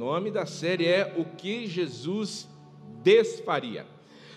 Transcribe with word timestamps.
nome 0.00 0.30
da 0.30 0.46
série 0.46 0.86
é 0.86 1.14
O 1.18 1.26
que 1.26 1.66
Jesus 1.66 2.48
desfaria. 3.02 3.86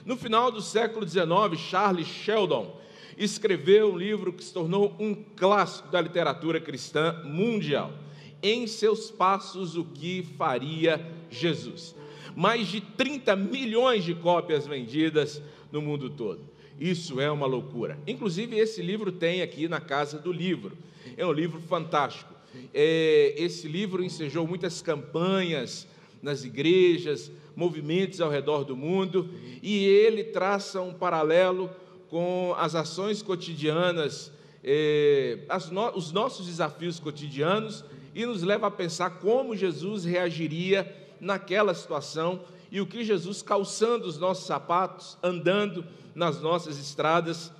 No 0.05 0.17
final 0.17 0.51
do 0.51 0.61
século 0.61 1.07
XIX, 1.07 1.57
Charles 1.57 2.05
Sheldon 2.05 2.77
escreveu 3.17 3.93
um 3.93 3.97
livro 3.97 4.33
que 4.33 4.43
se 4.43 4.51
tornou 4.51 4.93
um 4.99 5.15
clássico 5.15 5.87
da 5.89 6.01
literatura 6.01 6.59
cristã 6.59 7.23
mundial. 7.23 7.93
Em 8.41 8.67
seus 8.67 9.09
passos, 9.09 9.77
o 9.77 9.85
que 9.85 10.23
faria 10.37 10.99
Jesus? 11.29 11.95
Mais 12.35 12.67
de 12.67 12.81
30 12.81 13.33
milhões 13.37 14.03
de 14.03 14.13
cópias 14.13 14.67
vendidas 14.67 15.41
no 15.71 15.81
mundo 15.81 16.09
todo. 16.09 16.41
Isso 16.77 17.21
é 17.21 17.31
uma 17.31 17.45
loucura. 17.45 17.97
Inclusive, 18.05 18.59
esse 18.59 18.81
livro 18.81 19.13
tem 19.13 19.41
aqui 19.41 19.69
na 19.69 19.79
Casa 19.79 20.19
do 20.19 20.33
Livro. 20.33 20.77
É 21.15 21.25
um 21.25 21.31
livro 21.31 21.61
fantástico. 21.61 22.32
É, 22.73 23.33
esse 23.37 23.67
livro 23.67 24.03
ensejou 24.03 24.47
muitas 24.47 24.81
campanhas 24.81 25.87
nas 26.21 26.43
igrejas, 26.43 27.31
movimentos 27.55 28.21
ao 28.21 28.29
redor 28.29 28.63
do 28.63 28.75
mundo, 28.75 29.29
e 29.61 29.85
ele 29.85 30.23
traça 30.23 30.81
um 30.81 30.93
paralelo 30.93 31.69
com 32.09 32.53
as 32.57 32.75
ações 32.75 33.21
cotidianas, 33.21 34.31
eh, 34.63 35.39
no, 35.71 35.91
os 35.97 36.11
nossos 36.11 36.45
desafios 36.45 36.99
cotidianos, 36.99 37.83
e 38.15 38.25
nos 38.25 38.43
leva 38.43 38.67
a 38.67 38.71
pensar 38.71 39.19
como 39.19 39.55
Jesus 39.55 40.05
reagiria 40.05 40.95
naquela 41.19 41.73
situação 41.73 42.41
e 42.71 42.79
o 42.79 42.85
que 42.85 43.03
Jesus, 43.03 43.41
calçando 43.41 44.07
os 44.07 44.17
nossos 44.17 44.45
sapatos, 44.45 45.17
andando 45.21 45.85
nas 46.15 46.41
nossas 46.41 46.77
estradas, 46.79 47.51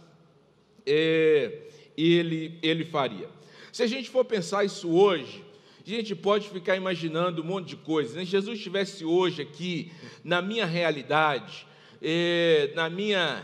eh, 0.86 1.68
ele, 1.98 2.58
ele 2.62 2.86
faria. 2.86 3.30
Se 3.74 3.82
a 3.82 3.88
gente 3.88 4.08
for 4.08 4.24
pensar 4.24 4.64
isso 4.64 4.88
hoje, 4.88 5.44
a 5.84 5.90
gente 5.90 6.16
pode 6.16 6.48
ficar 6.48 6.76
imaginando 6.76 7.42
um 7.42 7.46
monte 7.46 7.70
de 7.70 7.76
coisas. 7.76 8.14
Se 8.14 8.26
Jesus 8.26 8.60
estivesse 8.60 9.04
hoje 9.04 9.42
aqui, 9.42 9.92
na 10.24 10.44
minha 10.44 10.64
realidade, 10.64 11.66
eh, 12.00 12.72
na, 12.76 12.88
minha, 12.88 13.44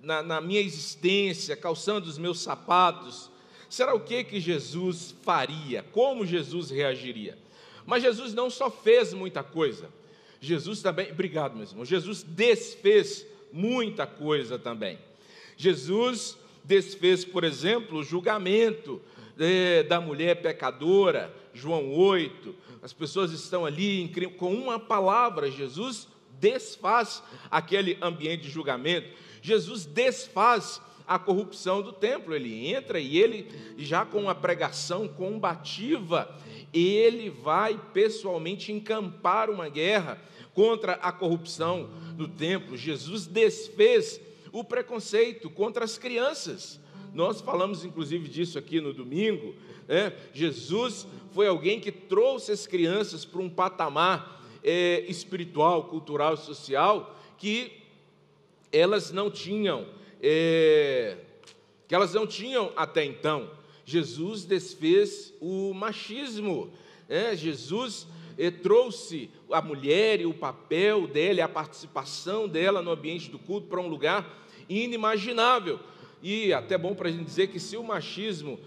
na, 0.00 0.24
na 0.24 0.40
minha 0.40 0.60
existência, 0.60 1.56
calçando 1.56 2.08
os 2.08 2.18
meus 2.18 2.40
sapatos, 2.40 3.30
será 3.70 3.94
o 3.94 4.00
que 4.00 4.24
que 4.24 4.40
Jesus 4.40 5.14
faria? 5.22 5.84
Como 5.92 6.26
Jesus 6.26 6.72
reagiria? 6.72 7.38
Mas 7.86 8.02
Jesus 8.02 8.34
não 8.34 8.50
só 8.50 8.68
fez 8.68 9.14
muita 9.14 9.44
coisa, 9.44 9.88
Jesus 10.40 10.82
também, 10.82 11.12
obrigado, 11.12 11.54
meu 11.54 11.64
irmão, 11.64 11.84
Jesus 11.84 12.24
desfez 12.24 13.24
muita 13.52 14.04
coisa 14.04 14.58
também. 14.58 14.98
Jesus 15.56 16.36
desfez, 16.64 17.24
por 17.24 17.44
exemplo, 17.44 17.98
o 17.98 18.04
julgamento 18.04 19.00
é, 19.38 19.82
da 19.82 20.00
mulher 20.00 20.42
pecadora, 20.42 21.34
João 21.52 21.92
8, 21.92 22.54
as 22.82 22.92
pessoas 22.92 23.32
estão 23.32 23.64
ali 23.64 24.10
com 24.36 24.54
uma 24.54 24.78
palavra, 24.78 25.50
Jesus 25.50 26.08
desfaz 26.40 27.22
aquele 27.50 27.96
ambiente 28.00 28.42
de 28.42 28.50
julgamento, 28.50 29.08
Jesus 29.40 29.84
desfaz 29.84 30.80
a 31.06 31.18
corrupção 31.18 31.82
do 31.82 31.92
templo, 31.92 32.34
ele 32.34 32.68
entra 32.68 32.98
e 32.98 33.18
ele, 33.18 33.48
já 33.76 34.04
com 34.04 34.22
uma 34.22 34.34
pregação 34.34 35.08
combativa, 35.08 36.34
ele 36.72 37.28
vai 37.28 37.78
pessoalmente 37.92 38.72
encampar 38.72 39.50
uma 39.50 39.68
guerra 39.68 40.20
contra 40.54 40.94
a 40.94 41.12
corrupção 41.12 41.90
do 42.16 42.28
templo. 42.28 42.76
Jesus 42.76 43.26
desfez 43.26 44.20
o 44.52 44.62
preconceito 44.62 45.48
contra 45.48 45.84
as 45.84 45.96
crianças. 45.96 46.78
Nós 47.12 47.40
falamos 47.40 47.84
inclusive 47.84 48.28
disso 48.28 48.58
aqui 48.58 48.80
no 48.80 48.92
domingo. 48.92 49.54
Né? 49.88 50.12
Jesus 50.32 51.06
foi 51.32 51.46
alguém 51.46 51.80
que 51.80 51.90
trouxe 51.90 52.52
as 52.52 52.66
crianças 52.66 53.24
para 53.24 53.40
um 53.40 53.48
patamar 53.48 54.42
é, 54.62 55.00
espiritual, 55.08 55.84
cultural 55.84 56.34
e 56.34 56.38
social 56.38 57.18
que 57.38 57.72
elas 58.70 59.10
não 59.10 59.30
tinham, 59.30 59.86
é, 60.22 61.16
que 61.88 61.94
elas 61.94 62.14
não 62.14 62.26
tinham 62.26 62.72
até 62.76 63.04
então. 63.04 63.50
Jesus 63.84 64.44
desfez 64.44 65.34
o 65.40 65.74
machismo. 65.74 66.72
Né? 67.08 67.34
Jesus 67.36 68.06
é, 68.38 68.50
trouxe 68.50 69.28
a 69.50 69.60
mulher 69.60 70.20
e 70.20 70.26
o 70.26 70.32
papel 70.32 71.06
dela, 71.06 71.44
a 71.44 71.48
participação 71.48 72.48
dela 72.48 72.80
no 72.80 72.90
ambiente 72.90 73.30
do 73.30 73.38
culto 73.38 73.66
para 73.66 73.80
um 73.80 73.88
lugar 73.88 74.42
inimaginável. 74.68 75.80
E 76.22 76.52
até 76.52 76.78
bom 76.78 76.94
para 76.94 77.08
a 77.08 77.12
gente 77.12 77.24
dizer 77.24 77.48
que 77.48 77.58
se 77.58 77.76
o 77.76 77.82
machismo 77.82 78.58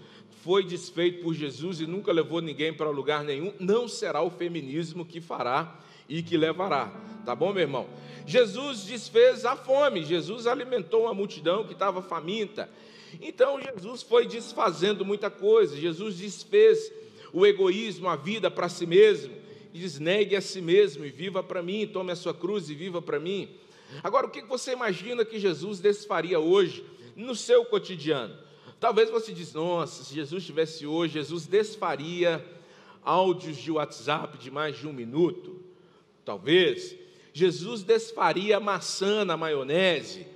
foi 0.42 0.62
desfeito 0.62 1.22
por 1.22 1.34
Jesus 1.34 1.80
e 1.80 1.86
nunca 1.86 2.12
levou 2.12 2.40
ninguém 2.40 2.72
para 2.72 2.88
lugar 2.90 3.24
nenhum, 3.24 3.52
não 3.58 3.88
será 3.88 4.22
o 4.22 4.30
feminismo 4.30 5.04
que 5.04 5.20
fará 5.20 5.80
e 6.08 6.22
que 6.22 6.36
levará. 6.36 6.92
Tá 7.24 7.34
bom, 7.34 7.52
meu 7.52 7.62
irmão? 7.62 7.88
Jesus 8.26 8.84
desfez 8.84 9.44
a 9.44 9.56
fome, 9.56 10.04
Jesus 10.04 10.46
alimentou 10.46 11.02
uma 11.02 11.14
multidão 11.14 11.64
que 11.64 11.72
estava 11.72 12.02
faminta. 12.02 12.70
Então 13.20 13.60
Jesus 13.60 14.02
foi 14.02 14.26
desfazendo 14.26 15.04
muita 15.04 15.30
coisa, 15.30 15.76
Jesus 15.76 16.18
desfez 16.18 16.92
o 17.32 17.46
egoísmo, 17.46 18.08
a 18.08 18.16
vida 18.16 18.50
para 18.50 18.68
si 18.68 18.86
mesmo, 18.86 19.34
e 19.72 20.36
a 20.36 20.40
si 20.40 20.60
mesmo 20.60 21.04
e 21.04 21.10
viva 21.10 21.42
para 21.42 21.62
mim, 21.62 21.86
tome 21.86 22.10
a 22.10 22.16
sua 22.16 22.32
cruz 22.32 22.70
e 22.70 22.74
viva 22.74 23.02
para 23.02 23.20
mim. 23.20 23.48
Agora, 24.02 24.26
o 24.26 24.30
que 24.30 24.42
você 24.42 24.72
imagina 24.72 25.24
que 25.24 25.38
Jesus 25.38 25.80
desfaria 25.80 26.38
hoje? 26.38 26.84
no 27.16 27.34
seu 27.34 27.64
cotidiano. 27.64 28.36
Talvez 28.78 29.10
você 29.10 29.32
diz, 29.32 29.54
nossa, 29.54 30.04
se 30.04 30.14
Jesus 30.14 30.42
estivesse 30.42 30.86
hoje, 30.86 31.14
Jesus 31.14 31.46
desfaria 31.46 32.44
áudios 33.02 33.56
de 33.56 33.72
WhatsApp 33.72 34.36
de 34.36 34.50
mais 34.50 34.76
de 34.78 34.86
um 34.86 34.92
minuto. 34.92 35.58
Talvez. 36.24 36.94
Jesus 37.32 37.82
desfaria 37.82 38.60
maçã 38.60 39.24
na 39.24 39.36
maionese. 39.36 40.26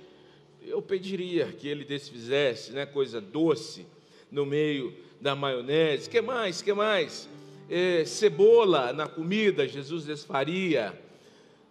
Eu 0.63 0.81
pediria 0.81 1.51
que 1.51 1.67
ele 1.67 1.83
desfizesse, 1.83 2.71
né, 2.71 2.85
coisa 2.85 3.21
doce 3.21 3.85
no 4.31 4.45
meio 4.45 4.95
da 5.19 5.35
maionese. 5.35 6.09
Que 6.09 6.21
mais? 6.21 6.61
Que 6.61 6.73
mais? 6.73 7.29
É, 7.69 8.03
cebola 8.05 8.91
na 8.91 9.07
comida, 9.07 9.67
Jesus 9.67 10.05
desfaria. 10.05 10.99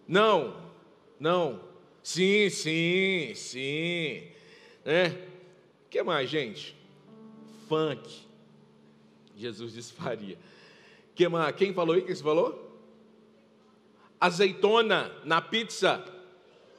Não, 0.07 0.55
não. 1.19 1.70
Sim, 2.03 2.49
sim, 2.49 3.33
sim. 3.35 4.27
Né? 4.83 5.09
O 5.85 5.89
que 5.89 6.01
mais, 6.01 6.29
gente? 6.29 6.75
Funk. 7.67 8.27
Jesus 9.37 9.73
desfaria. 9.73 10.37
Que 11.15 11.27
mais? 11.27 11.55
Quem 11.55 11.73
falou 11.73 11.95
aí? 11.95 12.01
Quem 12.01 12.15
você 12.15 12.23
falou? 12.23 12.79
Azeitona 14.19 15.11
na 15.23 15.41
pizza. 15.41 16.03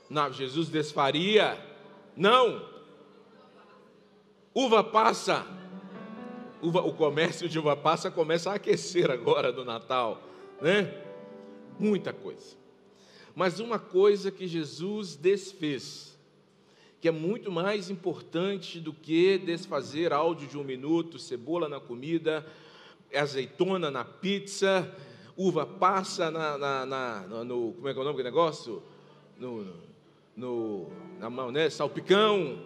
Não, 0.09 0.33
Jesus 0.33 0.69
desfaria. 0.69 1.59
Não. 2.17 2.69
Uva 4.55 4.85
passa. 4.85 5.47
Uva, 6.61 6.81
o 6.83 6.93
comércio 6.93 7.49
de 7.49 7.59
uva 7.59 7.77
passa 7.77 8.11
começa 8.11 8.51
a 8.51 8.55
aquecer 8.55 9.11
agora 9.11 9.53
do 9.53 9.65
Natal, 9.65 10.23
né? 10.61 11.03
Muita 11.79 12.13
coisa. 12.13 12.62
Mas 13.35 13.61
uma 13.61 13.79
coisa 13.79 14.31
que 14.31 14.47
Jesus 14.47 15.17
desfez 15.17 16.13
que 17.03 17.09
é 17.09 17.11
muito 17.11 17.51
mais 17.51 17.91
importante 17.91 18.79
do 18.79 18.93
que 18.93 19.37
desfazer 19.37 20.13
áudio 20.13 20.47
de 20.47 20.57
um 20.57 20.63
minuto, 20.63 21.19
cebola 21.19 21.69
na 21.69 21.81
comida, 21.81 22.47
azeitona 23.13 23.91
na 23.91 24.05
pizza, 24.05 24.89
uva 25.37 25.67
passa 25.67 26.31
na, 26.31 26.57
na, 26.57 26.87
na 26.87 27.21
no, 27.45 27.73
como 27.73 27.89
é 27.89 27.93
que 27.93 27.99
é 27.99 28.03
o 28.03 28.05
nome 28.05 28.19
do 28.19 28.23
negócio? 28.23 28.81
No, 29.37 29.67
no, 30.37 30.93
na 31.19 31.29
maionese, 31.29 31.75
salpicão. 31.75 32.63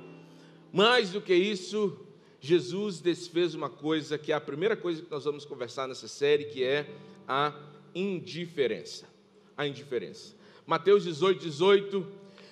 Mais 0.71 1.12
do 1.12 1.22
que 1.22 1.34
isso, 1.34 1.98
Jesus 2.38 3.00
desfez 3.00 3.54
uma 3.54 3.71
coisa 3.71 4.19
que 4.19 4.33
é 4.33 4.34
a 4.34 4.41
primeira 4.41 4.77
coisa 4.77 5.00
que 5.00 5.10
nós 5.10 5.25
vamos 5.25 5.47
conversar 5.47 5.88
nessa 5.88 6.09
série, 6.09 6.44
que 6.44 6.62
é 6.62 6.87
a 7.27 7.59
indiferença. 7.94 9.09
A 9.57 9.66
indiferença. 9.66 10.35
Mateus 10.66 11.04
18, 11.04 11.39
18 11.39 12.07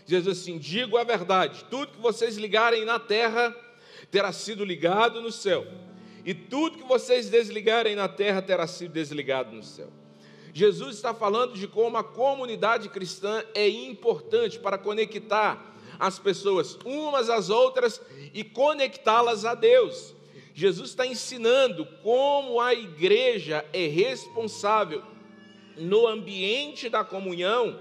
diz 0.07 0.29
assim: 0.29 0.57
Digo 0.57 0.97
a 0.97 1.03
verdade, 1.03 1.65
tudo 1.69 1.93
que 1.93 2.01
vocês 2.01 2.37
ligarem 2.37 2.85
na 2.85 3.01
terra 3.01 3.55
terá 4.09 4.33
sido 4.33 4.65
ligado 4.65 5.21
no 5.21 5.33
céu, 5.33 5.67
e 6.25 6.33
tudo 6.33 6.79
que 6.79 6.85
vocês 6.85 7.29
desligarem 7.29 7.97
na 7.97 8.07
terra 8.07 8.41
terá 8.41 8.69
sido 8.69 8.93
desligado 8.93 9.57
no 9.57 9.65
céu. 9.65 9.89
Jesus 10.53 10.95
está 10.95 11.13
falando 11.13 11.55
de 11.55 11.67
como 11.67 11.97
a 11.97 12.05
comunidade 12.05 12.89
cristã 12.89 13.43
é 13.53 13.69
importante 13.69 14.61
para 14.61 14.79
conectar 14.79 15.75
as 15.99 16.17
pessoas 16.17 16.79
umas 16.85 17.29
às 17.29 17.51
outras 17.51 18.01
e 18.33 18.45
conectá-las 18.45 19.45
a 19.45 19.57
Deus. 19.57 20.15
Jesus 20.55 20.91
está 20.91 21.05
ensinando 21.05 21.85
como 22.01 22.61
a 22.61 22.73
igreja 22.73 23.65
é 23.73 23.89
responsável 23.89 25.03
no 25.77 26.07
ambiente 26.07 26.89
da 26.89 27.03
comunhão 27.03 27.81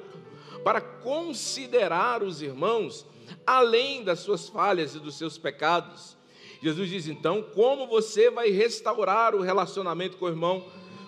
para 0.64 0.82
considerar 0.82 2.24
os 2.24 2.42
irmãos 2.42 3.06
além 3.46 4.04
das 4.04 4.20
suas 4.20 4.48
falhas 4.48 4.96
e 4.96 5.00
dos 5.00 5.18
seus 5.18 5.38
pecados. 5.38 6.18
Jesus 6.62 6.90
diz 6.90 7.08
então: 7.08 7.44
como 7.54 7.88
você 7.88 8.30
vai 8.30 8.50
restaurar 8.50 9.36
o 9.36 9.42
relacionamento 9.42 10.18
com 10.18 10.26
o 10.26 10.30
irmão 10.30 10.66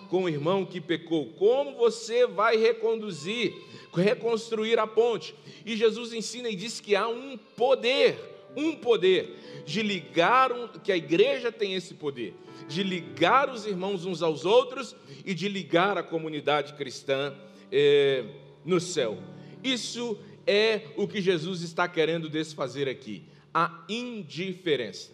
com 0.08 0.24
o 0.24 0.28
irmão 0.28 0.64
que 0.64 0.80
pecou? 0.80 1.26
Como 1.32 1.76
você 1.76 2.26
vai 2.26 2.56
reconduzir, 2.56 3.54
reconstruir 3.92 4.78
a 4.78 4.86
ponte? 4.86 5.34
E 5.64 5.76
Jesus 5.76 6.12
ensina 6.12 6.48
e 6.48 6.56
diz 6.56 6.80
que 6.80 6.94
há 6.94 7.08
um 7.08 7.36
poder, 7.56 8.18
um 8.56 8.74
poder 8.74 9.62
de 9.64 9.82
ligar, 9.82 10.52
um, 10.52 10.68
que 10.68 10.92
a 10.92 10.96
igreja 10.96 11.50
tem 11.50 11.74
esse 11.74 11.94
poder, 11.94 12.34
de 12.68 12.82
ligar 12.82 13.50
os 13.50 13.66
irmãos 13.66 14.04
uns 14.04 14.22
aos 14.22 14.44
outros 14.44 14.94
e 15.24 15.34
de 15.34 15.48
ligar 15.48 15.98
a 15.98 16.02
comunidade 16.02 16.74
cristã 16.74 17.34
eh, 17.70 18.24
no 18.64 18.80
céu. 18.80 19.18
Isso 19.66 20.18
é 20.46 20.82
o 20.96 21.08
que 21.08 21.20
Jesus 21.20 21.62
está 21.62 21.88
querendo 21.88 22.28
desfazer 22.28 22.88
aqui: 22.88 23.24
a 23.52 23.84
indiferença. 23.88 25.12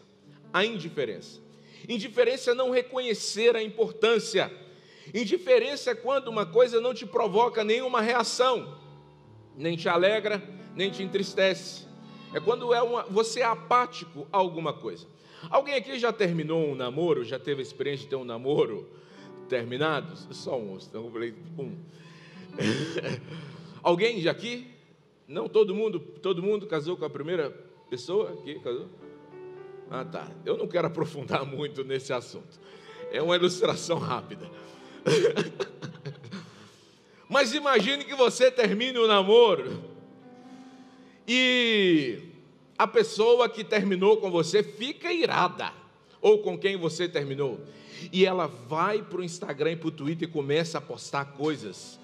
A 0.52 0.64
indiferença. 0.64 1.40
Indiferença 1.88 2.50
é 2.50 2.54
não 2.54 2.70
reconhecer 2.70 3.56
a 3.56 3.62
importância. 3.62 4.52
Indiferença 5.14 5.92
é 5.92 5.94
quando 5.94 6.28
uma 6.28 6.44
coisa 6.44 6.80
não 6.80 6.92
te 6.92 7.06
provoca 7.06 7.64
nenhuma 7.64 8.00
reação, 8.00 8.78
nem 9.56 9.74
te 9.74 9.88
alegra, 9.88 10.42
nem 10.76 10.90
te 10.90 11.02
entristece. 11.02 11.86
É 12.34 12.38
quando 12.38 12.72
é 12.74 12.82
uma, 12.82 13.04
você 13.04 13.40
é 13.40 13.44
apático 13.44 14.26
a 14.30 14.36
alguma 14.36 14.72
coisa. 14.72 15.06
Alguém 15.50 15.74
aqui 15.74 15.98
já 15.98 16.12
terminou 16.12 16.68
um 16.68 16.74
namoro? 16.74 17.24
Já 17.24 17.38
teve 17.38 17.60
a 17.60 17.62
experiência 17.62 18.04
de 18.04 18.10
ter 18.10 18.16
um 18.16 18.24
namoro 18.24 18.88
terminado? 19.48 20.14
Só 20.34 20.58
um, 20.58 20.76
então 20.76 21.06
eu 21.06 21.10
falei 21.10 21.34
um. 21.58 21.74
Alguém 23.82 24.20
já 24.20 24.30
aqui? 24.30 24.66
Não, 25.26 25.48
todo 25.48 25.74
mundo, 25.74 25.98
todo 25.98 26.42
mundo 26.42 26.66
casou 26.66 26.96
com 26.96 27.04
a 27.04 27.10
primeira 27.10 27.50
pessoa 27.90 28.32
aqui, 28.32 28.58
casou? 28.60 28.88
Ah, 29.90 30.04
tá. 30.04 30.30
Eu 30.44 30.56
não 30.56 30.68
quero 30.68 30.86
aprofundar 30.86 31.44
muito 31.44 31.84
nesse 31.84 32.12
assunto. 32.12 32.60
É 33.10 33.20
uma 33.20 33.36
ilustração 33.36 33.98
rápida. 33.98 34.48
Mas 37.28 37.54
imagine 37.54 38.04
que 38.04 38.14
você 38.14 38.50
termine 38.50 38.98
o 38.98 39.06
namoro 39.06 39.82
e 41.26 42.20
a 42.78 42.86
pessoa 42.86 43.48
que 43.48 43.64
terminou 43.64 44.18
com 44.18 44.30
você 44.30 44.62
fica 44.62 45.12
irada, 45.12 45.72
ou 46.20 46.40
com 46.40 46.58
quem 46.58 46.76
você 46.76 47.08
terminou, 47.08 47.58
e 48.12 48.26
ela 48.26 48.46
vai 48.46 49.02
para 49.02 49.20
o 49.20 49.24
Instagram 49.24 49.72
e 49.72 49.76
para 49.76 49.88
o 49.88 49.92
Twitter 49.92 50.28
e 50.28 50.32
começa 50.32 50.78
a 50.78 50.80
postar 50.80 51.24
coisas 51.32 51.98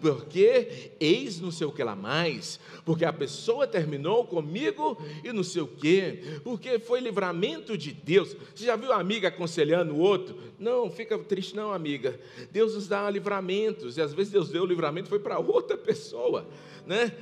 porque 0.00 0.92
eis 1.00 1.40
não 1.40 1.50
sei 1.50 1.66
o 1.66 1.72
que 1.72 1.82
lá 1.82 1.96
mais, 1.96 2.60
porque 2.84 3.04
a 3.04 3.12
pessoa 3.12 3.66
terminou 3.66 4.26
comigo 4.26 4.96
e 5.22 5.32
não 5.32 5.42
sei 5.42 5.62
o 5.62 5.66
que, 5.66 6.40
porque 6.42 6.78
foi 6.78 7.00
livramento 7.00 7.76
de 7.76 7.92
Deus. 7.92 8.36
Você 8.54 8.66
já 8.66 8.76
viu 8.76 8.92
a 8.92 9.00
amiga 9.00 9.28
aconselhando 9.28 9.94
o 9.94 9.98
outro? 9.98 10.36
Não, 10.58 10.90
fica 10.90 11.18
triste 11.18 11.56
não, 11.56 11.72
amiga. 11.72 12.18
Deus 12.50 12.74
nos 12.74 12.88
dá 12.88 13.08
livramentos, 13.08 13.96
e 13.96 14.02
às 14.02 14.12
vezes 14.12 14.32
Deus 14.32 14.50
deu 14.50 14.62
o 14.62 14.66
livramento 14.66 15.08
foi 15.08 15.18
para 15.18 15.38
outra 15.38 15.76
pessoa, 15.76 16.46
né? 16.86 17.12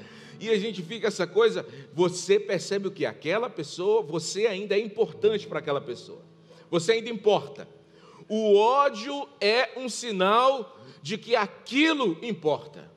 E 0.41 0.51
a 0.51 0.59
gente 0.59 0.83
fica 0.83 1.07
essa 1.07 1.27
coisa, 1.27 1.65
você 1.95 2.41
percebe 2.41 2.89
o 2.89 2.91
que? 2.91 3.07
Aquela 3.07 3.49
pessoa, 3.49 4.03
você 4.03 4.47
ainda 4.47 4.75
é 4.75 4.81
importante 4.81 5.47
para 5.47 5.61
aquela 5.61 5.81
pessoa. 5.81 6.21
Você 6.69 6.93
ainda 6.93 7.09
importa. 7.09 7.69
O 8.29 8.57
ódio 8.57 9.29
é 9.41 9.79
um 9.79 9.89
sinal 9.89 10.81
de 11.03 11.19
que 11.19 11.35
aquilo 11.35 12.17
importa. 12.23 12.91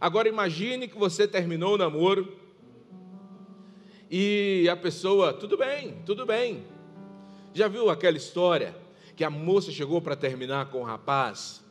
Agora 0.00 0.28
imagine 0.28 0.86
que 0.86 0.98
você 0.98 1.26
terminou 1.26 1.74
o 1.74 1.78
namoro 1.78 2.36
e 4.10 4.68
a 4.70 4.76
pessoa, 4.76 5.32
tudo 5.32 5.56
bem, 5.56 5.96
tudo 6.04 6.26
bem. 6.26 6.64
Já 7.54 7.66
viu 7.66 7.88
aquela 7.88 8.16
história 8.16 8.76
que 9.16 9.24
a 9.24 9.30
moça 9.30 9.72
chegou 9.72 10.02
para 10.02 10.14
terminar 10.14 10.70
com 10.70 10.82
o 10.82 10.84
rapaz? 10.84 11.64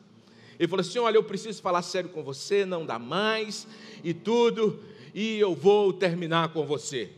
Ele 0.58 0.68
falou 0.68 0.82
assim: 0.82 1.00
Olha, 1.00 1.18
eu 1.18 1.24
preciso 1.24 1.62
falar 1.62 1.82
sério 1.82 2.10
com 2.10 2.24
você, 2.24 2.66
não 2.66 2.86
dá 2.86 2.98
mais 2.98 3.68
e 4.04 4.14
tudo, 4.14 4.80
e 5.14 5.40
eu 5.40 5.54
vou 5.54 5.94
terminar 5.94 6.52
com 6.54 6.66
você. 6.66 7.12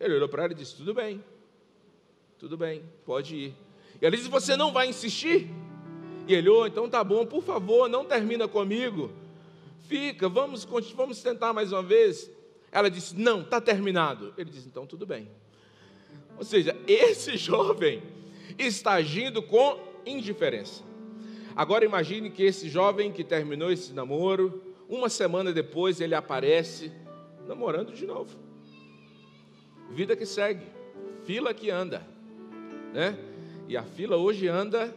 Ele 0.00 0.14
olhou 0.14 0.28
para 0.28 0.44
ela 0.44 0.52
e 0.52 0.56
disse: 0.56 0.74
Tudo 0.74 0.92
bem, 0.94 1.22
tudo 2.38 2.56
bem, 2.56 2.82
pode 3.04 3.36
ir. 3.36 3.54
E 4.00 4.06
ela 4.06 4.16
disse: 4.16 4.28
Você 4.28 4.56
não 4.56 4.72
vai 4.72 4.88
insistir? 4.88 5.48
Ele, 6.34 6.48
oh, 6.48 6.66
então 6.66 6.88
tá 6.88 7.02
bom, 7.02 7.24
por 7.24 7.42
favor, 7.42 7.88
não 7.88 8.04
termina 8.04 8.46
comigo. 8.46 9.10
Fica, 9.88 10.28
vamos, 10.28 10.64
vamos 10.94 11.22
tentar 11.22 11.52
mais 11.52 11.72
uma 11.72 11.82
vez. 11.82 12.30
Ela 12.70 12.90
disse, 12.90 13.16
não, 13.16 13.40
está 13.40 13.60
terminado. 13.60 14.34
Ele 14.36 14.50
disse, 14.50 14.68
então 14.68 14.86
tudo 14.86 15.06
bem. 15.06 15.28
Ou 16.36 16.44
seja, 16.44 16.76
esse 16.86 17.36
jovem 17.36 18.02
está 18.58 18.92
agindo 18.92 19.42
com 19.42 19.78
indiferença. 20.04 20.82
Agora 21.56 21.84
imagine 21.84 22.30
que 22.30 22.42
esse 22.42 22.68
jovem 22.68 23.10
que 23.10 23.24
terminou 23.24 23.72
esse 23.72 23.92
namoro, 23.92 24.62
uma 24.88 25.08
semana 25.08 25.52
depois 25.52 26.00
ele 26.00 26.14
aparece 26.14 26.92
namorando 27.46 27.92
de 27.92 28.06
novo. 28.06 28.36
Vida 29.90 30.14
que 30.14 30.26
segue, 30.26 30.66
fila 31.24 31.52
que 31.54 31.70
anda, 31.70 32.06
né? 32.92 33.18
E 33.66 33.76
a 33.76 33.82
fila 33.82 34.16
hoje 34.16 34.46
anda 34.46 34.94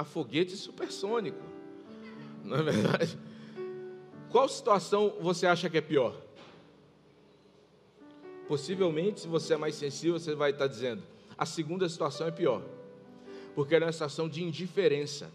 a 0.00 0.04
foguete 0.04 0.56
supersônico. 0.56 1.42
Não 2.42 2.56
é 2.56 2.62
verdade? 2.62 3.18
Qual 4.30 4.48
situação 4.48 5.14
você 5.20 5.46
acha 5.46 5.68
que 5.68 5.76
é 5.76 5.80
pior? 5.82 6.16
Possivelmente, 8.48 9.20
se 9.20 9.28
você 9.28 9.54
é 9.54 9.56
mais 9.58 9.74
sensível, 9.74 10.18
você 10.18 10.34
vai 10.34 10.52
estar 10.52 10.66
dizendo: 10.66 11.02
a 11.36 11.44
segunda 11.44 11.86
situação 11.88 12.26
é 12.26 12.30
pior, 12.30 12.62
porque 13.54 13.74
é 13.74 13.78
uma 13.78 13.92
situação 13.92 14.26
de 14.26 14.42
indiferença, 14.42 15.30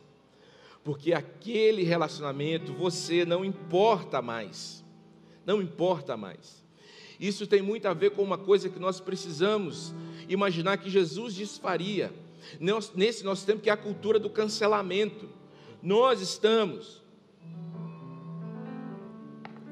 porque 0.84 1.14
aquele 1.14 1.84
relacionamento 1.84 2.74
você 2.74 3.24
não 3.24 3.46
importa 3.46 4.20
mais, 4.22 4.84
não 5.46 5.62
importa 5.62 6.18
mais. 6.18 6.66
Isso 7.20 7.46
tem 7.46 7.62
muito 7.62 7.88
a 7.88 7.94
ver 7.94 8.12
com 8.12 8.24
uma 8.24 8.38
coisa 8.38 8.68
que 8.68 8.80
nós 8.80 9.00
precisamos 9.00 9.94
imaginar 10.28 10.78
que 10.78 10.90
Jesus 10.90 11.36
desfaria 11.36 12.12
nesse 12.96 13.24
nosso 13.24 13.46
tempo, 13.46 13.62
que 13.62 13.70
é 13.70 13.74
a 13.74 13.78
cultura 13.78 14.20
do 14.20 14.30
cancelamento. 14.30 15.30
Nós 15.82 16.22
estamos. 16.22 17.04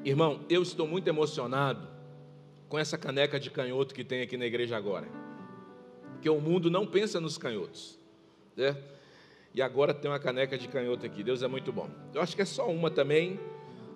Irmão, 0.06 0.42
eu 0.50 0.62
estou 0.62 0.88
muito 0.88 1.08
emocionado 1.08 1.88
com 2.68 2.78
essa 2.78 2.98
caneca 2.98 3.40
de 3.40 3.50
canhoto 3.50 3.94
que 3.94 4.04
tem 4.04 4.22
aqui 4.22 4.36
na 4.36 4.46
igreja 4.46 4.76
agora. 4.76 5.08
Porque 6.14 6.30
o 6.30 6.42
mundo 6.42 6.70
não 6.70 6.86
pensa 6.86 7.20
nos 7.20 7.38
canhotos. 7.38 8.00
Né? 8.56 8.76
E 9.54 9.62
agora 9.62 9.94
tem 9.94 10.10
uma 10.10 10.20
caneca 10.20 10.58
de 10.58 10.68
canhoto 10.68 11.06
aqui. 11.06 11.24
Deus 11.24 11.44
é 11.44 11.48
muito 11.48 11.72
bom. 11.72 11.90
Eu 12.14 12.22
acho 12.22 12.36
que 12.36 12.42
é 12.42 12.46
só 12.46 12.68
uma 12.70 12.90
também. 12.90 13.40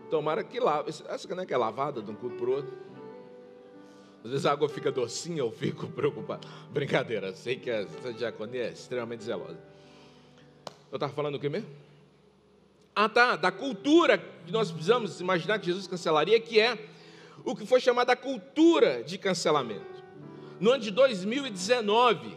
Tomara 0.10 0.44
que 0.44 0.60
lave. 0.60 0.90
Essa 0.90 1.28
caneca 1.28 1.54
é 1.54 1.58
lavada 1.58 2.02
de 2.02 2.12
um 2.12 2.16
culto 2.16 2.36
para 2.36 2.46
o 2.46 2.52
outro. 2.52 2.78
Às 4.28 4.32
vezes 4.32 4.46
a 4.46 4.52
água 4.52 4.68
fica 4.68 4.92
docinha, 4.92 5.40
eu 5.40 5.50
fico 5.50 5.88
preocupado. 5.96 6.46
Brincadeira, 6.70 7.34
sei 7.34 7.56
que 7.56 7.72
a 7.72 7.86
diaconia 8.12 8.64
é 8.64 8.72
extremamente 8.74 9.24
zelosa. 9.24 9.58
Eu 10.92 10.98
estava 10.98 11.14
falando 11.14 11.36
o 11.36 11.40
que 11.40 11.48
mesmo? 11.48 11.70
Ah, 12.94 13.08
tá, 13.08 13.38
da 13.38 13.54
cultura 13.54 14.18
que 14.18 14.52
nós 14.52 14.70
precisamos 14.70 15.22
imaginar 15.22 15.60
que 15.60 15.68
Jesus 15.68 15.88
cancelaria, 15.88 16.38
que 16.42 16.60
é 16.60 16.78
o 17.46 17.56
que 17.56 17.66
foi 17.66 17.80
chamado 17.80 18.10
a 18.10 18.18
cultura 18.18 19.02
de 19.02 19.18
cancelamento. 19.18 20.04
No 20.60 20.72
ano 20.72 20.84
de 20.84 20.92
2019, 20.92 22.36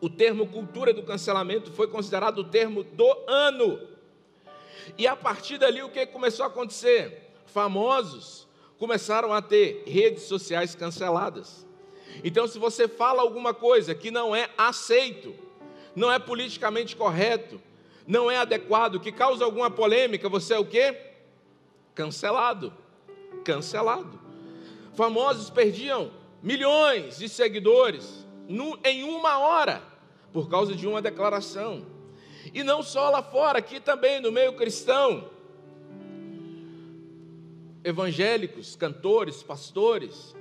o 0.00 0.08
termo 0.08 0.46
cultura 0.46 0.94
do 0.94 1.02
cancelamento 1.02 1.70
foi 1.70 1.86
considerado 1.86 2.38
o 2.38 2.44
termo 2.44 2.82
do 2.82 3.14
ano. 3.28 3.78
E 4.96 5.06
a 5.06 5.14
partir 5.14 5.58
dali, 5.58 5.82
o 5.82 5.90
que 5.90 6.06
começou 6.06 6.46
a 6.46 6.48
acontecer? 6.48 7.30
Famosos 7.44 8.50
começaram 8.82 9.32
a 9.32 9.40
ter 9.40 9.84
redes 9.86 10.24
sociais 10.24 10.74
canceladas. 10.74 11.64
Então, 12.24 12.48
se 12.48 12.58
você 12.58 12.88
fala 12.88 13.22
alguma 13.22 13.54
coisa 13.54 13.94
que 13.94 14.10
não 14.10 14.34
é 14.34 14.50
aceito, 14.58 15.36
não 15.94 16.10
é 16.10 16.18
politicamente 16.18 16.96
correto, 16.96 17.62
não 18.08 18.28
é 18.28 18.38
adequado, 18.38 18.98
que 18.98 19.12
causa 19.12 19.44
alguma 19.44 19.70
polêmica, 19.70 20.28
você 20.28 20.54
é 20.54 20.58
o 20.58 20.64
quê? 20.64 20.96
Cancelado. 21.94 22.72
Cancelado. 23.44 24.18
Famosos 24.96 25.48
perdiam 25.48 26.10
milhões 26.42 27.18
de 27.18 27.28
seguidores 27.28 28.26
em 28.82 29.04
uma 29.04 29.38
hora 29.38 29.80
por 30.32 30.50
causa 30.50 30.74
de 30.74 30.88
uma 30.88 31.00
declaração. 31.00 31.86
E 32.52 32.64
não 32.64 32.82
só 32.82 33.10
lá 33.10 33.22
fora, 33.22 33.60
aqui 33.60 33.78
também 33.78 34.20
no 34.20 34.32
meio 34.32 34.54
cristão 34.54 35.30
evangélicos, 37.84 38.76
cantores, 38.76 39.42
pastores, 39.42 40.34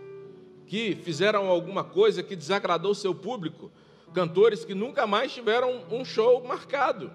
que 0.66 0.96
fizeram 0.96 1.48
alguma 1.48 1.84
coisa 1.84 2.24
que 2.24 2.36
desagradou 2.36 2.96
seu 2.96 3.14
público, 3.14 3.72
cantores 4.14 4.64
que 4.64 4.74
nunca 4.74 5.06
mais 5.08 5.34
tiveram 5.34 5.84
um 5.92 6.06
show 6.06 6.44
marcado. 6.44 7.12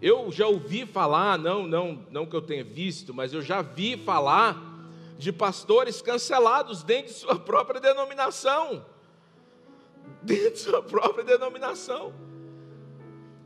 Eu 0.00 0.32
já 0.32 0.48
ouvi 0.48 0.84
falar, 0.84 1.38
não, 1.38 1.66
não, 1.66 2.04
não 2.10 2.26
que 2.26 2.34
eu 2.34 2.42
tenha 2.42 2.64
visto, 2.64 3.14
mas 3.14 3.32
eu 3.32 3.40
já 3.40 3.62
vi 3.62 3.96
falar 3.96 4.72
de 5.16 5.32
pastores 5.32 6.02
cancelados 6.02 6.82
dentro 6.82 7.12
de 7.12 7.18
sua 7.18 7.38
própria 7.38 7.80
denominação. 7.80 8.84
Dentro 10.20 10.54
de 10.54 10.58
sua 10.58 10.82
própria 10.82 11.22
denominação. 11.22 12.12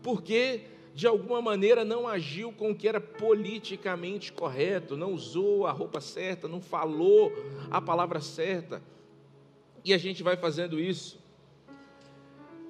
Porque 0.02 0.62
de 0.97 1.07
alguma 1.07 1.43
maneira 1.43 1.85
não 1.85 2.09
agiu 2.09 2.50
com 2.50 2.71
o 2.71 2.75
que 2.75 2.88
era 2.88 2.99
politicamente 2.99 4.33
correto, 4.33 4.97
não 4.97 5.12
usou 5.12 5.67
a 5.67 5.71
roupa 5.71 6.00
certa, 6.00 6.49
não 6.49 6.59
falou 6.59 7.31
a 7.71 7.83
palavra 7.83 8.19
certa. 8.19 8.83
E 9.85 9.93
a 9.93 9.99
gente 9.99 10.23
vai 10.23 10.38
fazendo 10.38 10.81
isso. 10.81 11.21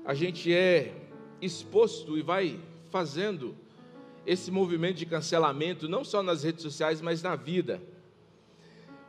A 0.04 0.12
gente 0.12 0.52
é 0.52 0.92
exposto 1.40 2.18
e 2.18 2.22
vai 2.22 2.58
fazendo 2.90 3.54
esse 4.26 4.50
movimento 4.50 4.96
de 4.96 5.06
cancelamento, 5.06 5.88
não 5.88 6.02
só 6.02 6.20
nas 6.20 6.42
redes 6.42 6.62
sociais, 6.62 7.00
mas 7.00 7.22
na 7.22 7.36
vida. 7.36 7.80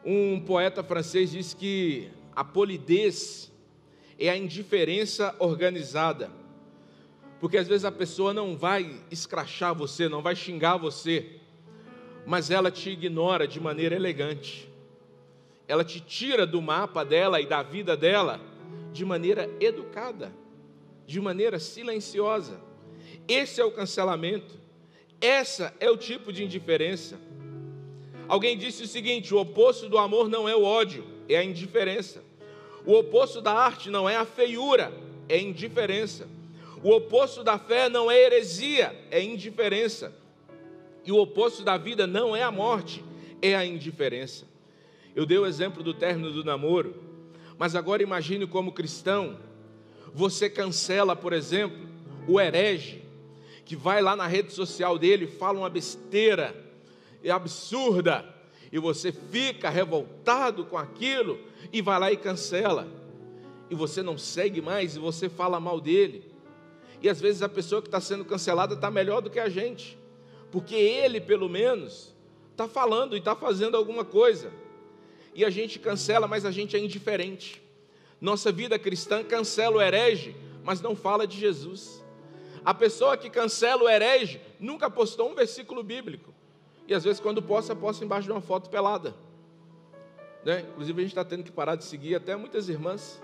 Um 0.06 0.40
poeta 0.42 0.84
francês 0.84 1.32
disse 1.32 1.56
que 1.56 2.08
a 2.36 2.44
polidez 2.44 3.52
é 4.20 4.30
a 4.30 4.38
indiferença 4.38 5.36
organizada. 5.40 6.30
Porque 7.40 7.58
às 7.58 7.68
vezes 7.68 7.86
a 7.86 7.92
pessoa 7.92 8.34
não 8.34 8.58
vai 8.58 9.00
escrachar 9.12 9.76
você, 9.76 10.10
não 10.10 10.22
vai 10.22 10.36
xingar 10.36 10.78
você, 10.78 11.38
mas 12.26 12.50
ela 12.50 12.72
te 12.72 12.90
ignora 12.90 13.48
de 13.48 13.60
maneira 13.60 13.96
elegante. 13.96 14.68
Ela 15.68 15.84
te 15.84 16.00
tira 16.00 16.48
do 16.48 16.62
mapa 16.62 17.04
dela 17.04 17.40
e 17.40 17.46
da 17.46 17.62
vida 17.62 17.96
dela 17.96 18.40
de 18.92 19.06
maneira 19.06 19.50
educada, 19.60 20.34
de 21.06 21.20
maneira 21.22 21.60
silenciosa. 21.60 22.60
Esse 23.28 23.62
é 23.62 23.66
o 23.66 23.72
cancelamento. 23.72 24.56
Essa 25.20 25.74
é 25.80 25.90
o 25.90 25.98
tipo 25.98 26.32
de 26.32 26.44
indiferença. 26.44 27.20
Alguém 28.28 28.58
disse 28.58 28.84
o 28.84 28.88
seguinte: 28.88 29.34
o 29.34 29.40
oposto 29.40 29.88
do 29.88 29.98
amor 29.98 30.30
não 30.30 30.48
é 30.48 30.56
o 30.56 30.64
ódio, 30.64 31.06
é 31.30 31.38
a 31.38 31.44
indiferença. 31.44 32.24
O 32.86 32.94
oposto 32.94 33.42
da 33.42 33.54
arte 33.54 33.90
não 33.90 34.10
é 34.10 34.16
a 34.16 34.26
feiura, 34.26 34.94
é 35.28 35.40
indiferença. 35.40 36.28
O 36.84 36.92
oposto 36.92 37.44
da 37.44 37.58
fé 37.58 37.90
não 37.90 38.10
é 38.10 38.20
heresia, 38.20 38.96
é 39.10 39.22
indiferença. 39.22 40.14
E 41.06 41.12
o 41.12 41.18
oposto 41.18 41.64
da 41.64 41.78
vida 41.78 42.06
não 42.06 42.36
é 42.36 42.44
a 42.44 42.52
morte, 42.52 43.04
é 43.42 43.56
a 43.56 43.66
indiferença. 43.66 44.46
Eu 45.16 45.26
dei 45.26 45.38
o 45.38 45.46
exemplo 45.46 45.82
do 45.82 45.94
término 45.94 46.32
do 46.32 46.44
namoro, 46.44 46.96
mas 47.58 47.76
agora 47.76 48.04
imagine 48.04 48.46
como 48.46 48.72
cristão, 48.72 49.38
você 50.14 50.50
cancela, 50.50 51.16
por 51.16 51.34
exemplo, 51.34 51.88
o 52.28 52.40
herege, 52.40 53.04
que 53.66 53.76
vai 53.76 54.02
lá 54.02 54.16
na 54.16 54.28
rede 54.28 54.54
social 54.54 54.98
dele 54.98 55.28
fala 55.28 55.60
uma 55.60 55.70
besteira 55.70 56.68
é 57.24 57.32
absurda, 57.32 58.26
e 58.72 58.80
você 58.80 59.12
fica 59.12 59.70
revoltado 59.70 60.66
com 60.66 60.78
aquilo 60.78 61.40
e 61.72 61.82
vai 61.82 62.00
lá 62.00 62.12
e 62.12 62.18
cancela. 62.18 62.88
E 63.70 63.76
você 63.76 64.02
não 64.02 64.18
segue 64.18 64.62
mais 64.62 64.96
e 64.96 65.00
você 65.00 65.30
fala 65.30 65.60
mal 65.60 65.80
dele. 65.80 66.24
E 67.02 67.10
às 67.10 67.22
vezes 67.22 67.42
a 67.42 67.50
pessoa 67.50 67.82
que 67.82 67.88
está 67.88 68.02
sendo 68.02 68.26
cancelada 68.26 68.74
está 68.74 68.90
melhor 68.90 69.22
do 69.22 69.30
que 69.30 69.40
a 69.40 69.50
gente, 69.50 69.98
porque 70.52 70.76
ele, 70.76 71.22
pelo 71.22 71.48
menos, 71.48 72.16
está 72.52 72.68
falando 72.68 73.16
e 73.16 73.20
está 73.20 73.36
fazendo 73.36 73.78
alguma 73.78 74.04
coisa. 74.04 74.52
E 75.34 75.46
a 75.46 75.50
gente 75.50 75.78
cancela, 75.78 76.28
mas 76.28 76.46
a 76.46 76.52
gente 76.52 76.76
é 76.76 76.80
indiferente. 76.80 77.62
Nossa 78.20 78.52
vida 78.52 78.80
cristã 78.80 79.24
cancela 79.24 79.78
o 79.78 79.82
herege, 79.82 80.36
mas 80.64 80.82
não 80.82 80.96
fala 80.96 81.28
de 81.28 81.38
Jesus. 81.38 82.04
A 82.66 82.74
pessoa 82.74 83.16
que 83.16 83.30
cancela 83.30 83.84
o 83.84 83.90
herege 83.90 84.42
nunca 84.60 84.90
postou 84.90 85.30
um 85.32 85.36
versículo 85.36 85.84
bíblico. 85.84 86.34
E 86.88 86.94
às 86.94 87.04
vezes, 87.04 87.20
quando 87.20 87.42
posta, 87.42 87.76
posta 87.76 88.04
embaixo 88.04 88.26
de 88.26 88.32
uma 88.32 88.42
foto 88.42 88.70
pelada. 88.70 89.14
Né? 90.44 90.66
Inclusive, 90.72 91.00
a 91.00 91.04
gente 91.04 91.12
está 91.12 91.24
tendo 91.24 91.44
que 91.44 91.52
parar 91.52 91.76
de 91.76 91.84
seguir 91.84 92.16
até 92.16 92.36
muitas 92.36 92.70
irmãs. 92.70 93.22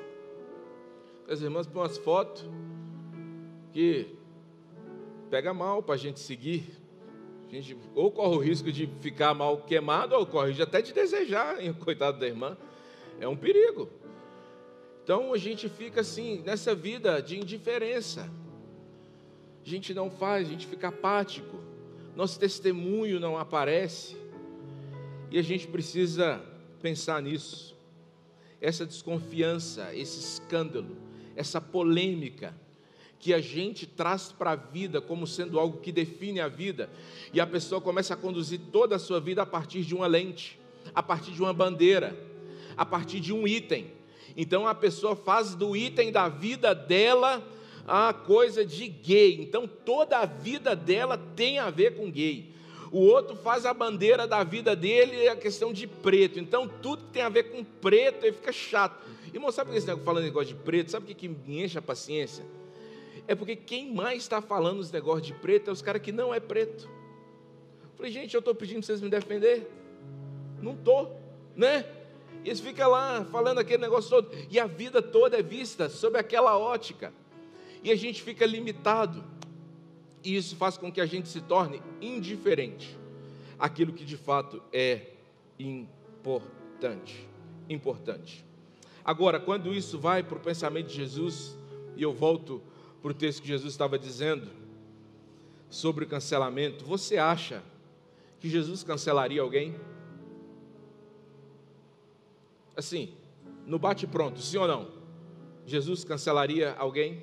As 1.27 1.42
irmãs 1.42 1.65
põem 1.65 1.84
umas 1.84 1.98
fotos 1.98 2.46
que 3.74 4.08
pega 5.30 5.51
mal 5.53 5.82
para 5.82 5.96
a 5.96 5.98
gente 5.98 6.20
seguir. 6.20 6.63
A 7.50 7.56
gente 7.56 7.75
ou 7.96 8.12
corre 8.12 8.36
o 8.36 8.39
risco 8.39 8.72
de 8.72 8.88
ficar 9.01 9.34
mal 9.34 9.58
queimado, 9.58 10.15
ou 10.15 10.25
corre 10.25 10.60
até 10.62 10.82
de 10.82 10.94
desejar, 10.94 11.62
hein, 11.62 11.74
coitado 11.84 12.20
da 12.20 12.27
irmã. 12.27 12.56
É 13.20 13.27
um 13.27 13.36
perigo. 13.36 13.89
Então 15.03 15.34
a 15.34 15.38
gente 15.38 15.68
fica 15.68 16.01
assim, 16.01 16.42
nessa 16.46 16.74
vida 16.74 17.20
de 17.22 17.38
indiferença. 17.38 18.32
A 19.65 19.70
gente 19.70 19.94
não 19.94 20.10
faz, 20.10 20.48
a 20.48 20.51
gente 20.51 20.68
fica 20.68 20.89
apático. 20.89 21.58
Nosso 22.15 22.39
testemunho 22.39 23.20
não 23.20 23.38
aparece. 23.38 24.15
E 25.32 25.39
a 25.39 25.42
gente 25.42 25.68
precisa 25.68 26.42
pensar 26.82 27.22
nisso. 27.22 27.75
Essa 28.62 28.86
desconfiança, 28.86 29.94
esse 29.96 30.20
escândalo, 30.20 30.96
essa 31.36 31.60
polêmica 31.60 32.53
que 33.24 33.34
a 33.34 33.39
gente 33.39 33.88
traz 33.88 34.34
para 34.34 34.51
a 34.51 34.56
vida 34.58 35.00
como 35.00 35.25
sendo 35.25 35.58
algo 35.58 35.80
que 35.80 35.94
define 35.94 36.42
a 36.42 36.50
vida, 36.50 36.89
e 37.32 37.39
a 37.39 37.48
pessoa 37.48 37.80
começa 37.80 38.13
a 38.13 38.18
conduzir 38.18 38.60
toda 38.70 38.98
a 38.98 39.00
sua 39.00 39.22
vida 39.22 39.42
a 39.42 39.46
partir 39.46 39.84
de 39.84 39.96
uma 39.96 40.08
lente, 40.08 40.60
a 40.94 41.01
partir 41.01 41.32
de 41.32 41.42
uma 41.42 41.53
bandeira, 41.53 42.20
a 42.75 42.86
partir 42.86 43.22
de 43.22 43.32
um 43.32 43.48
item. 43.48 43.88
Então 44.36 44.68
a 44.68 44.75
pessoa 44.75 45.15
faz 45.15 45.56
do 45.56 45.74
item 45.74 46.12
da 46.12 46.27
vida 46.27 46.75
dela 46.75 47.42
a 47.88 48.12
coisa 48.13 48.65
de 48.65 48.89
gay. 48.89 49.39
Então 49.39 49.70
toda 49.70 50.18
a 50.18 50.25
vida 50.25 50.75
dela 50.75 51.18
tem 51.18 51.60
a 51.60 51.70
ver 51.70 51.96
com 51.96 52.12
gay. 52.12 52.51
O 52.92 53.00
outro 53.00 53.38
faz 53.38 53.65
a 53.65 53.74
bandeira 53.74 54.27
da 54.27 54.44
vida 54.44 54.75
dele 54.75 55.30
a 55.30 55.36
questão 55.38 55.72
de 55.72 55.88
preto. 55.88 56.42
Então 56.42 56.68
tudo 56.68 57.06
que 57.06 57.13
tem 57.13 57.22
a 57.22 57.30
ver 57.30 57.44
com 57.44 57.63
preto 57.63 58.25
ele 58.25 58.34
fica 58.34 58.51
chato. 58.51 59.01
Irmão, 59.34 59.50
sabe 59.50 59.70
por 59.70 59.72
que 59.72 59.77
esse 59.77 59.88
negócio 59.88 60.06
falando 60.06 60.25
negócio 60.25 60.53
de 60.53 60.62
preto? 60.62 60.92
Sabe 60.92 61.06
o 61.06 61.08
que, 61.08 61.13
que 61.15 61.30
me 61.30 61.63
enche 61.63 61.77
a 61.77 61.82
paciência? 61.82 62.44
É 63.27 63.36
porque 63.36 63.56
quem 63.56 63.94
mais 63.94 64.24
está 64.24 64.42
falando 64.42 64.80
os 64.80 64.92
negócios 64.92 65.27
de 65.27 65.34
preto 65.34 65.70
é 65.70 65.74
os 65.74 65.82
caras 65.82 66.01
que 66.01 66.12
não 66.12 66.34
é 66.34 66.39
preto. 66.39 66.89
Falei, 67.96 68.12
gente, 68.12 68.34
eu 68.34 68.39
estou 68.39 68.53
pedindo 68.53 68.80
para 68.80 68.88
vocês 68.88 69.01
me 69.01 69.10
defender. 69.10 69.72
Não 70.62 70.74
estou, 70.74 71.20
né? 71.56 71.86
E 72.44 72.50
eles 72.50 72.60
ficam 72.60 72.89
lá 72.89 73.24
falando 73.25 73.60
aquele 73.60 73.82
negócio 73.82 74.10
todo. 74.10 74.30
E 74.50 74.60
a 74.60 74.65
vida 74.65 75.01
toda 75.01 75.38
é 75.38 75.42
vista 75.42 75.89
sob 75.89 76.18
aquela 76.18 76.58
ótica. 76.58 77.13
E 77.82 77.92
a 77.92 77.96
gente 77.96 78.22
fica 78.22 78.46
limitado. 78.46 79.24
E 80.24 80.36
isso 80.36 80.56
faz 80.56 80.77
com 80.77 80.92
que 80.92 81.00
a 81.00 81.06
gente 81.06 81.30
se 81.30 81.42
torne 81.42 81.82
indiferente 82.01 82.98
àquilo 83.58 83.94
que 83.94 84.03
de 84.03 84.18
fato 84.18 84.62
é 84.72 85.08
importante. 85.58 87.27
Importante. 87.70 88.44
Agora, 89.06 89.39
quando 89.39 89.74
isso 89.74 90.00
vai 90.00 90.24
para 90.24 90.38
o 90.38 90.42
pensamento 90.42 90.88
de 90.88 90.96
Jesus, 90.96 91.58
e 91.96 92.03
eu 92.03 92.13
volto 92.13 92.62
para 93.03 93.12
o 93.12 93.13
texto 93.13 93.41
que 93.41 93.50
Jesus 93.50 93.74
estava 93.74 94.00
dizendo 94.00 94.48
sobre 95.69 96.05
o 96.05 96.07
cancelamento, 96.07 96.86
você 96.86 97.17
acha 97.17 97.62
que 98.39 98.50
Jesus 98.50 98.81
cancelaria 98.81 99.41
alguém? 99.41 99.75
Assim, 102.77 103.13
no 103.67 103.77
bate-pronto, 103.77 104.39
sim 104.39 104.55
ou 104.55 104.69
não? 104.69 104.88
Jesus 105.65 106.05
cancelaria 106.05 106.74
alguém? 106.79 107.22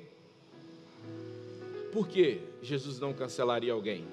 Por 1.91 2.07
que 2.07 2.41
Jesus 2.61 2.99
não 2.99 3.11
cancelaria 3.11 3.73
alguém? 3.73 4.05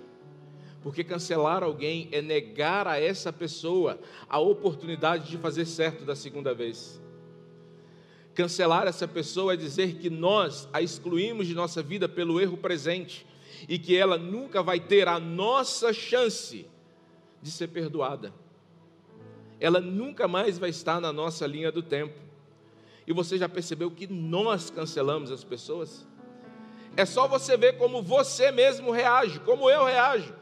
Porque 0.83 1.05
cancelar 1.05 1.63
alguém 1.63 2.09
é 2.11 2.23
negar 2.23 2.89
a 2.89 2.99
essa 2.99 3.31
pessoa 3.31 4.01
a 4.27 4.39
oportunidade 4.39 5.29
de 5.29 5.37
fazer 5.37 5.67
certo 5.67 6.07
da 6.07 6.17
segunda 6.17 6.55
vez. 6.55 6.99
Cancelar 8.39 8.87
essa 8.87 9.09
pessoa 9.09 9.55
é 9.55 9.57
dizer 9.57 9.97
que 9.97 10.09
nós 10.09 10.69
a 10.73 10.81
excluímos 10.81 11.49
de 11.49 11.57
nossa 11.57 11.83
vida 11.83 12.09
pelo 12.09 12.41
erro 12.41 12.57
presente 12.57 13.27
e 13.69 13.81
que 13.81 13.97
ela 13.97 14.17
nunca 14.17 14.63
vai 14.63 14.79
ter 14.79 15.09
a 15.09 15.19
nossa 15.19 15.93
chance 15.93 16.65
de 17.43 17.51
ser 17.51 17.67
perdoada. 17.67 18.33
Ela 19.59 19.81
nunca 19.81 20.29
mais 20.29 20.57
vai 20.57 20.71
estar 20.71 21.01
na 21.01 21.13
nossa 21.13 21.49
linha 21.49 21.73
do 21.73 21.83
tempo. 21.83 22.15
E 23.09 23.13
você 23.13 23.37
já 23.37 23.49
percebeu 23.49 23.91
que 23.91 24.07
nós 24.07 24.71
cancelamos 24.71 25.33
as 25.33 25.43
pessoas? 25.43 26.07
É 26.97 27.05
só 27.05 27.27
você 27.27 27.57
ver 27.57 27.77
como 27.77 28.01
você 28.05 28.53
mesmo 28.53 28.93
reage, 28.93 29.41
como 29.41 29.69
eu 29.69 29.85
reajo. 29.85 30.33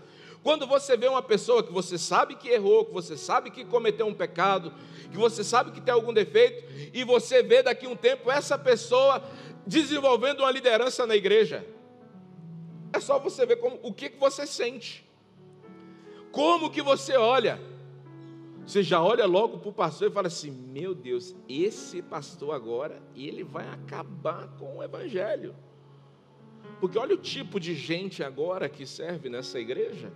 Quando 0.46 0.64
você 0.64 0.96
vê 0.96 1.08
uma 1.08 1.22
pessoa 1.22 1.60
que 1.60 1.72
você 1.72 1.98
sabe 1.98 2.36
que 2.36 2.48
errou, 2.48 2.84
que 2.84 2.92
você 2.92 3.16
sabe 3.16 3.50
que 3.50 3.64
cometeu 3.64 4.06
um 4.06 4.14
pecado, 4.14 4.72
que 5.10 5.16
você 5.16 5.42
sabe 5.42 5.72
que 5.72 5.80
tem 5.80 5.92
algum 5.92 6.12
defeito, 6.12 6.62
e 6.94 7.02
você 7.02 7.42
vê 7.42 7.64
daqui 7.64 7.84
a 7.84 7.88
um 7.88 7.96
tempo 7.96 8.30
essa 8.30 8.56
pessoa 8.56 9.20
desenvolvendo 9.66 10.42
uma 10.42 10.50
liderança 10.52 11.04
na 11.04 11.16
igreja, 11.16 11.66
é 12.92 13.00
só 13.00 13.18
você 13.18 13.44
ver 13.44 13.56
como, 13.56 13.80
o 13.82 13.92
que, 13.92 14.08
que 14.08 14.20
você 14.20 14.46
sente, 14.46 15.04
como 16.30 16.70
que 16.70 16.80
você 16.80 17.16
olha. 17.16 17.60
Você 18.64 18.84
já 18.84 19.02
olha 19.02 19.26
logo 19.26 19.58
para 19.58 19.70
o 19.70 19.72
pastor 19.72 20.10
e 20.10 20.14
fala 20.14 20.28
assim: 20.28 20.52
Meu 20.52 20.94
Deus, 20.94 21.34
esse 21.48 22.00
pastor 22.02 22.54
agora, 22.54 23.02
ele 23.16 23.42
vai 23.42 23.66
acabar 23.68 24.46
com 24.60 24.76
o 24.76 24.82
evangelho. 24.84 25.56
Porque 26.80 26.96
olha 26.96 27.16
o 27.16 27.18
tipo 27.18 27.58
de 27.58 27.74
gente 27.74 28.22
agora 28.22 28.68
que 28.68 28.86
serve 28.86 29.28
nessa 29.28 29.58
igreja 29.58 30.12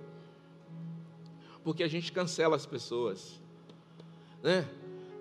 porque 1.63 1.83
a 1.83 1.89
gente 1.89 2.13
cancela 2.13 2.57
as 2.57 2.67
pessoas, 2.67 3.41
né? 4.43 4.69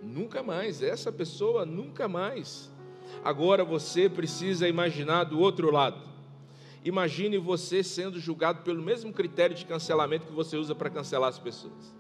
Nunca 0.01 0.41
mais, 0.41 0.81
essa 0.81 1.11
pessoa 1.11 1.65
nunca 1.65 2.07
mais. 2.07 2.71
Agora 3.23 3.65
você 3.65 4.07
precisa 4.07 4.67
imaginar 4.67 5.25
do 5.25 5.39
outro 5.39 5.71
lado. 5.71 6.07
imagine 6.85 7.37
você 7.37 7.83
sendo 7.83 8.19
julgado 8.19 8.61
pelo 8.61 8.81
mesmo 8.81 9.11
critério 9.11 9.55
de 9.55 9.65
cancelamento 9.65 10.27
que 10.27 10.31
você 10.31 10.55
usa 10.55 10.73
para 10.73 10.89
cancelar 10.89 11.29
as 11.29 11.37
pessoas. 11.37 11.93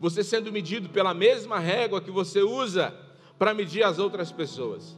Você 0.00 0.24
sendo 0.24 0.52
medido 0.52 0.88
pela 0.88 1.14
mesma 1.14 1.58
régua 1.58 2.00
que 2.00 2.10
você 2.10 2.40
usa 2.40 2.92
para 3.38 3.54
medir 3.54 3.84
as 3.84 3.98
outras 3.98 4.32
pessoas. 4.32 4.96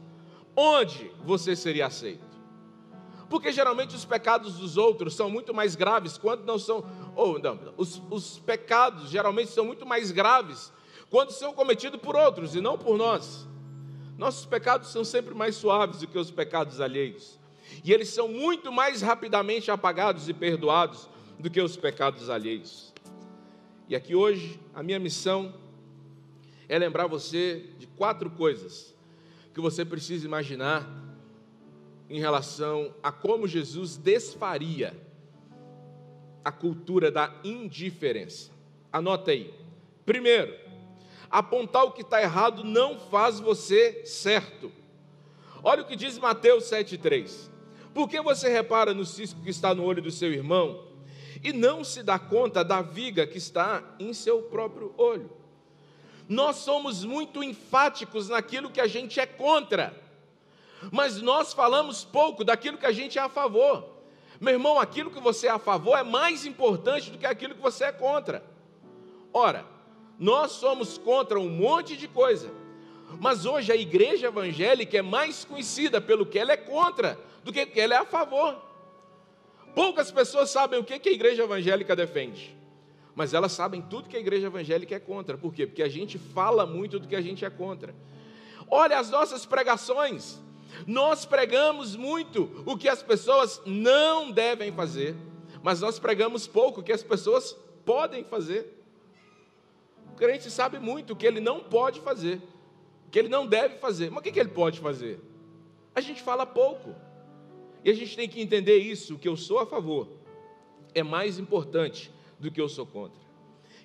Onde 0.55 1.11
você 1.23 1.55
seria 1.55 1.85
aceito? 1.85 2.27
Porque 3.29 3.51
geralmente 3.51 3.95
os 3.95 4.03
pecados 4.03 4.57
dos 4.57 4.75
outros 4.75 5.15
são 5.15 5.29
muito 5.29 5.53
mais 5.53 5.75
graves 5.75 6.17
quando 6.17 6.43
não 6.43 6.57
são. 6.57 6.83
Ou 7.19 7.37
não, 7.37 7.59
os, 7.75 8.01
os 8.09 8.39
pecados 8.39 9.09
geralmente 9.09 9.51
são 9.51 9.65
muito 9.65 9.85
mais 9.85 10.09
graves 10.09 10.71
quando 11.09 11.31
são 11.31 11.51
cometidos 11.51 11.99
por 11.99 12.15
outros 12.15 12.55
e 12.55 12.61
não 12.61 12.77
por 12.77 12.97
nós. 12.97 13.45
Nossos 14.17 14.45
pecados 14.45 14.89
são 14.89 15.03
sempre 15.03 15.35
mais 15.35 15.57
suaves 15.57 15.99
do 15.99 16.07
que 16.07 16.17
os 16.17 16.31
pecados 16.31 16.79
alheios. 16.79 17.37
E 17.83 17.91
eles 17.91 18.07
são 18.07 18.29
muito 18.29 18.71
mais 18.71 19.01
rapidamente 19.01 19.69
apagados 19.69 20.29
e 20.29 20.33
perdoados 20.33 21.09
do 21.37 21.49
que 21.49 21.59
os 21.59 21.75
pecados 21.75 22.29
alheios. 22.29 22.93
E 23.89 23.97
aqui 23.97 24.15
hoje, 24.15 24.57
a 24.73 24.81
minha 24.81 24.97
missão 24.97 25.53
é 26.69 26.79
lembrar 26.79 27.07
você 27.07 27.65
de 27.77 27.85
quatro 27.85 28.29
coisas 28.29 28.95
que 29.53 29.59
você 29.59 29.83
precisa 29.83 30.25
imaginar 30.25 30.89
em 32.09 32.17
relação 32.17 32.95
a 33.03 33.11
como 33.11 33.45
Jesus 33.45 33.97
desfaria 33.97 35.08
a 36.43 36.51
cultura 36.51 37.11
da 37.11 37.33
indiferença. 37.43 38.51
Anota 38.91 39.31
aí. 39.31 39.53
Primeiro, 40.05 40.55
apontar 41.29 41.83
o 41.83 41.91
que 41.91 42.01
está 42.01 42.21
errado 42.21 42.63
não 42.63 42.97
faz 42.97 43.39
você 43.39 44.03
certo. 44.05 44.71
Olha 45.63 45.83
o 45.83 45.85
que 45.85 45.95
diz 45.95 46.17
Mateus 46.17 46.65
7,3. 46.65 47.49
Por 47.93 48.07
que 48.07 48.21
você 48.21 48.49
repara 48.49 48.93
no 48.93 49.05
cisco 49.05 49.41
que 49.41 49.49
está 49.49 49.73
no 49.73 49.83
olho 49.83 50.01
do 50.01 50.11
seu 50.11 50.31
irmão 50.31 50.87
e 51.43 51.51
não 51.51 51.83
se 51.83 52.01
dá 52.03 52.17
conta 52.17 52.63
da 52.63 52.81
viga 52.81 53.27
que 53.27 53.37
está 53.37 53.83
em 53.99 54.13
seu 54.13 54.43
próprio 54.43 54.93
olho? 54.97 55.29
Nós 56.27 56.57
somos 56.57 57.03
muito 57.03 57.43
enfáticos 57.43 58.29
naquilo 58.29 58.69
que 58.69 58.79
a 58.79 58.87
gente 58.87 59.19
é 59.19 59.25
contra, 59.25 59.93
mas 60.91 61.21
nós 61.21 61.53
falamos 61.53 62.05
pouco 62.05 62.43
daquilo 62.43 62.77
que 62.77 62.85
a 62.85 62.91
gente 62.91 63.17
é 63.17 63.21
a 63.21 63.29
favor. 63.29 63.98
Meu 64.39 64.53
irmão, 64.53 64.79
aquilo 64.79 65.11
que 65.11 65.19
você 65.19 65.47
é 65.47 65.51
a 65.51 65.59
favor 65.59 65.97
é 65.97 66.03
mais 66.03 66.45
importante 66.45 67.11
do 67.11 67.17
que 67.17 67.25
aquilo 67.25 67.55
que 67.55 67.61
você 67.61 67.85
é 67.85 67.91
contra. 67.91 68.43
Ora, 69.33 69.65
nós 70.17 70.51
somos 70.53 70.97
contra 70.97 71.39
um 71.39 71.49
monte 71.49 71.97
de 71.97 72.07
coisa. 72.07 72.49
Mas 73.19 73.45
hoje 73.45 73.71
a 73.71 73.75
igreja 73.75 74.27
evangélica 74.27 74.97
é 74.97 75.01
mais 75.01 75.43
conhecida 75.43 75.99
pelo 75.99 76.25
que 76.25 76.37
ela 76.37 76.51
é 76.51 76.57
contra 76.57 77.19
do 77.43 77.51
que 77.51 77.65
que 77.65 77.81
ela 77.81 77.95
é 77.95 77.97
a 77.97 78.05
favor. 78.05 78.55
Poucas 79.73 80.11
pessoas 80.11 80.49
sabem 80.49 80.79
o 80.79 80.83
que 80.83 80.93
a 80.93 81.11
igreja 81.11 81.43
evangélica 81.43 81.95
defende, 81.95 82.55
mas 83.15 83.33
elas 83.33 83.51
sabem 83.51 83.81
tudo 83.81 84.09
que 84.09 84.17
a 84.17 84.19
igreja 84.19 84.47
evangélica 84.47 84.95
é 84.95 84.99
contra. 84.99 85.37
Por 85.37 85.53
quê? 85.53 85.65
Porque 85.65 85.83
a 85.83 85.89
gente 85.89 86.17
fala 86.17 86.65
muito 86.65 86.99
do 86.99 87.07
que 87.07 87.15
a 87.15 87.21
gente 87.21 87.45
é 87.45 87.49
contra. 87.49 87.95
Olha 88.69 88.99
as 88.99 89.09
nossas 89.09 89.45
pregações. 89.45 90.39
Nós 90.85 91.25
pregamos 91.25 91.95
muito 91.95 92.63
o 92.65 92.77
que 92.77 92.87
as 92.87 93.03
pessoas 93.03 93.61
não 93.65 94.31
devem 94.31 94.71
fazer, 94.71 95.15
mas 95.63 95.81
nós 95.81 95.99
pregamos 95.99 96.47
pouco 96.47 96.81
o 96.81 96.83
que 96.83 96.91
as 96.91 97.03
pessoas 97.03 97.55
podem 97.85 98.23
fazer 98.23 98.79
crente 100.19 100.51
sabe 100.51 100.79
muito 100.79 101.13
o 101.13 101.15
que 101.15 101.25
ele 101.25 101.39
não 101.39 101.61
pode 101.61 102.01
fazer, 102.01 102.41
o 103.07 103.09
que 103.09 103.17
ele 103.17 103.29
não 103.29 103.47
deve 103.47 103.77
fazer. 103.77 104.11
Mas 104.11 104.19
o 104.19 104.21
que 104.21 104.37
ele 104.37 104.49
pode 104.49 104.81
fazer? 104.81 105.17
A 105.95 106.01
gente 106.01 106.21
fala 106.21 106.45
pouco. 106.45 106.93
E 107.85 107.89
a 107.89 107.93
gente 107.93 108.17
tem 108.17 108.27
que 108.27 108.41
entender 108.41 108.77
isso, 108.77 109.17
que 109.17 109.27
eu 109.27 109.37
sou 109.37 109.59
a 109.59 109.65
favor 109.65 110.19
é 110.93 111.01
mais 111.03 111.39
importante 111.39 112.11
do 112.37 112.51
que 112.51 112.59
eu 112.59 112.67
sou 112.67 112.85
contra. 112.85 113.21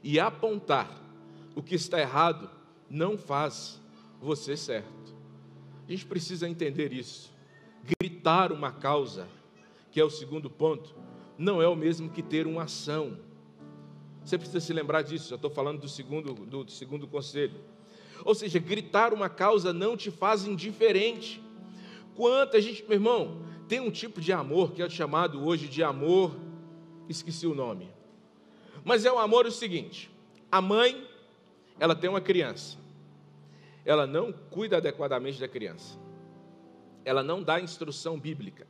E 0.03 0.19
apontar 0.19 0.91
o 1.55 1.63
que 1.63 1.77
está 1.77 2.01
errado 2.01 2.51
não 2.91 3.17
faz 3.17 3.81
você 4.21 4.57
certo. 4.57 5.14
A 5.87 5.91
gente 5.91 6.07
precisa 6.07 6.49
entender 6.49 6.93
isso. 6.93 7.33
Gritar 8.01 8.53
uma 8.53 8.73
causa, 8.73 9.29
que 9.91 10.01
é 10.01 10.05
o 10.05 10.11
segundo 10.11 10.49
ponto, 10.49 10.95
não 11.37 11.61
é 11.61 11.69
o 11.69 11.77
mesmo 11.77 12.09
que 12.09 12.23
ter 12.23 12.47
uma 12.47 12.63
ação. 12.63 13.19
Você 14.25 14.39
precisa 14.39 14.61
se 14.61 14.73
lembrar 14.73 15.03
disso. 15.03 15.35
Eu 15.35 15.37
estou 15.37 15.51
falando 15.51 15.81
do 15.81 15.89
segundo, 15.89 16.33
do 16.33 16.71
segundo 16.71 17.07
conselho. 17.07 17.61
Ou 18.25 18.35
seja, 18.35 18.59
gritar 18.59 19.13
uma 19.13 19.29
causa 19.29 19.73
não 19.73 19.97
te 19.97 20.11
faz 20.11 20.47
indiferente. 20.47 21.43
Quanta 22.15 22.61
gente, 22.61 22.83
meu 22.85 22.95
irmão, 22.95 23.43
tem 23.69 23.81
um 23.81 23.91
tipo 23.91 24.21
de 24.21 24.33
amor 24.33 24.73
que 24.73 24.83
é 24.83 24.89
chamado 24.89 25.45
hoje 25.45 25.69
de 25.69 25.83
amor, 25.83 26.35
esqueci 27.09 27.47
o 27.47 27.55
nome. 27.55 27.91
Mas 28.85 29.05
é 29.05 29.13
o 29.13 29.19
amor 29.19 29.47
o 29.47 29.51
seguinte: 29.51 30.11
a 30.51 30.61
mãe, 30.61 31.07
ela 31.79 31.95
tem 31.95 32.09
uma 32.09 32.21
criança, 32.21 32.79
ela 33.85 34.07
não 34.07 34.33
cuida 34.33 34.79
adequadamente 34.79 35.41
da 35.41 35.49
criança, 35.49 35.99
ela 37.05 37.23
não 37.23 37.43
dá 37.43 37.61
instrução 37.61 38.19
bíblica, 38.19 38.67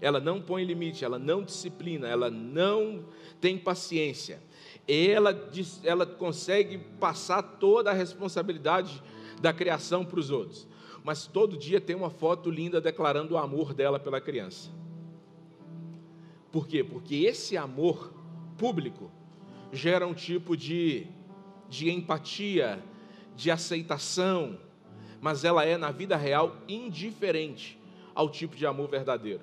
ela 0.00 0.20
não 0.20 0.40
põe 0.40 0.64
limite, 0.64 1.04
ela 1.04 1.18
não 1.18 1.42
disciplina, 1.42 2.06
ela 2.06 2.30
não 2.30 3.06
tem 3.40 3.58
paciência 3.58 4.40
ela, 4.88 5.50
ela 5.84 6.06
consegue 6.06 6.78
passar 6.98 7.42
toda 7.42 7.90
a 7.90 7.94
responsabilidade 7.94 9.02
da 9.40 9.52
criação 9.52 10.04
para 10.04 10.18
os 10.18 10.30
outros. 10.30 10.66
Mas 11.04 11.26
todo 11.26 11.58
dia 11.58 11.80
tem 11.80 11.94
uma 11.94 12.10
foto 12.10 12.50
linda 12.50 12.80
declarando 12.80 13.34
o 13.34 13.38
amor 13.38 13.74
dela 13.74 14.00
pela 14.00 14.20
criança. 14.20 14.70
Por 16.50 16.66
quê? 16.66 16.82
Porque 16.82 17.16
esse 17.16 17.56
amor 17.56 18.12
público 18.56 19.10
gera 19.70 20.06
um 20.06 20.14
tipo 20.14 20.56
de, 20.56 21.06
de 21.68 21.90
empatia, 21.90 22.82
de 23.38 23.52
aceitação, 23.52 24.58
mas 25.20 25.44
ela 25.44 25.64
é, 25.64 25.76
na 25.76 25.92
vida 25.92 26.16
real, 26.16 26.56
indiferente 26.68 27.78
ao 28.12 28.28
tipo 28.28 28.56
de 28.56 28.66
amor 28.66 28.88
verdadeiro. 28.88 29.42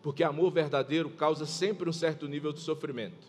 Porque 0.00 0.22
amor 0.22 0.52
verdadeiro 0.52 1.10
causa 1.10 1.44
sempre 1.44 1.90
um 1.90 1.92
certo 1.92 2.28
nível 2.28 2.52
de 2.52 2.60
sofrimento. 2.60 3.26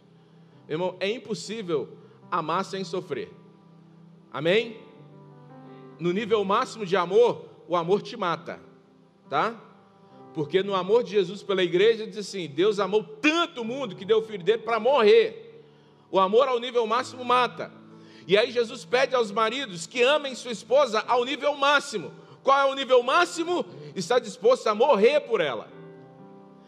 Irmão, 0.70 0.96
é 1.00 1.10
impossível 1.10 1.98
amar 2.30 2.64
sem 2.64 2.84
sofrer. 2.84 3.32
Amém? 4.32 4.78
No 6.00 6.12
nível 6.12 6.46
máximo 6.46 6.86
de 6.86 6.96
amor, 6.96 7.50
o 7.68 7.76
amor 7.76 8.04
te 8.04 8.16
mata, 8.16 8.60
tá? 9.28 9.60
Porque 10.32 10.62
no 10.62 10.76
amor 10.76 11.04
de 11.04 11.10
Jesus 11.10 11.42
pela 11.42 11.64
igreja 11.64 12.06
diz 12.06 12.20
assim: 12.20 12.48
Deus 12.48 12.80
amou 12.80 13.04
tanto 13.04 13.62
o 13.62 13.66
mundo 13.66 13.96
que 13.96 14.06
deu 14.06 14.20
o 14.20 14.24
filho 14.24 14.44
dele 14.44 14.62
para 14.62 14.80
morrer. 14.80 15.66
O 16.12 16.20
amor 16.20 16.48
ao 16.48 16.60
nível 16.60 16.86
máximo 16.86 17.26
mata. 17.26 17.83
E 18.28 18.38
aí 18.38 18.52
Jesus 18.52 18.86
pede 18.86 19.16
aos 19.16 19.32
maridos 19.32 19.86
que 19.86 20.02
amem 20.02 20.36
sua 20.36 20.52
esposa 20.52 21.04
ao 21.08 21.26
nível 21.26 21.56
máximo. 21.56 22.12
Qual 22.42 22.58
é 22.58 22.72
o 22.72 22.76
nível 22.76 23.02
máximo? 23.04 23.66
Está 23.96 24.20
disposto 24.20 24.68
a 24.68 24.76
morrer 24.76 25.22
por 25.22 25.42
ela. 25.42 25.68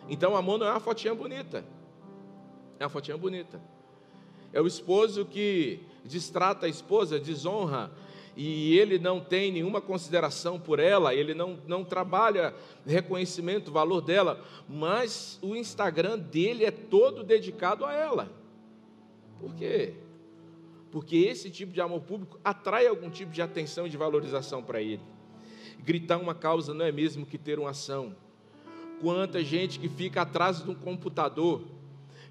Então 0.09 0.35
amor 0.35 0.57
não 0.57 0.67
é 0.67 0.71
uma 0.71 0.79
fotinha 0.79 1.13
bonita. 1.13 1.65
É 2.79 2.83
uma 2.83 2.89
fotinha 2.89 3.17
bonita. 3.17 3.61
É 4.53 4.61
o 4.61 4.67
esposo 4.67 5.25
que 5.25 5.81
distrata 6.03 6.65
a 6.65 6.69
esposa, 6.69 7.19
desonra, 7.19 7.91
e 8.37 8.77
ele 8.77 8.99
não 8.99 9.19
tem 9.19 9.51
nenhuma 9.51 9.79
consideração 9.79 10.59
por 10.59 10.79
ela, 10.79 11.13
ele 11.13 11.33
não, 11.33 11.57
não 11.65 11.83
trabalha 11.83 12.53
reconhecimento, 12.85 13.71
valor 13.71 14.01
dela, 14.01 14.41
mas 14.67 15.39
o 15.41 15.55
Instagram 15.55 16.19
dele 16.19 16.65
é 16.65 16.71
todo 16.71 17.23
dedicado 17.23 17.85
a 17.85 17.93
ela. 17.93 18.29
Por 19.39 19.55
quê? 19.55 19.93
Porque 20.95 21.17
esse 21.17 21.49
tipo 21.49 21.73
de 21.73 21.81
amor 21.81 21.99
público 22.03 22.39
atrai 22.41 22.88
algum 22.88 23.10
tipo 23.10 23.29
de 23.29 23.41
atenção 23.41 23.86
e 23.86 23.89
de 23.89 23.97
valorização 23.97 24.63
para 24.63 24.81
ele. 24.81 25.01
Gritar 25.84 26.17
uma 26.17 26.34
causa 26.34 26.73
não 26.73 26.86
é 26.86 26.91
mesmo 26.93 27.25
que 27.25 27.38
ter 27.38 27.60
uma 27.60 27.71
ação. 27.71 28.15
Quanta 29.01 29.43
gente 29.43 29.77
que 29.77 29.89
fica 29.89 30.21
atrás 30.21 30.63
de 30.63 30.69
um 30.69 30.73
computador 30.73 31.67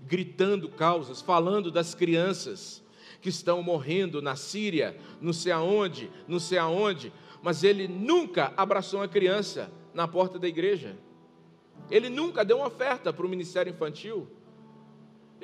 gritando 0.00 0.70
causas, 0.70 1.20
falando 1.20 1.70
das 1.70 1.94
crianças 1.94 2.82
que 3.20 3.28
estão 3.28 3.62
morrendo 3.62 4.22
na 4.22 4.34
Síria, 4.34 4.96
não 5.20 5.34
sei 5.34 5.52
aonde, 5.52 6.10
não 6.26 6.40
sei 6.40 6.56
aonde, 6.56 7.12
mas 7.42 7.64
ele 7.64 7.86
nunca 7.86 8.50
abraçou 8.56 9.00
uma 9.00 9.08
criança 9.08 9.70
na 9.92 10.08
porta 10.08 10.38
da 10.38 10.48
igreja. 10.48 10.96
Ele 11.90 12.08
nunca 12.08 12.42
deu 12.42 12.56
uma 12.56 12.68
oferta 12.68 13.12
para 13.12 13.26
o 13.26 13.28
ministério 13.28 13.70
infantil. 13.70 14.26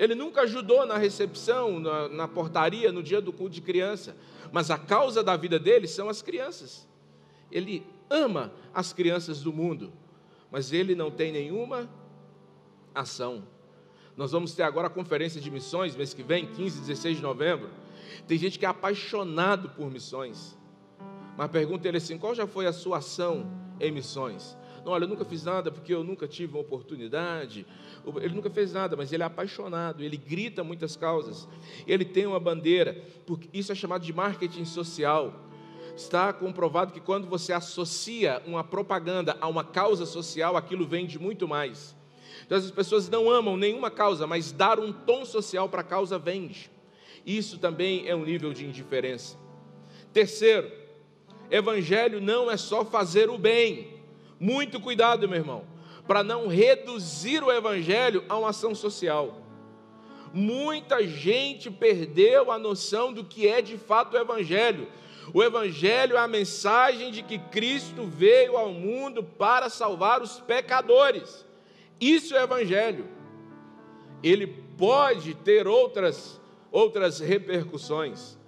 Ele 0.01 0.15
nunca 0.15 0.41
ajudou 0.41 0.85
na 0.85 0.97
recepção, 0.97 1.79
na, 1.79 2.09
na, 2.09 2.27
portaria, 2.27 2.91
no 2.91 3.01
dia 3.01 3.21
do 3.21 3.31
culto 3.31 3.53
de 3.53 3.61
criança. 3.61 4.17
Mas 4.51 4.69
a 4.69 4.77
causa 4.77 5.23
da 5.23 5.37
vida 5.37 5.57
dele 5.57 5.87
são 5.87 6.09
as 6.09 6.21
crianças. 6.21 6.87
Ele 7.51 7.85
ama 8.09 8.51
as 8.73 8.91
crianças 8.91 9.41
do 9.41 9.53
mundo, 9.53 9.93
mas 10.49 10.73
ele 10.73 10.95
não 10.95 11.11
tem 11.11 11.31
nenhuma 11.31 11.89
ação 12.93 13.43
nós 14.15 14.31
vamos 14.31 14.53
ter 14.53 14.63
agora 14.63 14.87
a 14.87 14.89
conferência 14.89 15.39
de 15.39 15.49
missões, 15.49 15.95
mês 15.95 16.13
que 16.13 16.23
vem, 16.23 16.45
15 16.45 16.77
e 16.77 16.81
16 16.81 17.17
de 17.17 17.23
novembro. 17.23 17.69
Tem 18.27 18.37
gente 18.37 18.59
que 18.59 18.65
é 18.65 18.69
apaixonado 18.69 19.69
por 19.69 19.89
missões. 19.89 20.57
Mas 21.37 21.49
pergunta 21.49 21.87
ele 21.87 21.97
assim: 21.97 22.17
qual 22.17 22.35
já 22.35 22.45
foi 22.45 22.67
a 22.67 22.73
sua 22.73 22.97
ação 22.97 23.49
em 23.79 23.91
missões? 23.91 24.57
Olha, 24.85 25.03
eu 25.03 25.07
nunca 25.07 25.23
fiz 25.23 25.43
nada 25.43 25.71
porque 25.71 25.93
eu 25.93 26.03
nunca 26.03 26.27
tive 26.27 26.53
uma 26.53 26.61
oportunidade. 26.61 27.65
Ele 28.21 28.33
nunca 28.33 28.49
fez 28.49 28.73
nada, 28.73 28.95
mas 28.95 29.13
ele 29.13 29.21
é 29.21 29.25
apaixonado, 29.25 30.03
ele 30.03 30.17
grita 30.17 30.63
muitas 30.63 30.95
causas. 30.95 31.47
Ele 31.85 32.03
tem 32.03 32.25
uma 32.25 32.39
bandeira, 32.39 32.99
porque 33.25 33.47
isso 33.53 33.71
é 33.71 33.75
chamado 33.75 34.03
de 34.03 34.11
marketing 34.11 34.65
social. 34.65 35.33
Está 35.95 36.33
comprovado 36.33 36.93
que 36.93 36.99
quando 36.99 37.27
você 37.27 37.53
associa 37.53 38.41
uma 38.45 38.63
propaganda 38.63 39.37
a 39.39 39.47
uma 39.47 39.63
causa 39.63 40.05
social, 40.05 40.57
aquilo 40.57 40.87
vende 40.87 41.19
muito 41.19 41.47
mais. 41.47 41.95
Então 42.45 42.57
as 42.57 42.71
pessoas 42.71 43.07
não 43.07 43.29
amam 43.29 43.55
nenhuma 43.55 43.91
causa, 43.91 44.25
mas 44.25 44.51
dar 44.51 44.79
um 44.79 44.91
tom 44.91 45.25
social 45.25 45.69
para 45.69 45.81
a 45.81 45.83
causa 45.83 46.17
vende. 46.17 46.71
Isso 47.25 47.59
também 47.59 48.07
é 48.07 48.15
um 48.15 48.25
nível 48.25 48.51
de 48.51 48.65
indiferença. 48.65 49.37
Terceiro, 50.11 50.71
evangelho 51.51 52.19
não 52.19 52.49
é 52.49 52.57
só 52.57 52.83
fazer 52.83 53.29
o 53.29 53.37
bem. 53.37 54.00
Muito 54.41 54.79
cuidado, 54.79 55.29
meu 55.29 55.37
irmão, 55.37 55.63
para 56.07 56.23
não 56.23 56.47
reduzir 56.47 57.43
o 57.43 57.51
evangelho 57.51 58.25
a 58.27 58.35
uma 58.39 58.49
ação 58.49 58.73
social. 58.73 59.37
Muita 60.33 61.05
gente 61.05 61.69
perdeu 61.69 62.51
a 62.51 62.57
noção 62.57 63.13
do 63.13 63.23
que 63.23 63.47
é 63.47 63.61
de 63.61 63.77
fato 63.77 64.15
o 64.15 64.19
evangelho. 64.19 64.87
O 65.31 65.43
evangelho 65.43 66.17
é 66.17 66.19
a 66.19 66.27
mensagem 66.27 67.11
de 67.11 67.21
que 67.21 67.37
Cristo 67.37 68.07
veio 68.07 68.57
ao 68.57 68.73
mundo 68.73 69.23
para 69.23 69.69
salvar 69.69 70.23
os 70.23 70.39
pecadores. 70.39 71.45
Isso 71.99 72.35
é 72.35 72.41
evangelho. 72.41 73.07
Ele 74.23 74.47
pode 74.75 75.35
ter 75.35 75.67
outras 75.67 76.41
outras 76.71 77.19
repercussões. 77.19 78.39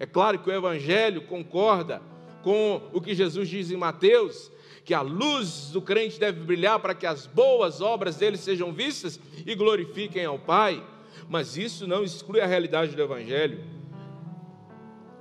É 0.00 0.06
claro 0.06 0.38
que 0.38 0.48
o 0.48 0.54
evangelho 0.54 1.26
concorda 1.26 2.00
com 2.42 2.80
o 2.94 3.00
que 3.00 3.14
Jesus 3.14 3.46
diz 3.46 3.70
em 3.70 3.76
Mateus, 3.76 4.50
que 4.84 4.92
a 4.92 5.00
luz 5.00 5.70
do 5.72 5.80
crente 5.80 6.20
deve 6.20 6.40
brilhar 6.40 6.78
para 6.78 6.94
que 6.94 7.06
as 7.06 7.26
boas 7.26 7.80
obras 7.80 8.16
dele 8.16 8.36
sejam 8.36 8.72
vistas 8.72 9.18
e 9.46 9.54
glorifiquem 9.54 10.24
ao 10.26 10.38
Pai, 10.38 10.84
mas 11.28 11.56
isso 11.56 11.86
não 11.86 12.04
exclui 12.04 12.40
a 12.40 12.46
realidade 12.46 12.94
do 12.94 13.02
Evangelho. 13.02 13.64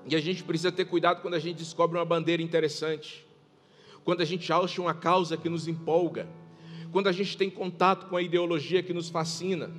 E 0.06 0.16
a 0.16 0.20
gente 0.20 0.44
precisa 0.44 0.72
ter 0.72 0.84
cuidado 0.86 1.22
quando 1.22 1.36
a 1.36 1.40
gente 1.40 1.58
descobre 1.58 1.98
uma 1.98 2.04
bandeira 2.04 2.44
interessante, 2.44 3.26
quando 4.04 4.20
a 4.20 4.26
gente 4.26 4.52
acha 4.52 4.82
uma 4.82 4.94
causa 4.94 5.38
que 5.38 5.48
nos 5.48 5.66
empolga, 5.66 6.28
quando 6.92 7.08
a 7.08 7.14
gente 7.14 7.38
tem 7.38 7.50
contato 7.50 8.08
com 8.08 8.18
a 8.18 8.22
ideologia 8.22 8.84
que 8.84 8.94
nos 8.94 9.10
fascina, 9.10 9.72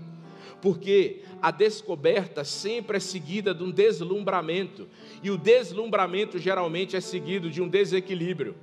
porque 0.63 1.21
a 1.43 1.51
descoberta 1.51 2.43
sempre 2.43 2.97
é 2.97 3.01
seguida 3.01 3.55
de 3.55 3.63
um 3.63 3.71
deslumbramento, 3.71 4.89
e 5.23 5.31
o 5.31 5.37
deslumbramento 5.37 6.39
geralmente 6.39 6.97
é 6.97 7.03
seguido 7.03 7.51
de 7.51 7.61
um 7.61 7.69
desequilíbrio. 7.69 8.57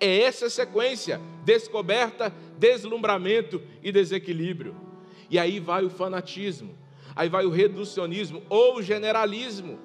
É 0.00 0.22
essa 0.22 0.48
sequência: 0.48 1.20
descoberta, 1.44 2.32
deslumbramento 2.58 3.62
e 3.82 3.92
desequilíbrio. 3.92 4.74
E 5.30 5.38
aí 5.38 5.58
vai 5.58 5.84
o 5.84 5.90
fanatismo, 5.90 6.76
aí 7.14 7.28
vai 7.28 7.44
o 7.44 7.50
reducionismo 7.50 8.42
ou 8.48 8.76
o 8.76 8.82
generalismo. 8.82 9.78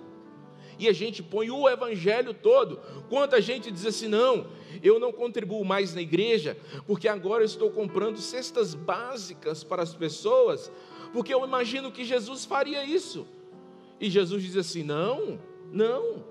E 0.80 0.88
a 0.88 0.94
gente 0.94 1.22
põe 1.22 1.52
o 1.52 1.70
evangelho 1.70 2.34
todo. 2.34 2.80
Quanta 3.08 3.42
gente 3.42 3.70
diz 3.70 3.86
assim: 3.86 4.08
não, 4.08 4.48
eu 4.82 5.00
não 5.00 5.12
contribuo 5.12 5.64
mais 5.64 5.94
na 5.94 6.02
igreja, 6.02 6.58
porque 6.88 7.08
agora 7.08 7.44
eu 7.44 7.46
estou 7.46 7.70
comprando 7.70 8.18
cestas 8.18 8.74
básicas 8.74 9.64
para 9.64 9.84
as 9.84 9.94
pessoas, 9.94 10.72
porque 11.14 11.34
eu 11.34 11.46
imagino 11.46 11.92
que 11.92 12.04
Jesus 12.04 12.46
faria 12.46 12.84
isso. 12.84 13.28
E 14.00 14.10
Jesus 14.10 14.42
diz 14.42 14.58
assim: 14.58 14.82
não, 14.82 15.40
não, 15.72 16.24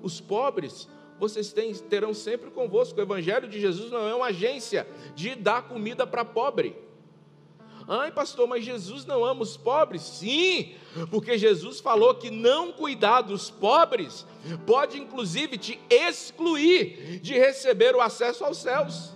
os 0.00 0.20
pobres 0.20 0.88
vocês 1.18 1.52
têm, 1.52 1.72
terão 1.74 2.12
sempre 2.12 2.50
convosco. 2.50 2.98
O 2.98 3.02
Evangelho 3.02 3.48
de 3.48 3.60
Jesus 3.60 3.90
não 3.90 4.08
é 4.08 4.14
uma 4.14 4.26
agência 4.26 4.86
de 5.14 5.34
dar 5.34 5.62
comida 5.62 6.06
para 6.06 6.24
pobre. 6.24 6.76
Ai, 7.88 8.10
pastor, 8.10 8.48
mas 8.48 8.64
Jesus 8.64 9.06
não 9.06 9.24
ama 9.24 9.42
os 9.42 9.56
pobres? 9.56 10.02
Sim, 10.02 10.74
porque 11.10 11.38
Jesus 11.38 11.78
falou 11.78 12.16
que 12.16 12.30
não 12.30 12.72
cuidar 12.72 13.22
dos 13.22 13.48
pobres 13.48 14.26
pode 14.66 14.98
inclusive 14.98 15.56
te 15.56 15.80
excluir 15.88 17.20
de 17.20 17.34
receber 17.34 17.94
o 17.94 18.00
acesso 18.00 18.44
aos 18.44 18.58
céus. 18.58 19.12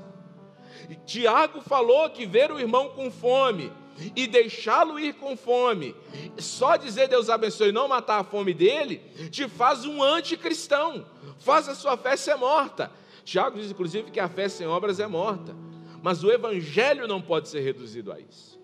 Tiago 1.04 1.60
falou 1.60 2.10
que 2.10 2.24
ver 2.26 2.52
o 2.52 2.60
irmão 2.60 2.90
com 2.90 3.10
fome 3.10 3.72
e 4.14 4.26
deixá-lo 4.26 4.98
ir 4.98 5.14
com 5.14 5.36
fome, 5.36 5.94
só 6.38 6.76
dizer 6.76 7.08
Deus 7.08 7.28
abençoe 7.28 7.68
e 7.68 7.72
não 7.72 7.88
matar 7.88 8.20
a 8.20 8.24
fome 8.24 8.54
dele, 8.54 8.98
te 9.30 9.48
faz 9.48 9.84
um 9.84 10.02
anticristão, 10.02 11.06
faz 11.38 11.68
a 11.68 11.74
sua 11.74 11.96
fé 11.96 12.16
ser 12.16 12.36
morta. 12.36 12.90
Tiago 13.24 13.58
diz, 13.58 13.70
inclusive, 13.70 14.10
que 14.10 14.20
a 14.20 14.28
fé 14.28 14.48
sem 14.48 14.66
obras 14.66 14.98
é 14.98 15.06
morta, 15.06 15.54
mas 16.02 16.24
o 16.24 16.30
evangelho 16.30 17.06
não 17.06 17.20
pode 17.20 17.48
ser 17.48 17.60
reduzido 17.60 18.12
a 18.12 18.18
isso. 18.18 18.58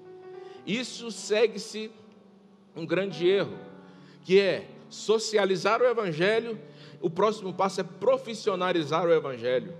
Isso 0.66 1.10
segue-se 1.10 1.90
um 2.74 2.84
grande 2.84 3.28
erro, 3.28 3.56
que 4.24 4.40
é 4.40 4.68
socializar 4.88 5.80
o 5.80 5.86
evangelho, 5.86 6.58
o 7.00 7.10
próximo 7.10 7.52
passo 7.52 7.80
é 7.80 7.84
profissionalizar 7.84 9.06
o 9.06 9.12
evangelho, 9.12 9.74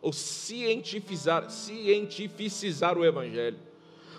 ou 0.00 0.12
cientificar, 0.12 1.50
cientificizar 1.50 2.96
o 2.96 3.04
evangelho. 3.04 3.58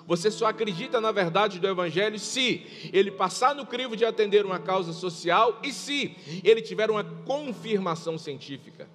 Você 0.08 0.32
só 0.32 0.48
acredita 0.48 1.00
na 1.00 1.12
verdade 1.12 1.60
do 1.60 1.68
Evangelho 1.68 2.20
se 2.20 2.90
ele 2.92 3.12
passar 3.12 3.56
no 3.56 3.66
crivo 3.66 3.96
de 3.96 4.04
atender 4.04 4.46
uma 4.46 4.60
causa 4.60 4.94
social 4.94 5.60
e 5.64 5.72
se 5.72 6.16
ele 6.44 6.62
tiver 6.62 6.90
uma 6.90 7.04
confirmação 7.04 8.18
científica. 8.18 8.90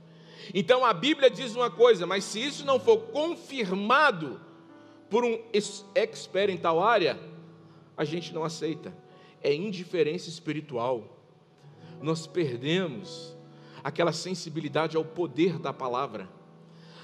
Então 0.55 0.85
a 0.85 0.93
Bíblia 0.93 1.31
diz 1.31 1.55
uma 1.55 1.71
coisa, 1.71 2.07
mas 2.07 2.25
se 2.25 2.41
isso 2.41 2.65
não 2.65 2.79
for 2.79 2.99
confirmado 2.99 4.41
por 5.09 5.25
um 5.25 5.39
expert 5.95 6.51
em 6.51 6.57
tal 6.57 6.83
área, 6.83 7.19
a 7.97 8.05
gente 8.05 8.35
não 8.35 8.45
aceita. 8.45 8.97
É 9.43 9.55
indiferença 9.55 10.29
espiritual. 10.29 11.19
Nós 12.03 12.27
perdemos 12.27 13.37
aquela 13.83 14.13
sensibilidade 14.13 14.97
ao 14.97 15.05
poder 15.05 15.59
da 15.59 15.73
palavra. 15.73 16.29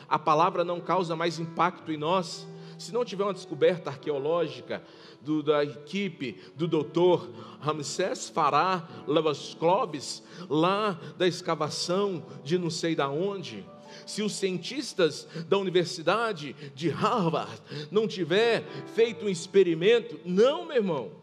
A 0.08 0.18
palavra 0.18 0.64
não 0.64 0.80
causa 0.80 1.16
mais 1.16 1.38
impacto 1.38 1.92
em 1.92 1.96
nós 1.96 2.46
se 2.78 2.92
não 2.92 3.04
tiver 3.04 3.24
uma 3.24 3.34
descoberta 3.34 3.90
arqueológica 3.90 4.82
do, 5.20 5.42
da 5.42 5.64
equipe 5.64 6.40
do 6.56 6.66
doutor 6.66 7.30
Ramsés 7.60 8.28
Farah 8.28 8.88
Lavasclobes, 9.06 10.22
lá 10.48 10.98
da 11.16 11.26
escavação 11.26 12.24
de 12.42 12.58
não 12.58 12.70
sei 12.70 12.94
da 12.94 13.08
onde, 13.08 13.64
se 14.06 14.22
os 14.22 14.34
cientistas 14.34 15.28
da 15.48 15.58
Universidade 15.58 16.56
de 16.74 16.88
Harvard 16.88 17.60
não 17.90 18.08
tiver 18.08 18.64
feito 18.94 19.26
um 19.26 19.28
experimento, 19.28 20.18
não, 20.24 20.66
meu 20.66 20.76
irmão, 20.76 21.21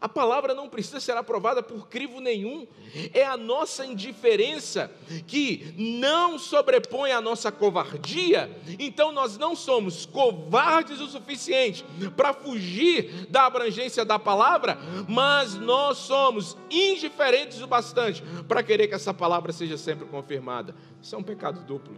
a 0.00 0.08
palavra 0.08 0.54
não 0.54 0.68
precisa 0.68 1.00
ser 1.00 1.16
aprovada 1.16 1.62
por 1.62 1.88
crivo 1.88 2.20
nenhum, 2.20 2.66
é 3.12 3.24
a 3.24 3.36
nossa 3.36 3.84
indiferença 3.84 4.90
que 5.26 5.74
não 5.76 6.38
sobrepõe 6.38 7.10
a 7.10 7.20
nossa 7.20 7.50
covardia, 7.50 8.50
então 8.78 9.12
nós 9.12 9.36
não 9.36 9.56
somos 9.56 10.06
covardes 10.06 11.00
o 11.00 11.08
suficiente 11.08 11.84
para 12.16 12.32
fugir 12.32 13.26
da 13.28 13.46
abrangência 13.46 14.04
da 14.04 14.18
palavra, 14.18 14.78
mas 15.08 15.54
nós 15.54 15.98
somos 15.98 16.56
indiferentes 16.70 17.60
o 17.60 17.66
bastante 17.66 18.22
para 18.46 18.62
querer 18.62 18.88
que 18.88 18.94
essa 18.94 19.12
palavra 19.12 19.52
seja 19.52 19.76
sempre 19.76 20.06
confirmada. 20.06 20.74
Isso 21.02 21.14
é 21.14 21.18
um 21.18 21.22
pecado 21.22 21.64
duplo. 21.64 21.96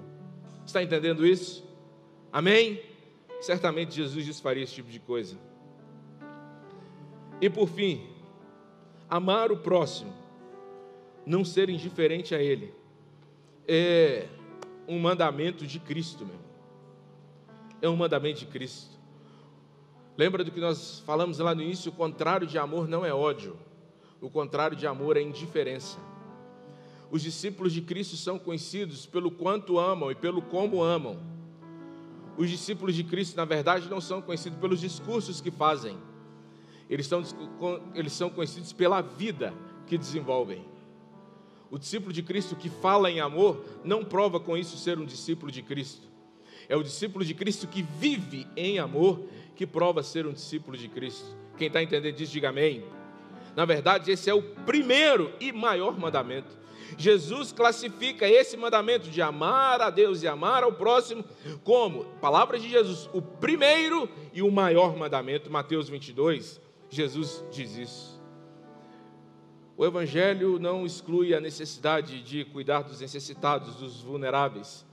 Está 0.64 0.82
entendendo 0.82 1.26
isso? 1.26 1.68
Amém? 2.32 2.80
Certamente 3.40 3.94
Jesus 3.94 4.24
desfaria 4.24 4.62
esse 4.62 4.74
tipo 4.74 4.90
de 4.90 5.00
coisa. 5.00 5.49
E 7.40 7.48
por 7.48 7.68
fim, 7.68 8.06
amar 9.08 9.50
o 9.50 9.56
próximo, 9.56 10.12
não 11.24 11.44
ser 11.44 11.70
indiferente 11.70 12.34
a 12.34 12.42
ele, 12.42 12.74
é 13.66 14.28
um 14.86 14.98
mandamento 14.98 15.66
de 15.66 15.78
Cristo, 15.78 16.24
meu 16.24 16.34
irmão. 16.34 16.50
É 17.80 17.88
um 17.88 17.96
mandamento 17.96 18.40
de 18.40 18.46
Cristo. 18.46 18.98
Lembra 20.18 20.44
do 20.44 20.50
que 20.50 20.60
nós 20.60 21.02
falamos 21.06 21.38
lá 21.38 21.54
no 21.54 21.62
início? 21.62 21.90
O 21.90 21.94
contrário 21.94 22.46
de 22.46 22.58
amor 22.58 22.86
não 22.86 23.06
é 23.06 23.14
ódio, 23.14 23.56
o 24.20 24.28
contrário 24.28 24.76
de 24.76 24.86
amor 24.86 25.16
é 25.16 25.22
indiferença. 25.22 25.98
Os 27.10 27.22
discípulos 27.22 27.72
de 27.72 27.80
Cristo 27.80 28.16
são 28.16 28.38
conhecidos 28.38 29.06
pelo 29.06 29.30
quanto 29.30 29.78
amam 29.78 30.10
e 30.10 30.14
pelo 30.14 30.42
como 30.42 30.82
amam. 30.82 31.18
Os 32.36 32.50
discípulos 32.50 32.94
de 32.94 33.02
Cristo, 33.02 33.36
na 33.36 33.44
verdade, 33.44 33.88
não 33.88 34.00
são 34.00 34.20
conhecidos 34.20 34.58
pelos 34.58 34.80
discursos 34.80 35.40
que 35.40 35.50
fazem 35.50 35.96
eles 36.90 37.06
são, 37.06 37.22
eles 37.94 38.12
são 38.12 38.28
conhecidos 38.28 38.72
pela 38.72 39.00
vida 39.00 39.54
que 39.86 39.96
desenvolvem. 39.96 40.64
O 41.70 41.78
discípulo 41.78 42.12
de 42.12 42.20
Cristo 42.20 42.56
que 42.56 42.68
fala 42.68 43.08
em 43.08 43.20
amor 43.20 43.64
não 43.84 44.04
prova 44.04 44.40
com 44.40 44.56
isso 44.56 44.76
ser 44.76 44.98
um 44.98 45.04
discípulo 45.04 45.52
de 45.52 45.62
Cristo. 45.62 46.08
É 46.68 46.74
o 46.74 46.82
discípulo 46.82 47.24
de 47.24 47.32
Cristo 47.32 47.68
que 47.68 47.80
vive 47.80 48.46
em 48.56 48.80
amor 48.80 49.24
que 49.54 49.64
prova 49.66 50.02
ser 50.02 50.26
um 50.26 50.32
discípulo 50.32 50.76
de 50.76 50.88
Cristo. 50.88 51.36
Quem 51.56 51.68
está 51.68 51.80
entendendo 51.80 52.16
diz, 52.16 52.28
diga 52.28 52.48
amém. 52.48 52.82
Na 53.54 53.64
verdade, 53.64 54.10
esse 54.10 54.28
é 54.28 54.34
o 54.34 54.42
primeiro 54.42 55.32
e 55.38 55.52
maior 55.52 55.96
mandamento. 55.96 56.58
Jesus 56.98 57.52
classifica 57.52 58.28
esse 58.28 58.56
mandamento 58.56 59.08
de 59.08 59.22
amar 59.22 59.80
a 59.80 59.90
Deus 59.90 60.22
e 60.22 60.28
amar 60.28 60.64
ao 60.64 60.72
próximo 60.72 61.24
como, 61.62 62.04
palavras 62.20 62.60
de 62.60 62.68
Jesus, 62.68 63.08
o 63.12 63.22
primeiro 63.22 64.08
e 64.32 64.42
o 64.42 64.50
maior 64.50 64.96
mandamento, 64.96 65.50
Mateus 65.50 65.88
22. 65.88 66.60
Jesus 66.90 67.44
diz 67.52 67.76
isso. 67.76 68.20
O 69.76 69.86
Evangelho 69.86 70.58
não 70.58 70.84
exclui 70.84 71.32
a 71.34 71.40
necessidade 71.40 72.20
de 72.22 72.44
cuidar 72.44 72.82
dos 72.82 73.00
necessitados, 73.00 73.76
dos 73.76 74.02
vulneráveis. 74.02 74.84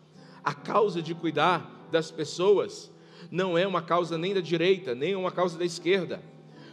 A 0.43 0.53
causa 0.53 1.01
de 1.01 1.13
cuidar 1.13 1.89
das 1.91 2.09
pessoas 2.11 2.89
não 3.31 3.57
é 3.57 3.67
uma 3.67 3.81
causa 3.81 4.17
nem 4.17 4.33
da 4.33 4.39
direita, 4.39 4.95
nem 4.95 5.15
uma 5.15 5.31
causa 5.31 5.57
da 5.57 5.65
esquerda, 5.65 6.23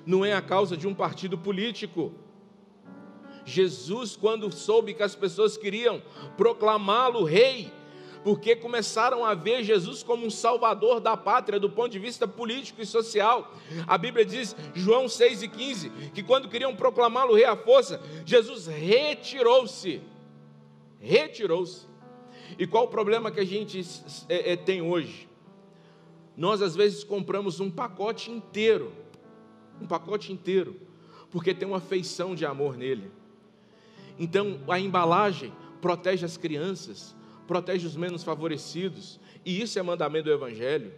não 0.06 0.24
é 0.24 0.34
a 0.34 0.42
causa 0.42 0.76
de 0.76 0.86
um 0.86 0.94
partido 0.94 1.36
político. 1.38 2.12
Jesus, 3.44 4.14
quando 4.14 4.52
soube 4.52 4.94
que 4.94 5.02
as 5.02 5.16
pessoas 5.16 5.56
queriam 5.56 6.00
proclamá-lo 6.36 7.24
rei, 7.24 7.72
porque 8.24 8.56
começaram 8.56 9.22
a 9.22 9.34
ver 9.34 9.62
Jesus 9.62 10.02
como 10.02 10.24
um 10.24 10.30
salvador 10.30 10.98
da 10.98 11.14
pátria 11.14 11.60
do 11.60 11.68
ponto 11.68 11.92
de 11.92 11.98
vista 11.98 12.26
político 12.26 12.80
e 12.80 12.86
social. 12.86 13.54
A 13.86 13.98
Bíblia 13.98 14.24
diz, 14.24 14.56
João 14.74 15.10
6 15.10 15.42
e 15.42 15.48
15, 15.48 15.90
que 16.14 16.22
quando 16.22 16.48
queriam 16.48 16.74
proclamá-lo 16.74 17.34
rei 17.34 17.44
à 17.44 17.54
força, 17.54 18.00
Jesus 18.24 18.66
retirou-se. 18.66 20.00
Retirou-se. 20.98 21.86
E 22.58 22.66
qual 22.66 22.84
o 22.84 22.88
problema 22.88 23.30
que 23.30 23.40
a 23.40 23.44
gente 23.44 23.84
é, 24.26 24.52
é, 24.52 24.56
tem 24.56 24.80
hoje? 24.80 25.28
Nós 26.34 26.62
às 26.62 26.74
vezes 26.74 27.04
compramos 27.04 27.60
um 27.60 27.70
pacote 27.70 28.30
inteiro, 28.30 28.90
um 29.78 29.86
pacote 29.86 30.32
inteiro, 30.32 30.80
porque 31.30 31.52
tem 31.52 31.68
uma 31.68 31.80
feição 31.80 32.34
de 32.34 32.46
amor 32.46 32.74
nele. 32.74 33.10
Então 34.18 34.60
a 34.66 34.80
embalagem 34.80 35.52
protege 35.82 36.24
as 36.24 36.38
crianças, 36.38 37.14
protege 37.46 37.86
os 37.86 37.96
menos 37.96 38.22
favorecidos, 38.22 39.20
e 39.44 39.60
isso 39.60 39.78
é 39.78 39.82
mandamento 39.82 40.24
do 40.24 40.32
Evangelho. 40.32 40.92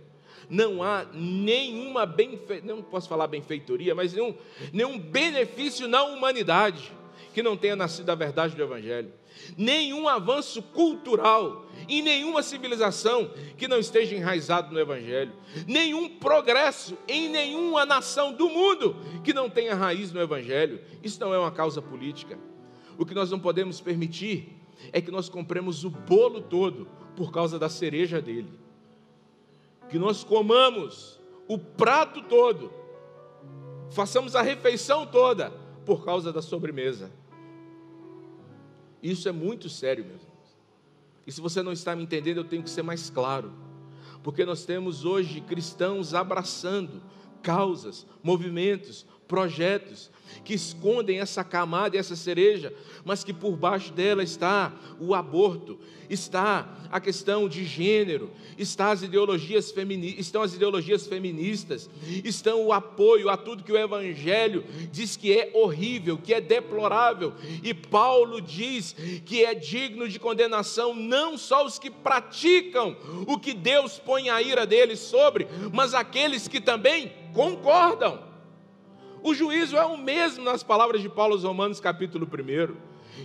Não 0.49 0.83
há 0.83 1.05
nenhuma 1.13 2.07
benfeitoria, 2.07 2.63
não 2.63 2.83
posso 2.83 3.09
falar 3.09 3.27
benfeitoria, 3.27 3.95
mas 3.95 4.13
nenhum, 4.13 4.35
nenhum 4.73 4.99
benefício 4.99 5.89
na 5.89 6.05
humanidade 6.05 6.93
que 7.33 7.43
não 7.43 7.57
tenha 7.57 7.77
nascido 7.77 8.07
da 8.07 8.15
verdade 8.15 8.55
do 8.57 8.63
Evangelho. 8.63 9.13
Nenhum 9.59 10.09
avanço 10.09 10.63
cultural 10.63 11.67
em 11.89 12.01
nenhuma 12.01 12.43
civilização 12.43 13.31
que 13.59 13.69
não 13.69 13.79
esteja 13.79 14.17
enraizado 14.17 14.73
no 14.73 14.81
Evangelho. 14.81 15.33
Nenhum 15.67 16.09
progresso 16.09 16.97
em 17.07 17.29
nenhuma 17.29 17.85
nação 17.85 18.33
do 18.33 18.49
mundo 18.49 18.97
que 19.23 19.35
não 19.35 19.51
tenha 19.51 19.75
raiz 19.75 20.13
no 20.13 20.21
Evangelho. 20.21 20.81
Isso 21.03 21.21
não 21.21 21.35
é 21.35 21.39
uma 21.39 21.53
causa 21.53 21.83
política. 21.83 22.39
O 22.97 23.05
que 23.05 23.15
nós 23.15 23.31
não 23.31 23.39
podemos 23.39 23.81
permitir 23.81 24.57
é 24.93 25.01
que 25.01 25.11
nós 25.11 25.29
compremos 25.29 25.85
o 25.85 25.91
bolo 25.91 26.41
todo 26.41 26.87
por 27.17 27.33
causa 27.33 27.59
da 27.59 27.69
cereja 27.69 28.21
dele. 28.21 28.51
Que 29.89 29.99
nós 29.99 30.25
comamos 30.25 31.21
o 31.49 31.59
prato 31.59 32.23
todo, 32.23 32.73
façamos 33.91 34.35
a 34.35 34.43
refeição 34.43 35.07
toda 35.07 35.51
por 35.85 36.05
causa 36.05 36.33
da 36.33 36.43
sobremesa. 36.43 37.11
Isso 39.03 39.29
é 39.29 39.33
muito 39.33 39.69
sério, 39.69 40.05
meus 40.05 40.23
irmãos. 40.23 40.37
E 41.27 41.33
se 41.33 41.41
você 41.41 41.63
não 41.63 41.73
está 41.73 41.95
me 41.95 42.03
entendendo, 42.03 42.39
eu 42.39 42.45
tenho 42.45 42.63
que 42.63 42.71
ser 42.71 42.83
mais 42.83 43.09
claro. 43.11 43.53
Porque 44.23 44.45
nós 44.45 44.65
temos 44.65 45.05
hoje 45.05 45.41
cristãos 45.41 46.15
abraçando 46.15 47.03
causas, 47.43 48.07
movimentos, 48.23 49.07
projetos 49.27 50.11
que 50.45 50.55
escondem 50.55 51.19
essa 51.19 51.43
camada 51.43 51.97
e 51.97 51.99
essa 51.99 52.17
cereja, 52.17 52.73
mas 53.05 53.25
que 53.25 53.33
por 53.33 53.57
baixo 53.57 53.93
dela 53.93 54.23
está 54.23 54.73
o 55.01 55.15
aborto, 55.15 55.79
está 56.09 56.77
a 56.91 57.01
questão 57.01 57.49
de 57.49 57.65
gênero, 57.65 58.31
está 58.57 58.91
as 58.91 59.03
ideologias 59.03 59.75
estão 60.17 60.43
as 60.43 60.55
ideologias 60.55 61.07
feministas, 61.07 61.91
estão 62.25 62.65
o 62.65 62.73
apoio 62.73 63.29
a 63.29 63.37
tudo 63.37 63.65
que 63.65 63.73
o 63.73 63.79
evangelho 63.79 64.65
diz 64.93 65.17
que 65.17 65.37
é 65.37 65.51
horrível, 65.53 66.17
que 66.17 66.33
é 66.33 66.41
deplorável, 66.41 67.33
e 67.63 67.75
Paulo 67.75 68.41
diz 68.41 68.95
que 69.25 69.45
é 69.45 69.55
digno 69.55 70.09
de 70.09 70.19
condenação 70.19 70.95
não 70.95 71.37
só 71.37 71.67
os 71.67 71.79
que 71.79 71.91
praticam 71.91 72.97
o 73.27 73.39
que 73.39 73.53
Deus 73.53 73.99
põe 73.99 74.31
a 74.31 74.41
ira 74.41 74.65
deles 74.65 75.01
sobre, 75.01 75.49
mas 75.73 75.93
aqueles 75.93 76.47
que 76.47 76.61
também 76.61 77.13
concordam. 77.33 78.36
O 79.27 79.35
juízo 79.35 79.77
é 79.77 79.85
o 79.85 79.99
mesmo 79.99 80.45
nas 80.45 80.63
palavras 80.63 81.03
de 81.03 81.09
Paulo 81.09 81.33
aos 81.33 81.43
Romanos, 81.43 81.81
capítulo 81.81 82.29
1. 82.33 82.77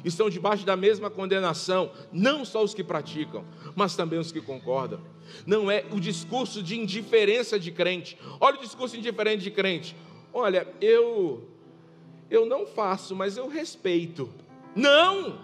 Estão 0.04 0.32
debaixo 0.32 0.66
da 0.66 0.76
mesma 0.76 1.12
condenação, 1.12 1.92
não 2.12 2.44
só 2.44 2.64
os 2.64 2.74
que 2.74 2.84
praticam, 2.84 3.46
mas 3.76 3.96
também 3.96 4.18
os 4.18 4.32
que 4.32 4.42
concordam. 4.42 5.00
Não 5.46 5.70
é 5.70 5.86
o 5.92 6.00
discurso 6.00 6.64
de 6.64 6.76
indiferença 6.76 7.60
de 7.60 7.72
crente. 7.72 8.18
Olha 8.40 8.58
o 8.58 8.62
discurso 8.62 8.98
indiferente 8.98 9.44
de 9.44 9.52
crente. 9.52 9.96
Olha, 10.34 10.68
eu 10.82 11.48
eu 12.32 12.48
não 12.48 12.66
faço, 12.66 13.16
mas 13.16 13.38
eu 13.38 13.48
respeito. 13.48 14.28
Não! 14.76 15.38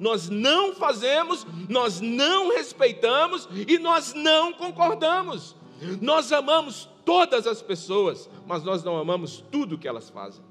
Nós 0.00 0.28
não 0.28 0.74
fazemos, 0.74 1.46
nós 1.68 2.00
não 2.00 2.48
respeitamos 2.48 3.48
e 3.68 3.78
nós 3.78 4.14
não 4.14 4.52
concordamos. 4.52 5.54
Nós 6.00 6.32
amamos 6.32 6.88
todas 7.04 7.46
as 7.46 7.62
pessoas, 7.62 8.28
mas 8.50 8.64
nós 8.64 8.82
não 8.82 8.98
amamos 8.98 9.44
tudo 9.48 9.78
que 9.78 9.86
elas 9.86 10.10
fazem. 10.10 10.42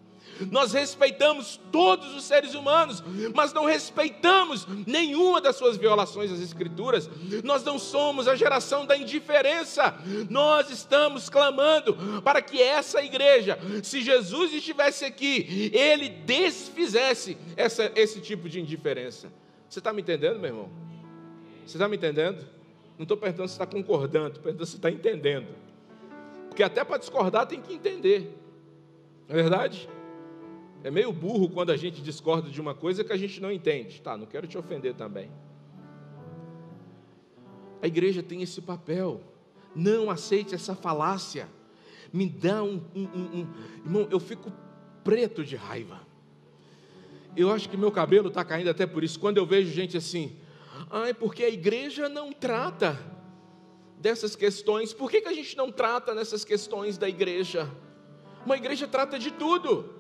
Nós 0.50 0.72
respeitamos 0.72 1.60
todos 1.70 2.16
os 2.16 2.24
seres 2.24 2.54
humanos, 2.54 3.04
mas 3.36 3.52
não 3.52 3.66
respeitamos 3.66 4.66
nenhuma 4.88 5.42
das 5.42 5.58
suas 5.58 5.76
violações 5.76 6.32
às 6.32 6.40
Escrituras. 6.40 7.10
Nós 7.44 7.62
não 7.66 7.78
somos 7.78 8.26
a 8.26 8.38
geração 8.38 8.86
da 8.86 8.96
indiferença. 8.96 9.98
Nós 10.30 10.70
estamos 10.70 11.30
clamando 11.30 12.22
para 12.24 12.42
que 12.42 12.62
essa 12.62 13.04
igreja, 13.04 13.60
se 13.84 14.02
Jesus 14.02 14.54
estivesse 14.54 15.04
aqui, 15.04 15.70
ele 15.74 16.08
desfizesse 16.08 17.38
essa, 17.58 17.92
esse 17.94 18.22
tipo 18.22 18.48
de 18.48 18.62
indiferença. 18.62 19.30
Você 19.68 19.80
está 19.80 19.92
me 19.92 20.02
entendendo, 20.02 20.40
meu 20.40 20.52
irmão? 20.52 20.70
Você 21.66 21.76
está 21.76 21.90
me 21.90 21.98
entendendo? 21.98 22.48
Não 22.98 23.04
estou 23.04 23.18
perguntando 23.18 23.50
se 23.50 23.56
está 23.56 23.66
concordando, 23.66 24.28
estou 24.28 24.44
perguntando 24.44 24.68
se 24.68 24.78
está 24.78 24.90
entendendo. 24.90 25.69
Porque 26.60 26.66
até 26.66 26.84
para 26.84 26.98
discordar 26.98 27.48
tem 27.48 27.62
que 27.62 27.74
entender. 27.74 28.38
Não 29.30 29.34
é 29.34 29.42
verdade? 29.42 29.90
É 30.84 30.92
meio 30.92 31.14
burro 31.14 31.48
quando 31.48 31.70
a 31.70 31.78
gente 31.78 32.02
discorda 32.02 32.50
de 32.50 32.60
uma 32.60 32.76
coisa 32.76 33.02
que 33.02 33.14
a 33.14 33.18
gente 33.18 33.40
não 33.40 33.50
entende. 33.50 34.02
Tá, 34.02 34.18
não 34.18 34.26
quero 34.26 34.46
te 34.46 34.58
ofender 34.58 34.94
também. 34.94 35.32
A 37.82 37.88
igreja 37.88 38.22
tem 38.22 38.42
esse 38.42 38.62
papel. 38.62 39.22
Não 39.74 40.12
aceite 40.12 40.54
essa 40.54 40.76
falácia. 40.76 41.48
Me 42.12 42.28
dá 42.28 42.62
um, 42.62 42.84
um, 42.94 43.04
um, 43.04 43.40
um. 43.40 43.48
Irmão, 43.86 44.08
eu 44.12 44.20
fico 44.20 44.52
preto 45.02 45.46
de 45.46 45.56
raiva. 45.56 46.02
Eu 47.38 47.54
acho 47.54 47.70
que 47.70 47.78
meu 47.78 47.90
cabelo 47.90 48.28
está 48.28 48.44
caindo 48.44 48.70
até 48.70 48.86
por 48.86 49.02
isso. 49.02 49.18
Quando 49.18 49.38
eu 49.38 49.46
vejo 49.46 49.72
gente 49.72 49.96
assim, 49.96 50.36
ai, 50.92 51.14
porque 51.14 51.42
a 51.42 51.50
igreja 51.50 52.10
não 52.10 52.34
trata 52.34 53.00
dessas 54.00 54.36
questões. 54.36 54.94
Por 54.94 55.12
que, 55.12 55.22
que 55.22 55.28
a 55.28 55.34
gente 55.34 55.56
não 55.58 55.72
trata 55.72 56.16
nessas 56.16 56.46
questões 56.46 56.98
da 56.98 57.08
igreja? 57.08 57.70
Uma 58.46 58.56
igreja 58.56 58.88
trata 58.88 59.20
de 59.20 59.32
tudo. 59.32 60.00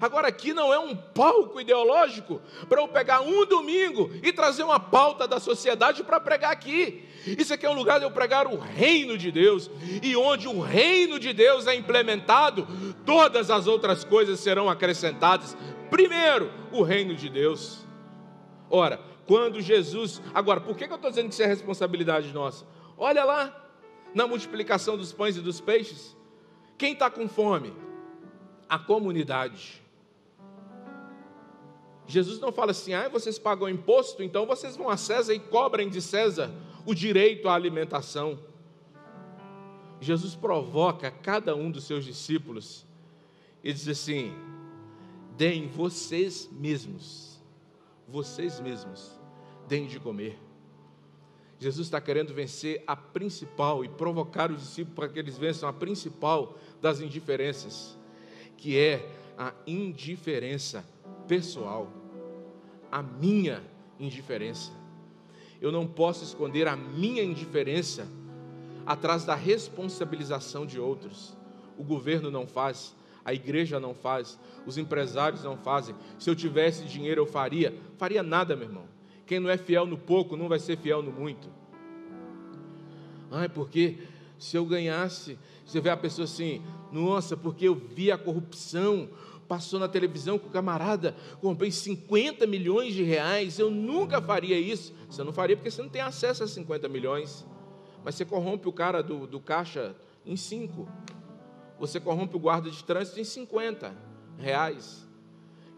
Agora, 0.00 0.28
aqui 0.28 0.52
não 0.52 0.72
é 0.72 0.78
um 0.78 0.94
palco 0.94 1.60
ideológico 1.60 2.42
para 2.68 2.80
eu 2.80 2.88
pegar 2.88 3.22
um 3.22 3.46
domingo 3.46 4.10
e 4.22 4.32
trazer 4.32 4.62
uma 4.62 4.78
pauta 4.78 5.26
da 5.26 5.40
sociedade 5.40 6.04
para 6.04 6.20
pregar 6.20 6.52
aqui. 6.52 7.04
Isso 7.26 7.54
aqui 7.54 7.64
é 7.64 7.70
um 7.70 7.74
lugar 7.74 7.98
de 7.98 8.04
eu 8.04 8.10
pregar 8.10 8.46
o 8.46 8.58
reino 8.58 9.16
de 9.16 9.32
Deus, 9.32 9.70
e 10.02 10.14
onde 10.14 10.46
o 10.46 10.60
reino 10.60 11.18
de 11.18 11.32
Deus 11.32 11.66
é 11.66 11.74
implementado, 11.74 12.68
todas 13.04 13.50
as 13.50 13.66
outras 13.66 14.04
coisas 14.04 14.38
serão 14.40 14.68
acrescentadas. 14.68 15.56
Primeiro, 15.90 16.52
o 16.70 16.82
reino 16.82 17.14
de 17.14 17.30
Deus. 17.30 17.78
Ora, 18.70 19.00
quando 19.26 19.60
Jesus. 19.60 20.20
Agora, 20.34 20.60
por 20.60 20.76
que 20.76 20.84
eu 20.84 20.94
estou 20.94 21.10
dizendo 21.10 21.28
que 21.28 21.34
isso 21.34 21.42
é 21.42 21.46
responsabilidade 21.46 22.32
nossa? 22.32 22.66
Olha 22.98 23.24
lá, 23.24 23.70
na 24.14 24.26
multiplicação 24.26 24.96
dos 24.96 25.12
pães 25.12 25.36
e 25.36 25.40
dos 25.40 25.60
peixes. 25.60 26.16
Quem 26.76 26.92
está 26.92 27.10
com 27.10 27.28
fome? 27.28 27.72
A 28.68 28.78
comunidade. 28.78 29.82
Jesus 32.06 32.40
não 32.40 32.50
fala 32.50 32.70
assim, 32.70 32.94
ah, 32.94 33.08
vocês 33.08 33.38
pagam 33.38 33.68
imposto, 33.68 34.22
então 34.22 34.46
vocês 34.46 34.76
vão 34.76 34.88
a 34.88 34.96
César 34.96 35.34
e 35.34 35.38
cobrem 35.38 35.88
de 35.88 36.00
César 36.00 36.50
o 36.84 36.94
direito 36.94 37.48
à 37.48 37.54
alimentação. 37.54 38.38
Jesus 40.00 40.34
provoca 40.34 41.10
cada 41.10 41.54
um 41.54 41.70
dos 41.70 41.84
seus 41.84 42.04
discípulos 42.04 42.86
e 43.62 43.72
diz 43.72 43.88
assim: 43.88 44.32
deem 45.36 45.66
vocês 45.66 46.48
mesmos, 46.50 47.40
vocês 48.06 48.60
mesmos, 48.60 49.20
deem 49.66 49.86
de 49.86 50.00
comer. 50.00 50.47
Jesus 51.58 51.88
está 51.88 52.00
querendo 52.00 52.32
vencer 52.32 52.82
a 52.86 52.94
principal 52.94 53.84
e 53.84 53.88
provocar 53.88 54.50
os 54.50 54.60
discípulos 54.60 54.94
para 54.94 55.08
que 55.08 55.18
eles 55.18 55.36
vençam 55.36 55.68
a 55.68 55.72
principal 55.72 56.56
das 56.80 57.00
indiferenças, 57.00 57.98
que 58.56 58.78
é 58.78 59.08
a 59.36 59.52
indiferença 59.66 60.84
pessoal. 61.26 61.92
a 62.90 63.02
minha 63.02 63.62
indiferença. 64.00 64.72
Eu 65.60 65.70
não 65.70 65.86
posso 65.86 66.24
esconder 66.24 66.66
a 66.66 66.74
minha 66.74 67.22
indiferença 67.22 68.08
atrás 68.86 69.24
da 69.24 69.34
responsabilização 69.34 70.64
de 70.64 70.80
outros. 70.80 71.36
O 71.76 71.84
governo 71.84 72.30
não 72.30 72.46
faz, 72.46 72.96
a 73.24 73.34
igreja 73.34 73.78
não 73.78 73.94
faz, 73.94 74.38
os 74.64 74.78
empresários 74.78 75.44
não 75.44 75.58
fazem. 75.58 75.94
Se 76.18 76.30
eu 76.30 76.34
tivesse 76.34 76.84
dinheiro, 76.84 77.20
eu 77.20 77.26
faria. 77.26 77.78
Faria 77.98 78.22
nada, 78.22 78.56
meu 78.56 78.66
irmão. 78.66 78.97
Quem 79.28 79.38
não 79.38 79.50
é 79.50 79.58
fiel 79.58 79.84
no 79.84 79.98
pouco 79.98 80.38
não 80.38 80.48
vai 80.48 80.58
ser 80.58 80.78
fiel 80.78 81.02
no 81.02 81.12
muito. 81.12 81.50
Ai, 83.30 83.46
porque 83.46 83.98
se 84.38 84.56
eu 84.56 84.64
ganhasse, 84.64 85.38
você 85.66 85.82
vê 85.82 85.90
a 85.90 85.96
pessoa 85.98 86.24
assim, 86.24 86.62
nossa, 86.90 87.36
porque 87.36 87.68
eu 87.68 87.74
vi 87.74 88.10
a 88.10 88.16
corrupção, 88.16 89.10
passou 89.46 89.78
na 89.78 89.86
televisão 89.86 90.38
com 90.38 90.48
o 90.48 90.50
camarada, 90.50 91.14
comprei 91.42 91.70
50 91.70 92.46
milhões 92.46 92.94
de 92.94 93.02
reais, 93.02 93.58
eu 93.58 93.70
nunca 93.70 94.22
faria 94.22 94.58
isso. 94.58 94.94
Você 95.10 95.22
não 95.22 95.32
faria 95.32 95.54
porque 95.54 95.70
você 95.70 95.82
não 95.82 95.90
tem 95.90 96.00
acesso 96.00 96.42
a 96.42 96.48
50 96.48 96.88
milhões. 96.88 97.46
Mas 98.02 98.14
você 98.14 98.24
corrompe 98.24 98.66
o 98.66 98.72
cara 98.72 99.02
do, 99.02 99.26
do 99.26 99.38
caixa 99.38 99.94
em 100.24 100.36
5. 100.36 100.88
Você 101.78 102.00
corrompe 102.00 102.34
o 102.34 102.40
guarda 102.40 102.70
de 102.70 102.82
trânsito 102.82 103.20
em 103.20 103.24
50 103.24 103.94
reais. 104.38 105.06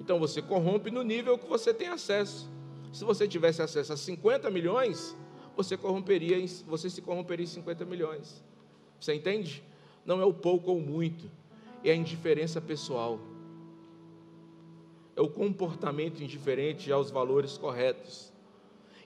Então 0.01 0.21
você 0.21 0.41
corrompe 0.41 0.89
no 0.93 1.03
nível 1.03 1.37
que 1.37 1.49
você 1.49 1.75
tem 1.75 1.89
acesso. 1.89 2.49
Se 2.93 3.05
você 3.05 3.29
tivesse 3.29 3.63
acesso 3.63 3.93
a 3.93 3.97
50 3.97 4.51
milhões, 4.51 5.17
você 5.57 5.77
corromperia, 5.77 6.37
você 6.67 6.91
se 6.91 7.01
corromperia 7.03 7.45
em 7.45 7.49
50 7.49 7.85
milhões. 7.85 8.43
Você 8.99 9.15
entende? 9.15 9.63
Não 10.05 10.21
é 10.21 10.25
o 10.25 10.33
pouco 10.33 10.71
ou 10.71 10.81
muito, 10.81 11.31
é 11.85 11.93
a 11.93 11.95
indiferença 11.95 12.61
pessoal. 12.61 13.21
É 15.15 15.21
o 15.21 15.29
comportamento 15.29 16.23
indiferente 16.23 16.91
aos 16.91 17.11
valores 17.11 17.59
corretos. 17.59 18.33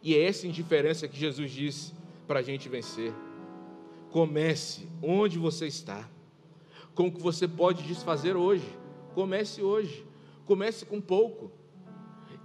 E 0.02 0.14
é 0.14 0.24
essa 0.24 0.46
indiferença 0.46 1.08
que 1.08 1.18
Jesus 1.18 1.50
disse 1.50 1.92
para 2.26 2.40
a 2.40 2.42
gente 2.42 2.68
vencer. 2.68 3.12
Comece 4.10 4.86
onde 5.02 5.38
você 5.38 5.66
está, 5.66 6.08
com 6.94 7.08
o 7.08 7.12
que 7.12 7.20
você 7.20 7.48
pode 7.48 7.82
desfazer 7.82 8.36
hoje. 8.36 8.66
Comece 9.14 9.62
hoje, 9.62 10.06
comece 10.46 10.84
com 10.84 11.00
pouco. 11.00 11.50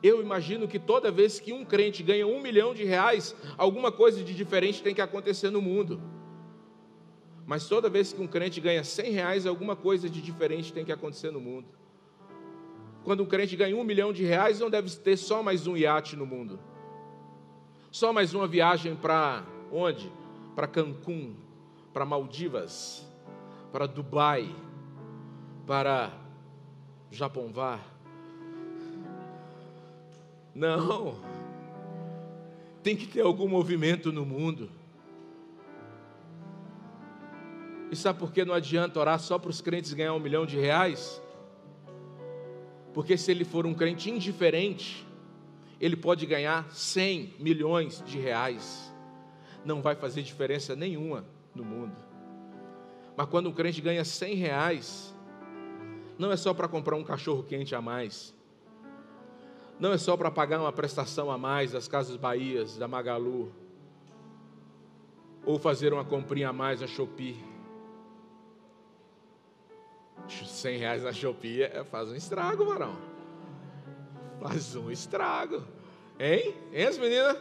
Eu 0.01 0.21
imagino 0.21 0.67
que 0.67 0.79
toda 0.79 1.11
vez 1.11 1.39
que 1.39 1.51
um 1.51 1.65
crente 1.65 2.01
ganha 2.01 2.25
um 2.25 2.41
milhão 2.41 2.73
de 2.73 2.85
reais, 2.85 3.35
alguma 3.57 3.91
coisa 3.91 4.23
de 4.23 4.33
diferente 4.33 4.81
tem 4.81 4.95
que 4.95 5.01
acontecer 5.01 5.49
no 5.49 5.61
mundo. 5.61 6.01
Mas 7.45 7.67
toda 7.67 7.89
vez 7.89 8.13
que 8.13 8.21
um 8.21 8.27
crente 8.27 8.61
ganha 8.61 8.83
cem 8.83 9.11
reais, 9.11 9.45
alguma 9.45 9.75
coisa 9.75 10.09
de 10.09 10.21
diferente 10.21 10.71
tem 10.71 10.85
que 10.85 10.91
acontecer 10.91 11.31
no 11.31 11.41
mundo. 11.41 11.67
Quando 13.03 13.23
um 13.23 13.25
crente 13.25 13.55
ganha 13.55 13.75
um 13.75 13.83
milhão 13.83 14.13
de 14.13 14.23
reais, 14.23 14.59
não 14.59 14.69
deve 14.69 14.89
ter 14.97 15.17
só 15.17 15.43
mais 15.43 15.67
um 15.67 15.75
iate 15.75 16.15
no 16.15 16.25
mundo. 16.25 16.59
Só 17.91 18.13
mais 18.13 18.33
uma 18.33 18.47
viagem 18.47 18.95
para 18.95 19.43
onde? 19.71 20.11
Para 20.55 20.67
Cancún, 20.67 21.35
para 21.91 22.05
Maldivas, 22.05 23.05
para 23.71 23.87
Dubai, 23.87 24.47
para 25.65 26.11
Japonvar 27.09 27.98
não. 30.53 31.15
Tem 32.81 32.95
que 32.95 33.07
ter 33.07 33.21
algum 33.21 33.47
movimento 33.47 34.11
no 34.11 34.25
mundo. 34.25 34.69
E 37.91 37.95
sabe 37.95 38.19
por 38.19 38.31
que 38.31 38.45
não 38.45 38.53
adianta 38.53 38.99
orar 38.99 39.19
só 39.19 39.37
para 39.39 39.49
os 39.49 39.61
crentes 39.61 39.93
ganhar 39.93 40.13
um 40.13 40.19
milhão 40.19 40.45
de 40.45 40.57
reais? 40.59 41.21
Porque 42.93 43.17
se 43.17 43.31
ele 43.31 43.43
for 43.43 43.65
um 43.65 43.73
crente 43.73 44.09
indiferente, 44.09 45.05
ele 45.79 45.95
pode 45.95 46.25
ganhar 46.25 46.69
100 46.71 47.35
milhões 47.39 48.03
de 48.05 48.19
reais. 48.19 48.93
Não 49.65 49.81
vai 49.81 49.95
fazer 49.95 50.21
diferença 50.21 50.75
nenhuma 50.75 51.25
no 51.53 51.65
mundo. 51.65 51.95
Mas 53.17 53.27
quando 53.27 53.49
um 53.49 53.53
crente 53.53 53.81
ganha 53.81 54.05
100 54.05 54.35
reais, 54.35 55.15
não 56.17 56.31
é 56.31 56.37
só 56.37 56.53
para 56.53 56.67
comprar 56.67 56.95
um 56.95 57.03
cachorro 57.03 57.43
quente 57.43 57.75
a 57.75 57.81
mais 57.81 58.37
não 59.79 59.93
é 59.93 59.97
só 59.97 60.17
para 60.17 60.29
pagar 60.29 60.59
uma 60.59 60.73
prestação 60.73 61.31
a 61.31 61.37
mais 61.37 61.71
das 61.71 61.87
Casas 61.87 62.17
Bahias, 62.17 62.77
da 62.77 62.87
Magalu, 62.87 63.51
ou 65.45 65.57
fazer 65.57 65.93
uma 65.93 66.03
comprinha 66.03 66.49
a 66.49 66.53
mais 66.53 66.81
na 66.81 66.87
Shopee. 66.87 67.41
100 70.27 70.77
reais 70.77 71.03
na 71.03 71.13
Shopee 71.13 71.63
é, 71.63 71.83
faz 71.85 72.11
um 72.11 72.15
estrago, 72.15 72.65
varão. 72.65 72.95
Faz 74.41 74.75
um 74.75 74.91
estrago. 74.91 75.63
Hein? 76.19 76.53
Hein, 76.73 76.85
as 76.85 76.97
meninas? 76.97 77.37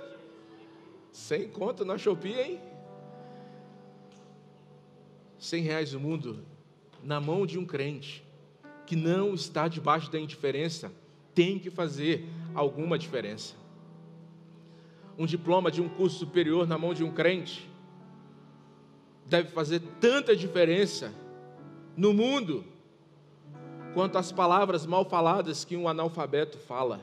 Sem 1.10 1.48
conta 1.48 1.84
na 1.84 1.98
Shopee, 1.98 2.38
hein? 2.38 2.60
100 5.38 5.62
reais 5.62 5.92
no 5.92 6.00
mundo, 6.00 6.44
na 7.02 7.20
mão 7.20 7.44
de 7.44 7.58
um 7.58 7.66
crente, 7.66 8.24
que 8.86 8.94
não 8.94 9.34
está 9.34 9.66
debaixo 9.68 10.10
da 10.10 10.18
indiferença, 10.18 10.92
tem 11.38 11.56
que 11.56 11.70
fazer 11.70 12.28
alguma 12.52 12.98
diferença. 12.98 13.54
Um 15.16 15.24
diploma 15.24 15.70
de 15.70 15.80
um 15.80 15.88
curso 15.88 16.18
superior 16.18 16.66
na 16.66 16.76
mão 16.76 16.92
de 16.92 17.04
um 17.04 17.12
crente 17.12 17.70
deve 19.24 19.48
fazer 19.50 19.80
tanta 20.00 20.34
diferença 20.34 21.14
no 21.96 22.12
mundo 22.12 22.64
quanto 23.94 24.18
as 24.18 24.32
palavras 24.32 24.84
mal 24.84 25.04
faladas 25.04 25.64
que 25.64 25.76
um 25.76 25.86
analfabeto 25.86 26.58
fala. 26.58 27.00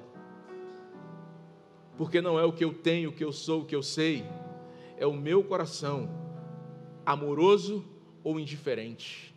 Porque 1.98 2.20
não 2.20 2.38
é 2.38 2.44
o 2.44 2.52
que 2.52 2.66
eu 2.66 2.74
tenho, 2.74 3.12
o 3.12 3.14
que 3.14 3.24
eu 3.24 3.32
sou, 3.32 3.62
o 3.62 3.66
que 3.66 3.76
eu 3.76 3.82
sei, 3.82 4.26
é 4.98 5.06
o 5.06 5.14
meu 5.14 5.46
coração, 5.46 6.10
amoroso 7.06 7.86
ou 8.22 8.38
indiferente. 8.38 9.34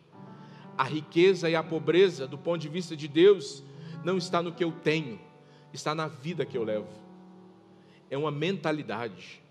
A 0.77 0.83
riqueza 0.83 1.49
e 1.49 1.55
a 1.55 1.63
pobreza, 1.63 2.27
do 2.27 2.37
ponto 2.37 2.61
de 2.61 2.69
vista 2.69 2.97
de 2.97 3.07
Deus, 3.07 3.63
não 4.05 4.17
está 4.17 4.43
no 4.43 4.53
que 4.53 4.63
eu 4.63 4.73
tenho, 4.73 5.19
está 5.73 5.95
na 5.95 6.09
vida 6.09 6.47
que 6.47 6.57
eu 6.57 6.65
levo. 6.65 6.89
É 8.11 8.17
uma 8.17 8.31
mentalidade. 8.31 9.43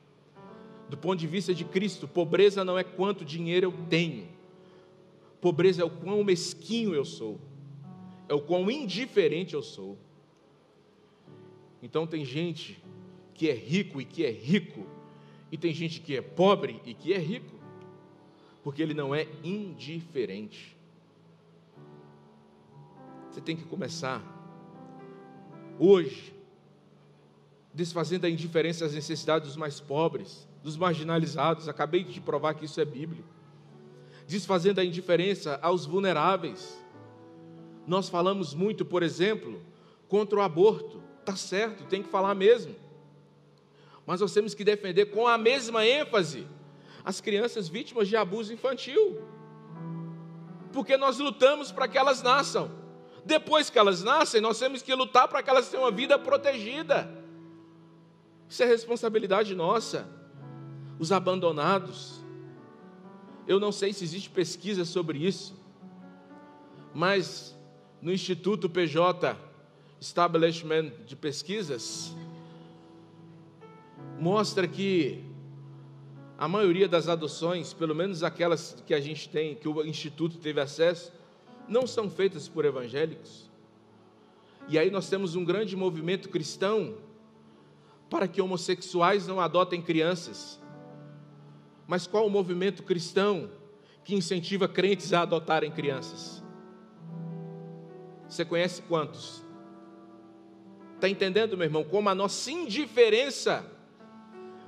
Do 0.89 0.97
ponto 0.97 1.19
de 1.19 1.27
vista 1.27 1.53
de 1.53 1.65
Cristo, 1.65 2.07
pobreza 2.07 2.63
não 2.63 2.77
é 2.77 2.83
quanto 2.83 3.25
dinheiro 3.25 3.67
eu 3.67 3.73
tenho, 3.89 4.27
pobreza 5.41 5.81
é 5.81 5.85
o 5.85 5.89
quão 5.89 6.23
mesquinho 6.23 6.95
eu 6.95 7.03
sou, 7.03 7.39
é 8.29 8.33
o 8.33 8.41
quão 8.41 8.71
indiferente 8.71 9.53
eu 9.53 9.61
sou. 9.61 9.97
Então 11.81 12.07
tem 12.07 12.23
gente 12.23 12.81
que 13.33 13.49
é 13.49 13.53
rico 13.53 14.01
e 14.01 14.05
que 14.05 14.25
é 14.25 14.31
rico, 14.31 14.85
e 15.51 15.57
tem 15.57 15.73
gente 15.73 16.01
que 16.01 16.15
é 16.15 16.21
pobre 16.21 16.81
e 16.85 16.93
que 16.93 17.13
é 17.13 17.17
rico, 17.17 17.55
porque 18.63 18.81
ele 18.81 18.93
não 18.93 19.13
é 19.13 19.27
indiferente. 19.43 20.75
Você 23.29 23.41
tem 23.41 23.55
que 23.55 23.63
começar 23.63 24.36
hoje, 25.79 26.33
desfazendo 27.73 28.25
a 28.25 28.29
indiferença 28.29 28.85
às 28.85 28.93
necessidades 28.93 29.49
dos 29.49 29.57
mais 29.57 29.79
pobres, 29.79 30.47
dos 30.63 30.75
marginalizados. 30.75 31.67
Acabei 31.69 32.03
de 32.03 32.19
provar 32.19 32.53
que 32.55 32.65
isso 32.65 32.81
é 32.81 32.85
bíblico. 32.85 33.29
Desfazendo 34.27 34.81
a 34.81 34.85
indiferença 34.85 35.59
aos 35.61 35.85
vulneráveis. 35.85 36.77
Nós 37.85 38.09
falamos 38.09 38.53
muito, 38.53 38.83
por 38.83 39.03
exemplo, 39.03 39.61
contra 40.07 40.39
o 40.39 40.41
aborto. 40.41 41.01
Tá 41.23 41.35
certo, 41.35 41.85
tem 41.85 42.01
que 42.01 42.09
falar 42.09 42.35
mesmo. 42.35 42.75
Mas 44.05 44.21
nós 44.21 44.33
temos 44.33 44.53
que 44.53 44.63
defender 44.63 45.07
com 45.07 45.27
a 45.27 45.37
mesma 45.37 45.85
ênfase 45.85 46.47
as 47.03 47.21
crianças 47.21 47.69
vítimas 47.69 48.07
de 48.07 48.17
abuso 48.17 48.51
infantil. 48.51 49.21
Porque 50.73 50.97
nós 50.97 51.19
lutamos 51.19 51.71
para 51.71 51.87
que 51.87 51.97
elas 51.97 52.21
nasçam. 52.21 52.71
Depois 53.27 53.69
que 53.69 53.77
elas 53.77 54.01
nascem, 54.01 54.39
nós 54.39 54.57
temos 54.57 54.81
que 54.81 54.95
lutar 54.95 55.27
para 55.27 55.43
que 55.43 55.49
elas 55.49 55.67
tenham 55.69 55.83
uma 55.83 55.91
vida 55.91 56.17
protegida. 56.17 57.11
Isso 58.47 58.63
é 58.63 58.65
responsabilidade 58.65 59.53
nossa. 59.53 60.07
Os 60.97 61.11
abandonados. 61.11 62.23
Eu 63.45 63.59
não 63.59 63.71
sei 63.71 63.91
se 63.91 64.05
existe 64.05 64.29
pesquisa 64.29 64.85
sobre 64.85 65.19
isso, 65.19 65.53
mas 66.93 67.53
no 68.01 68.13
Instituto 68.13 68.69
PJ 68.69 69.37
Establishment 69.99 70.91
de 71.05 71.15
Pesquisas, 71.15 72.15
mostra 74.19 74.67
que 74.67 75.21
a 76.37 76.47
maioria 76.47 76.87
das 76.87 77.09
adoções, 77.09 77.73
pelo 77.73 77.93
menos 77.93 78.23
aquelas 78.23 78.81
que 78.85 78.93
a 78.93 79.01
gente 79.01 79.27
tem, 79.27 79.55
que 79.55 79.67
o 79.67 79.85
Instituto 79.85 80.37
teve 80.37 80.61
acesso, 80.61 81.11
não 81.67 81.85
são 81.85 82.09
feitas 82.09 82.47
por 82.47 82.65
evangélicos. 82.65 83.49
E 84.67 84.77
aí 84.77 84.91
nós 84.91 85.09
temos 85.09 85.35
um 85.35 85.45
grande 85.45 85.75
movimento 85.75 86.29
cristão 86.29 86.97
para 88.09 88.27
que 88.27 88.41
homossexuais 88.41 89.27
não 89.27 89.39
adotem 89.39 89.81
crianças. 89.81 90.59
Mas 91.87 92.05
qual 92.05 92.25
o 92.25 92.29
movimento 92.29 92.83
cristão 92.83 93.49
que 94.03 94.15
incentiva 94.15 94.67
crentes 94.67 95.13
a 95.13 95.21
adotarem 95.21 95.71
crianças? 95.71 96.43
Você 98.27 98.43
conhece 98.43 98.81
quantos? 98.81 99.43
Está 100.95 101.07
entendendo, 101.07 101.55
meu 101.55 101.65
irmão? 101.65 101.83
Como 101.83 102.09
a 102.09 102.15
nossa 102.15 102.51
indiferença, 102.51 103.65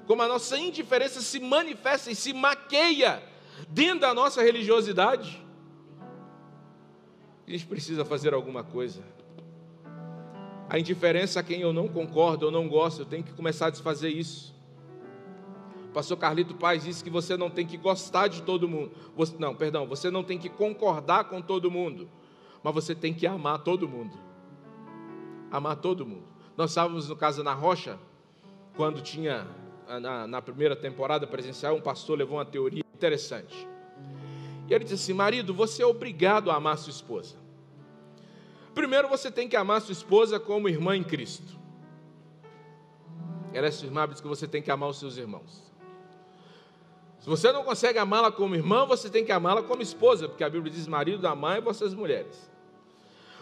como 0.05 0.21
a 0.21 0.27
nossa 0.27 0.57
indiferença 0.57 1.21
se 1.21 1.39
manifesta 1.39 2.09
e 2.11 2.15
se 2.15 2.33
maqueia 2.33 3.21
dentro 3.67 4.01
da 4.01 4.13
nossa 4.13 4.41
religiosidade. 4.41 5.43
A 7.49 7.51
gente 7.51 7.65
precisa 7.65 8.05
fazer 8.05 8.31
alguma 8.31 8.63
coisa. 8.63 9.01
A 10.69 10.77
indiferença 10.77 11.39
a 11.39 11.43
quem 11.43 11.61
eu 11.61 11.73
não 11.73 11.87
concordo, 11.87 12.45
eu 12.45 12.51
não 12.51 12.69
gosto, 12.69 13.01
eu 13.01 13.05
tenho 13.07 13.23
que 13.23 13.33
começar 13.33 13.65
a 13.65 13.69
desfazer 13.71 14.09
isso. 14.09 14.55
O 15.85 15.91
pastor 15.91 16.15
Carlito 16.15 16.53
Paz 16.53 16.83
disse 16.83 17.03
que 17.03 17.09
você 17.09 17.35
não 17.35 17.49
tem 17.49 17.65
que 17.65 17.75
gostar 17.75 18.27
de 18.27 18.43
todo 18.43 18.69
mundo. 18.69 18.91
Você, 19.15 19.35
não, 19.39 19.55
perdão, 19.55 19.87
você 19.87 20.11
não 20.11 20.23
tem 20.23 20.37
que 20.37 20.47
concordar 20.47 21.23
com 21.23 21.41
todo 21.41 21.71
mundo, 21.71 22.07
mas 22.61 22.71
você 22.71 22.93
tem 22.93 23.15
que 23.15 23.25
amar 23.25 23.63
todo 23.63 23.89
mundo. 23.89 24.15
Amar 25.49 25.77
todo 25.77 26.05
mundo. 26.05 26.27
Nós 26.55 26.69
estávamos 26.69 27.09
no 27.09 27.15
Casa 27.15 27.43
na 27.43 27.55
Rocha, 27.55 27.97
quando 28.75 29.01
tinha, 29.01 29.47
na, 29.87 30.27
na 30.27 30.39
primeira 30.39 30.75
temporada 30.75 31.25
presencial, 31.25 31.75
um 31.75 31.81
pastor 31.81 32.15
levou 32.15 32.37
uma 32.37 32.45
teoria 32.45 32.83
interessante. 32.93 33.67
E 34.69 34.73
ele 34.73 34.83
disse 34.83 34.95
assim: 34.95 35.13
marido, 35.13 35.53
você 35.53 35.81
é 35.81 35.85
obrigado 35.85 36.51
a 36.51 36.55
amar 36.55 36.77
sua 36.77 36.91
esposa. 36.91 37.35
Primeiro 38.75 39.09
você 39.09 39.31
tem 39.31 39.49
que 39.49 39.55
amar 39.55 39.81
sua 39.81 39.93
esposa 39.93 40.39
como 40.39 40.69
irmã 40.69 40.95
em 40.95 41.03
Cristo. 41.03 41.57
Ela 43.51 43.67
é 43.67 43.71
sua 43.71 43.87
irmã, 43.87 44.07
diz 44.07 44.21
que 44.21 44.27
você 44.27 44.47
tem 44.47 44.61
que 44.61 44.69
amar 44.69 44.89
os 44.89 44.99
seus 44.99 45.17
irmãos. 45.17 45.69
Se 47.19 47.27
você 47.27 47.51
não 47.51 47.63
consegue 47.63 47.97
amá-la 47.97 48.31
como 48.31 48.55
irmã, 48.55 48.85
você 48.85 49.09
tem 49.09 49.25
que 49.25 49.31
amá-la 49.31 49.63
como 49.63 49.81
esposa, 49.81 50.29
porque 50.29 50.43
a 50.43 50.49
Bíblia 50.49 50.71
diz: 50.71 50.87
marido, 50.87 51.27
amai 51.27 51.59
vossas 51.59 51.93
mulheres. 51.93 52.49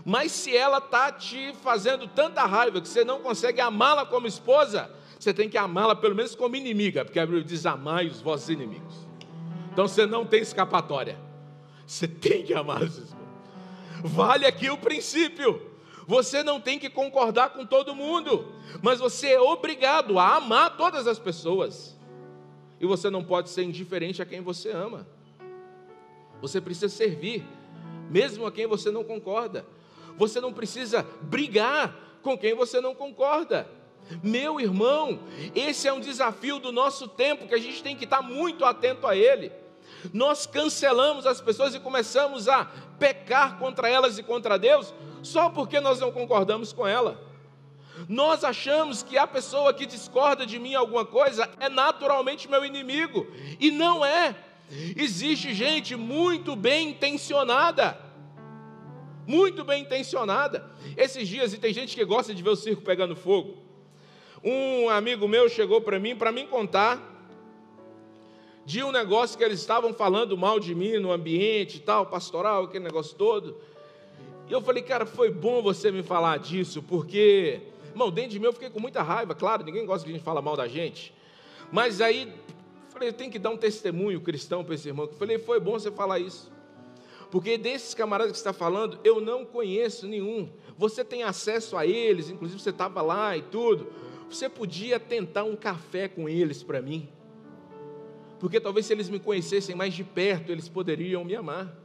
Mas 0.05 0.32
se 0.32 0.55
ela 0.55 0.78
está 0.78 1.11
te 1.11 1.53
fazendo 1.55 2.07
tanta 2.07 2.45
raiva 2.45 2.80
que 2.80 2.88
você 2.88 3.03
não 3.03 3.19
consegue 3.19 3.59
amá-la 3.59 4.05
como 4.05 4.28
esposa, 4.28 4.89
você 5.19 5.34
tem 5.34 5.49
que 5.49 5.57
amá-la 5.57 5.95
pelo 5.95 6.15
menos 6.15 6.36
como 6.36 6.55
inimiga, 6.55 7.03
porque 7.03 7.19
a 7.19 7.25
Bíblia 7.25 7.43
diz: 7.43 7.65
amai 7.65 8.07
os 8.07 8.21
vossos 8.21 8.49
inimigos. 8.49 9.07
Então 9.78 9.88
você 9.88 10.07
não 10.07 10.25
tem 10.25 10.41
escapatória. 10.41 11.19
Você 11.86 12.07
tem 12.07 12.43
que 12.43 12.51
amar 12.51 12.82
os 12.82 12.97
esposos. 12.97 13.15
Vale 14.03 14.47
aqui 14.47 14.71
o 14.71 14.78
princípio. 14.80 15.61
Você 16.07 16.41
não 16.41 16.59
tem 16.59 16.80
que 16.80 16.89
concordar 16.89 17.51
com 17.51 17.63
todo 17.63 17.93
mundo, 17.93 18.51
mas 18.82 18.99
você 18.99 19.34
é 19.34 19.39
obrigado 19.39 20.17
a 20.17 20.38
amar 20.38 20.75
todas 20.78 21.05
as 21.05 21.19
pessoas. 21.19 21.95
E 22.80 22.88
você 22.88 23.11
não 23.11 23.23
pode 23.23 23.51
ser 23.51 23.65
indiferente 23.65 24.19
a 24.19 24.25
quem 24.25 24.41
você 24.41 24.71
ama. 24.71 25.07
Você 26.41 26.59
precisa 26.59 26.89
servir, 26.89 27.45
mesmo 28.09 28.47
a 28.47 28.51
quem 28.51 28.65
você 28.65 28.89
não 28.89 29.03
concorda. 29.03 29.63
Você 30.17 30.41
não 30.41 30.51
precisa 30.51 31.05
brigar 31.21 31.95
com 32.23 32.36
quem 32.36 32.55
você 32.55 32.82
não 32.82 32.95
concorda. 32.95 33.69
Meu 34.23 34.59
irmão, 34.59 35.19
esse 35.53 35.88
é 35.88 35.93
um 35.93 35.99
desafio 35.99 36.57
do 36.57 36.71
nosso 36.71 37.07
tempo 37.07 37.47
que 37.47 37.53
a 37.53 37.59
gente 37.59 37.84
tem 37.84 37.95
que 37.95 38.05
estar 38.05 38.23
muito 38.23 38.65
atento 38.65 39.05
a 39.05 39.15
ele. 39.15 39.51
Nós 40.14 40.45
cancelamos 40.45 41.26
as 41.26 41.41
pessoas 41.41 41.74
e 41.76 41.80
começamos 41.80 42.47
a 42.47 42.66
pecar 42.99 43.58
contra 43.58 43.89
elas 43.89 44.18
e 44.18 44.24
contra 44.24 44.58
Deus 44.58 44.93
só 45.22 45.49
porque 45.49 45.80
nós 45.80 45.99
não 45.99 46.12
concordamos 46.12 46.72
com 46.72 46.88
ela. 46.88 47.20
Nós 48.08 48.43
achamos 48.43 49.01
que 49.01 49.18
a 49.18 49.26
pessoa 49.26 49.74
que 49.74 49.86
discorda 49.86 50.45
de 50.45 50.60
mim 50.60 50.76
alguma 50.76 51.05
coisa 51.05 51.49
é 51.60 51.68
naturalmente 51.68 52.49
meu 52.49 52.64
inimigo, 52.64 53.28
e 53.60 53.72
não 53.72 54.05
é. 54.05 54.36
Existe 54.95 55.53
gente 55.53 55.95
muito 55.95 56.55
bem 56.55 56.89
intencionada, 56.89 57.97
muito 59.26 59.64
bem 59.64 59.82
intencionada. 59.82 60.70
Esses 60.95 61.28
dias, 61.28 61.53
e 61.53 61.58
tem 61.58 61.74
gente 61.74 61.95
que 61.95 62.05
gosta 62.05 62.34
de 62.36 62.43
ver 62.43 62.49
o 62.49 62.55
circo 62.55 62.82
pegando 62.84 63.16
fogo. 63.16 63.58
Um 64.43 64.89
amigo 64.89 65.28
meu 65.28 65.49
chegou 65.49 65.82
para 65.82 65.99
mim 65.99 66.16
para 66.16 66.32
me 66.32 66.45
contar 66.45 67.16
de 68.68 68.84
um 68.84 68.91
negócio 68.91 69.38
que 69.38 69.43
eles 69.45 69.61
estavam 69.61 69.93
falando 69.93 70.38
mal 70.38 70.59
de 70.59 70.76
mim 70.76 70.97
no 70.97 71.09
ambiente 71.09 71.78
e 71.78 71.80
tal, 71.80 72.05
pastoral, 72.05 72.65
aquele 72.65 72.84
negócio 72.84 73.15
todo. 73.15 73.55
E 74.45 74.51
eu 74.51 74.59
falei, 74.59 74.84
cara, 74.84 75.05
foi 75.05 75.32
bom 75.32 75.61
você 75.61 75.89
me 75.89 76.03
falar 76.03 76.38
disso, 76.38 76.84
porque 76.84 77.61
Irmão, 77.97 78.11
dentro 78.11 78.32
de 78.32 78.39
mim 78.39 78.47
eu 78.47 78.53
fiquei 78.53 78.70
com 78.70 78.82
muita 78.82 79.01
raiva, 79.01 79.34
claro, 79.34 79.63
ninguém 79.63 79.86
gosta 79.86 80.05
que 80.05 80.11
a 80.11 80.13
gente 80.13 80.24
fala 80.24 80.41
mal 80.41 80.57
da 80.57 80.68
gente. 80.68 81.13
Mas 81.72 82.01
aí, 82.01 82.32
falei, 82.89 83.13
tem 83.13 83.30
que 83.30 83.39
dar 83.39 83.51
um 83.51 83.57
testemunho 83.57 84.20
cristão 84.20 84.65
para 84.65 84.76
esse 84.76 84.89
irmão. 84.89 85.05
Eu 85.05 85.13
falei, 85.13 85.39
foi 85.39 85.61
bom 85.61 85.80
você 85.80 85.89
falar 85.89 86.20
isso. 86.20 86.51
Porque 87.32 87.57
desses 87.57 87.93
camaradas 87.93 88.34
que 88.34 88.38
você 88.38 88.49
está 88.49 88.53
falando, 88.53 88.99
eu 89.01 89.22
não 89.22 89.45
conheço 89.45 90.07
nenhum. 90.07 90.49
Você 90.78 91.05
tem 91.05 91.24
acesso 91.24 91.78
a 91.78 91.86
eles, 91.88 92.30
inclusive 92.30 92.61
você 92.61 92.72
estava 92.72 93.01
lá 93.01 93.38
e 93.38 93.41
tudo. 93.41 93.88
Você 94.30 94.49
podia 94.49 94.99
tentar 94.99 95.45
um 95.45 95.55
café 95.55 96.09
com 96.09 96.28
eles 96.28 96.61
para 96.61 96.82
mim. 96.82 97.07
Porque 98.39 98.59
talvez 98.59 98.85
se 98.85 98.93
eles 98.93 99.09
me 99.09 99.19
conhecessem 99.19 99.75
mais 99.75 99.93
de 99.93 100.03
perto, 100.03 100.51
eles 100.51 100.69
poderiam 100.69 101.23
me 101.23 101.35
amar. 101.35 101.75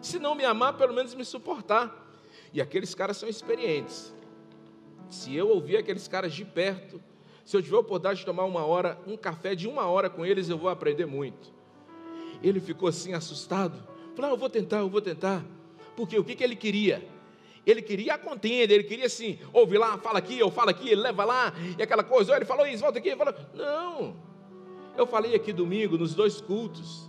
Se 0.00 0.18
não 0.18 0.34
me 0.34 0.44
amar, 0.44 0.76
pelo 0.76 0.92
menos 0.92 1.14
me 1.14 1.24
suportar. 1.24 2.06
E 2.52 2.60
aqueles 2.60 2.94
caras 2.94 3.16
são 3.16 3.28
experientes. 3.28 4.14
Se 5.10 5.34
eu 5.34 5.48
ouvir 5.48 5.76
aqueles 5.76 6.06
caras 6.08 6.34
de 6.34 6.44
perto, 6.44 7.00
se 7.44 7.56
eu 7.56 7.62
tiver 7.62 7.76
a 7.76 7.80
oportunidade 7.80 8.20
de 8.20 8.26
tomar 8.26 8.44
uma 8.44 8.64
hora, 8.64 8.98
um 9.06 9.16
café 9.16 9.54
de 9.54 9.66
uma 9.66 9.86
hora 9.86 10.10
com 10.10 10.24
eles, 10.24 10.48
eu 10.48 10.58
vou 10.58 10.68
aprender 10.68 11.06
muito. 11.06 11.52
Ele 12.42 12.60
ficou 12.60 12.88
assim 12.88 13.14
assustado. 13.14 13.82
Falou: 14.14 14.30
ah, 14.30 14.34
eu 14.34 14.38
vou 14.38 14.50
tentar, 14.50 14.78
eu 14.78 14.88
vou 14.88 15.00
tentar. 15.00 15.44
Porque 15.96 16.18
o 16.18 16.24
que, 16.24 16.34
que 16.34 16.44
ele 16.44 16.56
queria? 16.56 17.06
Ele 17.66 17.82
queria 17.82 18.14
a 18.14 18.18
contenda, 18.18 18.72
ele 18.72 18.84
queria 18.84 19.06
assim, 19.06 19.38
ouve 19.52 19.76
lá, 19.76 19.98
fala 19.98 20.18
aqui, 20.18 20.38
eu 20.38 20.50
falo 20.50 20.70
aqui, 20.70 20.88
ele 20.88 21.02
leva 21.02 21.24
lá, 21.24 21.52
e 21.78 21.82
aquela 21.82 22.02
coisa, 22.02 22.34
ele 22.34 22.46
falou 22.46 22.66
isso, 22.66 22.82
volta 22.82 22.98
aqui, 22.98 23.08
ele 23.08 23.16
falou. 23.16 23.34
Não. 23.52 24.27
Eu 24.98 25.06
falei 25.06 25.36
aqui 25.36 25.52
domingo, 25.52 25.96
nos 25.96 26.12
dois 26.12 26.40
cultos, 26.40 27.08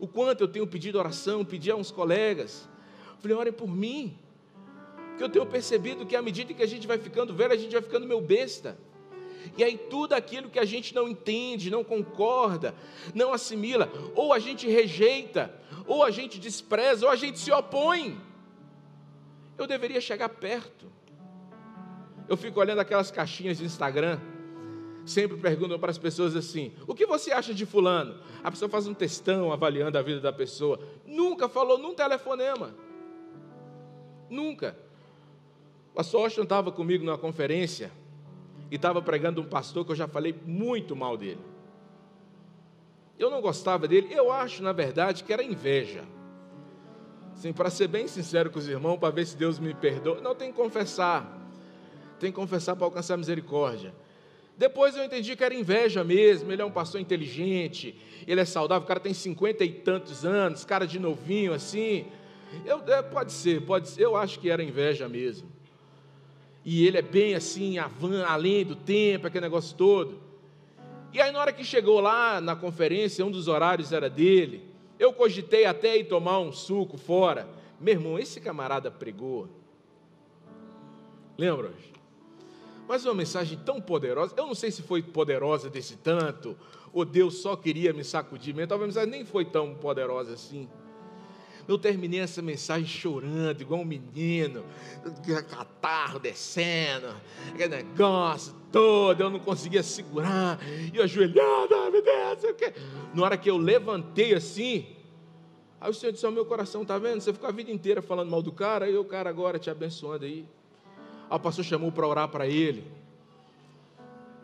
o 0.00 0.08
quanto 0.08 0.40
eu 0.40 0.48
tenho 0.48 0.66
pedido 0.66 0.98
oração, 0.98 1.44
pedi 1.44 1.70
a 1.70 1.76
uns 1.76 1.90
colegas. 1.90 2.66
Falei, 3.18 3.36
orem 3.36 3.52
por 3.52 3.68
mim. 3.68 4.16
Porque 5.10 5.24
eu 5.24 5.28
tenho 5.28 5.44
percebido 5.44 6.06
que 6.06 6.16
à 6.16 6.22
medida 6.22 6.54
que 6.54 6.62
a 6.62 6.66
gente 6.66 6.86
vai 6.86 6.96
ficando 6.96 7.34
velho, 7.34 7.52
a 7.52 7.56
gente 7.56 7.72
vai 7.72 7.82
ficando 7.82 8.06
meio 8.06 8.22
besta. 8.22 8.78
E 9.58 9.62
aí 9.62 9.76
tudo 9.76 10.14
aquilo 10.14 10.48
que 10.48 10.58
a 10.58 10.64
gente 10.64 10.94
não 10.94 11.06
entende, 11.06 11.70
não 11.70 11.84
concorda, 11.84 12.74
não 13.14 13.30
assimila, 13.30 13.92
ou 14.14 14.32
a 14.32 14.38
gente 14.38 14.66
rejeita, 14.66 15.54
ou 15.86 16.02
a 16.02 16.10
gente 16.10 16.40
despreza, 16.40 17.04
ou 17.04 17.12
a 17.12 17.16
gente 17.16 17.38
se 17.38 17.52
opõe. 17.52 18.18
Eu 19.58 19.66
deveria 19.66 20.00
chegar 20.00 20.30
perto. 20.30 20.90
Eu 22.26 22.38
fico 22.38 22.58
olhando 22.58 22.78
aquelas 22.78 23.10
caixinhas 23.10 23.58
de 23.58 23.66
Instagram, 23.66 24.18
sempre 25.08 25.36
perguntam 25.36 25.78
para 25.78 25.90
as 25.90 25.98
pessoas 25.98 26.36
assim: 26.36 26.72
o 26.86 26.94
que 26.94 27.06
você 27.06 27.32
acha 27.32 27.54
de 27.54 27.64
Fulano? 27.66 28.18
A 28.42 28.50
pessoa 28.50 28.68
faz 28.68 28.86
um 28.86 28.94
textão 28.94 29.52
avaliando 29.52 29.98
a 29.98 30.02
vida 30.02 30.20
da 30.20 30.32
pessoa. 30.32 30.78
Nunca 31.06 31.48
falou 31.48 31.78
num 31.78 31.94
telefonema. 31.94 32.74
Nunca. 34.28 34.76
pastor 35.94 36.24
Austin 36.24 36.42
estava 36.42 36.70
comigo 36.70 37.04
numa 37.04 37.18
conferência 37.18 37.90
e 38.70 38.76
estava 38.76 39.00
pregando 39.00 39.40
um 39.40 39.46
pastor 39.46 39.84
que 39.84 39.92
eu 39.92 39.96
já 39.96 40.06
falei 40.06 40.34
muito 40.44 40.94
mal 40.94 41.16
dele. 41.16 41.40
Eu 43.18 43.30
não 43.30 43.40
gostava 43.40 43.88
dele, 43.88 44.08
eu 44.12 44.30
acho, 44.30 44.62
na 44.62 44.72
verdade, 44.72 45.24
que 45.24 45.32
era 45.32 45.42
inveja. 45.42 46.04
Sim, 47.34 47.52
para 47.52 47.70
ser 47.70 47.88
bem 47.88 48.06
sincero 48.06 48.50
com 48.50 48.58
os 48.58 48.68
irmãos, 48.68 48.98
para 48.98 49.10
ver 49.10 49.26
se 49.26 49.36
Deus 49.36 49.58
me 49.58 49.74
perdoa, 49.74 50.20
não 50.20 50.34
tem 50.34 50.50
que 50.50 50.56
confessar. 50.56 51.36
Tem 52.20 52.30
que 52.30 52.36
confessar 52.36 52.76
para 52.76 52.84
alcançar 52.84 53.16
misericórdia. 53.16 53.94
Depois 54.58 54.96
eu 54.96 55.04
entendi 55.04 55.36
que 55.36 55.44
era 55.44 55.54
inveja 55.54 56.02
mesmo. 56.02 56.50
Ele 56.50 56.60
é 56.60 56.64
um 56.64 56.70
pastor 56.70 57.00
inteligente, 57.00 57.94
ele 58.26 58.40
é 58.40 58.44
saudável, 58.44 58.84
o 58.84 58.88
cara 58.88 58.98
tem 58.98 59.14
cinquenta 59.14 59.64
e 59.64 59.72
tantos 59.72 60.24
anos, 60.24 60.64
cara 60.64 60.84
de 60.84 60.98
novinho 60.98 61.54
assim. 61.54 62.06
Eu, 62.66 62.82
é, 62.86 63.00
pode 63.00 63.32
ser, 63.32 63.62
pode 63.62 63.88
ser, 63.88 64.02
eu 64.02 64.16
acho 64.16 64.40
que 64.40 64.50
era 64.50 64.62
inveja 64.62 65.08
mesmo. 65.08 65.48
E 66.64 66.84
ele 66.86 66.98
é 66.98 67.02
bem 67.02 67.34
assim, 67.34 67.76
além 68.26 68.64
do 68.64 68.74
tempo, 68.74 69.28
aquele 69.28 69.46
negócio 69.46 69.76
todo. 69.76 70.18
E 71.12 71.20
aí, 71.20 71.30
na 71.30 71.40
hora 71.40 71.52
que 71.52 71.64
chegou 71.64 72.00
lá 72.00 72.40
na 72.40 72.56
conferência, 72.56 73.24
um 73.24 73.30
dos 73.30 73.48
horários 73.48 73.92
era 73.92 74.10
dele, 74.10 74.62
eu 74.98 75.12
cogitei 75.12 75.64
até 75.64 75.96
ir 75.96 76.04
tomar 76.04 76.40
um 76.40 76.52
suco 76.52 76.98
fora. 76.98 77.48
Meu 77.80 77.94
irmão, 77.94 78.18
esse 78.18 78.40
camarada 78.40 78.90
pregou. 78.90 79.48
Lembra? 81.38 81.72
Mas 82.88 83.04
uma 83.04 83.14
mensagem 83.14 83.58
tão 83.58 83.82
poderosa, 83.82 84.32
eu 84.34 84.46
não 84.46 84.54
sei 84.54 84.70
se 84.70 84.80
foi 84.80 85.02
poderosa 85.02 85.68
desse 85.68 85.96
tanto, 85.96 86.56
ou 86.90 87.04
Deus 87.04 87.42
só 87.42 87.54
queria 87.54 87.92
me 87.92 88.02
sacudir, 88.02 88.54
talvez 88.66 88.96
a 88.96 89.02
mensagem 89.02 89.10
nem 89.10 89.24
foi 89.26 89.44
tão 89.44 89.74
poderosa 89.74 90.32
assim. 90.32 90.66
Eu 91.68 91.76
terminei 91.76 92.20
essa 92.20 92.40
mensagem 92.40 92.86
chorando, 92.86 93.60
igual 93.60 93.82
um 93.82 93.84
menino, 93.84 94.64
catarro 95.50 96.18
descendo, 96.18 97.14
aquele 97.52 97.76
negócio 97.76 98.54
todo, 98.72 99.20
eu 99.20 99.28
não 99.28 99.38
conseguia 99.38 99.82
segurar, 99.82 100.58
e 100.90 100.96
eu 100.96 101.04
ajoelhado, 101.04 101.90
meu 101.92 102.02
Deus, 102.02 102.56
quê. 102.56 102.72
Na 103.12 103.22
hora 103.22 103.36
que 103.36 103.50
eu 103.50 103.58
levantei 103.58 104.32
assim, 104.32 104.96
aí 105.78 105.90
o 105.90 105.94
Senhor 105.94 106.10
disse: 106.12 106.26
O 106.26 106.30
meu 106.30 106.46
coração 106.46 106.80
está 106.80 106.98
vendo? 106.98 107.20
Você 107.20 107.34
ficou 107.34 107.50
a 107.50 107.52
vida 107.52 107.70
inteira 107.70 108.00
falando 108.00 108.30
mal 108.30 108.40
do 108.40 108.50
cara, 108.50 108.88
e 108.88 108.96
o 108.96 109.04
cara 109.04 109.28
agora 109.28 109.58
te 109.58 109.68
abençoando 109.68 110.24
aí. 110.24 110.48
O 111.36 111.40
pastor 111.40 111.64
chamou 111.64 111.92
para 111.92 112.06
orar 112.06 112.28
para 112.28 112.46
ele. 112.46 112.84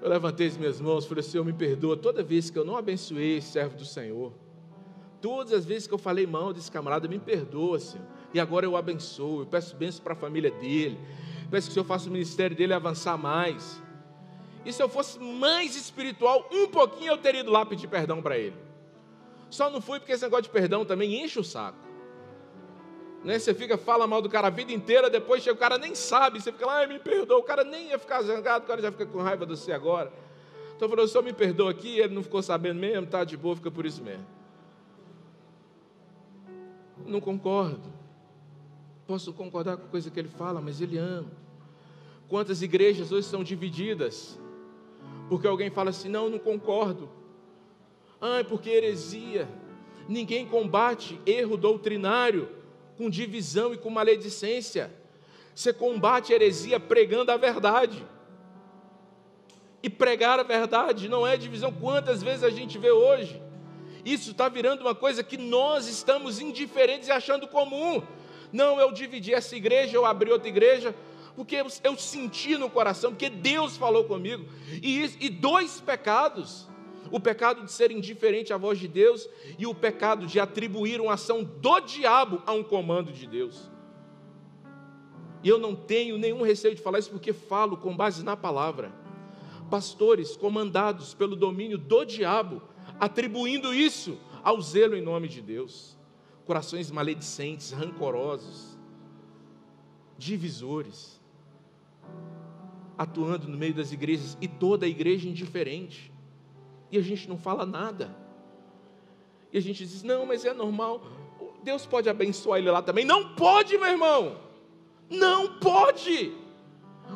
Eu 0.02 0.10
levantei 0.10 0.46
as 0.46 0.56
minhas 0.56 0.80
mãos 0.80 1.04
e 1.04 1.08
falei: 1.08 1.22
Senhor, 1.22 1.44
me 1.44 1.52
perdoa 1.52 1.96
toda 1.96 2.22
vez 2.22 2.50
que 2.50 2.58
eu 2.58 2.64
não 2.64 2.76
abençoei 2.76 3.38
esse 3.38 3.52
servo 3.52 3.76
do 3.76 3.84
Senhor. 3.84 4.32
Todas 5.20 5.52
as 5.54 5.64
vezes 5.64 5.86
que 5.88 5.94
eu 5.94 5.98
falei 5.98 6.26
mal 6.26 6.52
desse 6.52 6.70
camarada, 6.70 7.08
me 7.08 7.18
perdoa, 7.18 7.78
Senhor. 7.78 8.06
E 8.34 8.38
agora 8.38 8.66
eu 8.66 8.76
abençoo, 8.76 9.40
eu 9.40 9.46
peço 9.46 9.74
bênção 9.74 10.02
para 10.04 10.12
a 10.12 10.16
família 10.16 10.50
dele. 10.50 10.98
Peço 11.50 11.68
que 11.68 11.70
o 11.70 11.74
Senhor 11.74 11.86
faça 11.86 12.08
o 12.08 12.12
ministério 12.12 12.54
dele 12.54 12.74
avançar 12.74 13.16
mais. 13.16 13.82
E 14.66 14.72
se 14.72 14.82
eu 14.82 14.88
fosse 14.88 15.18
mais 15.18 15.76
espiritual, 15.76 16.48
um 16.52 16.66
pouquinho 16.66 17.12
eu 17.12 17.18
teria 17.18 17.40
ido 17.40 17.50
lá 17.50 17.64
pedir 17.64 17.86
perdão 17.86 18.20
para 18.20 18.36
ele. 18.36 18.56
Só 19.48 19.70
não 19.70 19.80
fui 19.80 20.00
porque 20.00 20.12
esse 20.12 20.24
negócio 20.24 20.44
de 20.44 20.50
perdão 20.50 20.84
também 20.84 21.22
enche 21.22 21.38
o 21.38 21.44
saco. 21.44 21.78
Né? 23.24 23.38
Você 23.38 23.54
fica, 23.54 23.78
fala 23.78 24.06
mal 24.06 24.20
do 24.20 24.28
cara 24.28 24.48
a 24.48 24.50
vida 24.50 24.70
inteira, 24.70 25.08
depois 25.08 25.42
chega, 25.42 25.56
o 25.56 25.58
cara 25.58 25.78
nem 25.78 25.94
sabe, 25.94 26.40
você 26.40 26.52
fica 26.52 26.66
lá, 26.66 26.76
ai, 26.78 26.86
me 26.86 26.98
perdoa, 26.98 27.38
o 27.38 27.42
cara 27.42 27.64
nem 27.64 27.88
ia 27.88 27.98
ficar 27.98 28.20
zangado, 28.22 28.64
o 28.64 28.68
cara 28.68 28.82
já 28.82 28.92
fica 28.92 29.06
com 29.06 29.22
raiva 29.22 29.46
de 29.46 29.56
você 29.56 29.72
agora. 29.72 30.12
Então 30.76 30.88
falou, 30.88 31.04
o 31.06 31.08
senhor 31.08 31.24
me 31.24 31.32
perdoa 31.32 31.70
aqui, 31.70 31.98
ele 31.98 32.14
não 32.14 32.22
ficou 32.22 32.42
sabendo 32.42 32.78
mesmo, 32.78 33.06
tá 33.06 33.24
de 33.24 33.36
boa, 33.36 33.56
fica 33.56 33.70
por 33.70 33.86
isso 33.86 34.02
mesmo. 34.02 34.26
Não 37.06 37.20
concordo. 37.20 37.92
Posso 39.06 39.32
concordar 39.32 39.76
com 39.78 39.86
a 39.86 39.88
coisa 39.88 40.10
que 40.10 40.18
ele 40.18 40.28
fala, 40.28 40.60
mas 40.60 40.80
ele 40.80 40.98
ama. 40.98 41.30
Quantas 42.28 42.62
igrejas 42.62 43.12
hoje 43.12 43.26
são 43.26 43.44
divididas? 43.44 44.38
Porque 45.28 45.46
alguém 45.46 45.70
fala 45.70 45.90
assim: 45.90 46.08
não, 46.08 46.30
não 46.30 46.38
concordo. 46.38 47.10
Ah, 48.20 48.38
é 48.38 48.44
porque 48.44 48.70
heresia. 48.70 49.48
Ninguém 50.08 50.46
combate 50.46 51.20
erro 51.26 51.56
doutrinário 51.56 52.48
com 52.96 53.10
divisão 53.10 53.72
e 53.72 53.78
com 53.78 53.90
maledicência. 53.90 54.90
Você 55.54 55.72
combate 55.72 56.32
heresia 56.32 56.80
pregando 56.80 57.30
a 57.30 57.36
verdade. 57.36 58.04
E 59.82 59.90
pregar 59.90 60.40
a 60.40 60.42
verdade 60.42 61.08
não 61.08 61.26
é 61.26 61.36
divisão. 61.36 61.72
Quantas 61.72 62.22
vezes 62.22 62.42
a 62.42 62.50
gente 62.50 62.78
vê 62.78 62.90
hoje? 62.90 63.40
Isso 64.04 64.32
está 64.32 64.48
virando 64.48 64.82
uma 64.82 64.94
coisa 64.94 65.22
que 65.22 65.36
nós 65.36 65.86
estamos 65.86 66.40
indiferentes 66.40 67.08
e 67.08 67.12
achando 67.12 67.46
comum. 67.48 68.02
Não, 68.52 68.78
eu 68.78 68.92
dividi 68.92 69.32
essa 69.32 69.56
igreja, 69.56 69.96
eu 69.96 70.04
abri 70.04 70.30
outra 70.30 70.48
igreja, 70.48 70.94
porque 71.34 71.56
eu, 71.56 71.66
eu 71.82 71.96
senti 71.96 72.56
no 72.56 72.70
coração, 72.70 73.10
porque 73.10 73.28
Deus 73.28 73.76
falou 73.76 74.04
comigo. 74.04 74.46
E, 74.82 75.10
e 75.20 75.28
dois 75.28 75.80
pecados: 75.80 76.68
o 77.14 77.20
pecado 77.20 77.64
de 77.64 77.70
ser 77.70 77.92
indiferente 77.92 78.52
à 78.52 78.56
voz 78.56 78.76
de 78.76 78.88
Deus 78.88 79.28
e 79.56 79.68
o 79.68 79.72
pecado 79.72 80.26
de 80.26 80.40
atribuir 80.40 81.00
uma 81.00 81.12
ação 81.12 81.44
do 81.44 81.78
diabo 81.78 82.42
a 82.44 82.52
um 82.52 82.64
comando 82.64 83.12
de 83.12 83.24
Deus. 83.24 83.70
E 85.40 85.48
eu 85.48 85.56
não 85.56 85.76
tenho 85.76 86.18
nenhum 86.18 86.42
receio 86.42 86.74
de 86.74 86.82
falar 86.82 86.98
isso, 86.98 87.12
porque 87.12 87.32
falo 87.32 87.76
com 87.76 87.96
base 87.96 88.24
na 88.24 88.36
palavra. 88.36 88.92
Pastores 89.70 90.36
comandados 90.36 91.14
pelo 91.14 91.36
domínio 91.36 91.78
do 91.78 92.04
diabo, 92.04 92.60
atribuindo 92.98 93.72
isso 93.72 94.18
ao 94.42 94.60
zelo 94.60 94.96
em 94.96 95.00
nome 95.00 95.28
de 95.28 95.40
Deus. 95.40 95.96
Corações 96.44 96.90
maledicentes, 96.90 97.70
rancorosos, 97.70 98.76
divisores 100.18 101.22
atuando 102.98 103.48
no 103.48 103.56
meio 103.56 103.74
das 103.74 103.92
igrejas 103.92 104.36
e 104.40 104.48
toda 104.48 104.86
a 104.86 104.88
igreja 104.88 105.28
indiferente. 105.28 106.13
E 106.94 106.98
a 106.98 107.02
gente 107.02 107.28
não 107.28 107.36
fala 107.36 107.66
nada. 107.66 108.16
E 109.52 109.58
a 109.58 109.60
gente 109.60 109.84
diz: 109.84 110.04
não, 110.04 110.24
mas 110.24 110.44
é 110.44 110.54
normal. 110.54 111.02
Deus 111.60 111.84
pode 111.84 112.08
abençoar 112.08 112.60
ele 112.60 112.70
lá 112.70 112.80
também. 112.82 113.04
Não 113.04 113.34
pode, 113.34 113.76
meu 113.76 113.88
irmão. 113.88 114.36
Não 115.10 115.58
pode. 115.58 116.32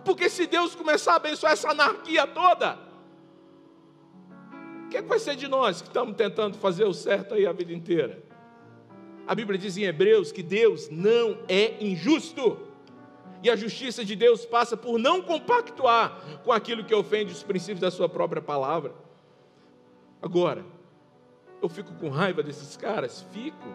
Porque 0.04 0.28
se 0.28 0.48
Deus 0.48 0.74
começar 0.74 1.12
a 1.12 1.16
abençoar 1.16 1.52
essa 1.52 1.70
anarquia 1.70 2.26
toda, 2.26 2.76
o 4.84 4.88
que, 4.88 4.96
é 4.96 5.02
que 5.02 5.08
vai 5.08 5.20
ser 5.20 5.36
de 5.36 5.46
nós 5.46 5.80
que 5.80 5.86
estamos 5.86 6.16
tentando 6.16 6.58
fazer 6.58 6.84
o 6.84 6.92
certo 6.92 7.34
aí 7.34 7.46
a 7.46 7.52
vida 7.52 7.72
inteira? 7.72 8.20
A 9.28 9.34
Bíblia 9.36 9.56
diz 9.56 9.76
em 9.76 9.84
Hebreus 9.84 10.32
que 10.32 10.42
Deus 10.42 10.88
não 10.90 11.38
é 11.46 11.84
injusto. 11.84 12.66
E 13.44 13.48
a 13.48 13.54
justiça 13.54 14.04
de 14.04 14.16
Deus 14.16 14.44
passa 14.44 14.76
por 14.76 14.98
não 14.98 15.22
compactuar 15.22 16.40
com 16.42 16.50
aquilo 16.50 16.82
que 16.82 16.92
ofende 16.92 17.32
os 17.32 17.44
princípios 17.44 17.80
da 17.80 17.92
sua 17.92 18.08
própria 18.08 18.42
palavra. 18.42 19.06
Agora, 20.20 20.64
eu 21.62 21.68
fico 21.68 21.92
com 21.94 22.08
raiva 22.08 22.42
desses 22.42 22.76
caras? 22.76 23.22
Fico. 23.32 23.68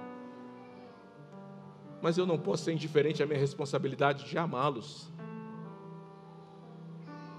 Mas 2.02 2.18
eu 2.18 2.26
não 2.26 2.38
posso 2.38 2.66
ser 2.66 2.74
indiferente 2.74 3.24
à 3.24 3.26
minha 3.26 3.39
responsabilidade 3.39 4.26
de 4.26 4.38
amá-los. 4.38 5.10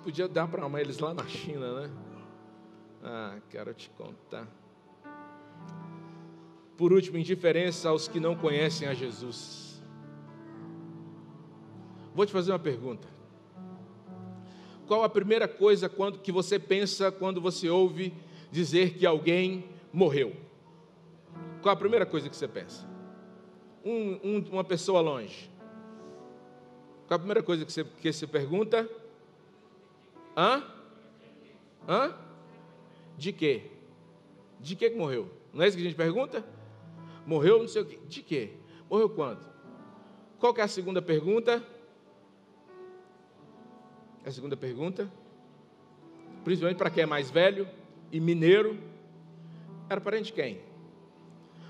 Podia 0.03 0.29
dar 0.29 0.49
para 0.49 0.65
amar 0.65 0.81
eles 0.81 0.99
lá 0.99 1.13
na 1.15 1.27
China, 1.27 1.81
né? 1.81 1.91
Ah, 3.03 3.39
quero 3.51 3.73
te 3.75 3.91
contar. 3.91 4.49
Por 6.77 6.93
último, 6.93 7.19
indiferença 7.19 7.91
aos 7.91 8.09
que 8.09 8.19
não 8.19 8.35
conhecem 8.35 8.89
a 8.89 8.95
Jesus. 8.95 9.83
Vou 12.15 12.25
te 12.25 12.33
fazer 12.33 12.53
uma 12.53 12.59
pergunta. 12.59 13.07
Qual 14.87 15.03
a 15.03 15.09
primeira 15.09 15.49
coisa 15.49 15.91
que 16.23 16.33
você 16.33 16.59
pensa 16.59 17.11
quando 17.11 17.41
você 17.41 17.69
ouve 17.69 18.15
dizer 18.55 18.95
que 18.95 19.05
alguém 19.05 19.69
morreu? 19.93 20.33
Qual 21.61 21.73
a 21.73 21.77
primeira 21.77 22.07
coisa 22.07 22.29
que 22.29 22.37
você 22.37 22.47
pensa? 22.47 22.89
Um, 23.85 24.13
um, 24.23 24.45
uma 24.53 24.63
pessoa 24.63 25.01
longe. 25.01 25.51
Qual 27.09 27.17
a 27.17 27.19
primeira 27.19 27.43
coisa 27.43 27.65
que 27.65 27.73
você, 27.73 27.83
que 27.83 28.13
você 28.13 28.29
pergunta? 28.29 28.89
Hã? 30.37 30.63
Hã? 31.89 32.17
De 33.19 33.33
quê? 33.33 33.73
De 34.61 34.77
que 34.77 34.89
morreu? 34.91 35.29
Não 35.53 35.65
é 35.65 35.67
isso 35.67 35.77
que 35.77 35.83
a 35.83 35.87
gente 35.87 35.97
pergunta? 35.97 36.45
Morreu 37.27 37.59
não 37.59 37.67
sei 37.67 37.83
o 37.83 37.87
quê. 37.87 37.99
De 38.07 38.23
quê? 38.23 38.53
Morreu 38.89 39.11
quando? 39.11 39.45
Qual 40.39 40.55
que 40.55 40.61
é 40.61 40.65
a 40.65 40.69
segunda 40.69 41.03
pergunta? 41.03 41.61
A 44.25 44.31
segunda 44.31 44.57
pergunta. 44.57 45.13
Principalmente 46.45 46.79
para 46.79 46.91
quem 46.91 47.03
é 47.03 47.07
mais 47.07 47.33
velho 47.33 47.69
e 48.11 48.21
mineiro. 48.21 48.79
Era 49.89 50.01
parente 50.01 50.27
de 50.27 50.33
quem? 50.33 50.61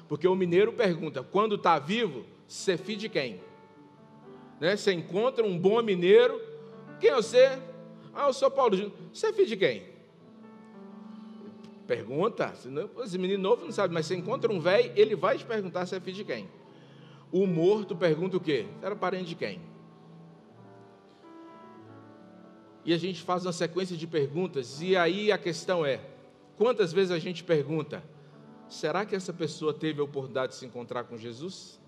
Porque 0.08 0.26
o 0.26 0.34
mineiro 0.34 0.72
pergunta: 0.72 1.22
quando 1.22 1.54
está 1.56 1.78
vivo, 1.78 2.24
você 2.46 2.76
filho 2.76 2.98
de 2.98 3.08
quem? 3.08 3.40
Né? 4.60 4.76
Você 4.76 4.92
encontra 4.92 5.44
um 5.44 5.58
bom 5.58 5.80
mineiro. 5.82 6.40
Quem 7.00 7.10
é 7.10 7.14
você? 7.14 7.58
Ah, 8.12 8.28
eu 8.28 8.32
sou 8.32 8.50
Paulo 8.50 8.76
Júnior. 8.76 8.92
Você 9.12 9.28
é 9.28 9.32
filho 9.32 9.48
de 9.48 9.56
quem? 9.56 9.82
Pergunta. 11.86 12.54
Esse 13.04 13.18
menino 13.18 13.42
novo 13.42 13.64
não 13.64 13.72
sabe, 13.72 13.92
mas 13.92 14.06
você 14.06 14.14
encontra 14.14 14.50
um 14.52 14.60
velho, 14.60 14.92
ele 14.96 15.14
vai 15.16 15.36
te 15.36 15.44
perguntar 15.44 15.86
se 15.86 15.94
é 15.96 16.00
filho 16.00 16.16
de 16.16 16.24
quem. 16.24 16.48
O 17.32 17.46
morto 17.46 17.96
pergunta 17.96 18.36
o 18.36 18.40
quê? 18.40 18.66
Era 18.80 18.94
parente 18.94 19.30
de 19.30 19.34
quem? 19.34 19.60
e 22.84 22.92
a 22.92 22.98
gente 22.98 23.22
faz 23.22 23.46
uma 23.46 23.52
sequência 23.52 23.96
de 23.96 24.06
perguntas, 24.06 24.82
e 24.82 24.96
aí 24.96 25.32
a 25.32 25.38
questão 25.38 25.84
é: 25.84 26.00
quantas 26.56 26.92
vezes 26.92 27.10
a 27.10 27.18
gente 27.18 27.42
pergunta, 27.42 28.02
será 28.68 29.04
que 29.04 29.14
essa 29.14 29.32
pessoa 29.32 29.72
teve 29.72 30.00
a 30.00 30.04
oportunidade 30.04 30.52
de 30.52 30.58
se 30.58 30.66
encontrar 30.66 31.04
com 31.04 31.16
Jesus? 31.16 31.80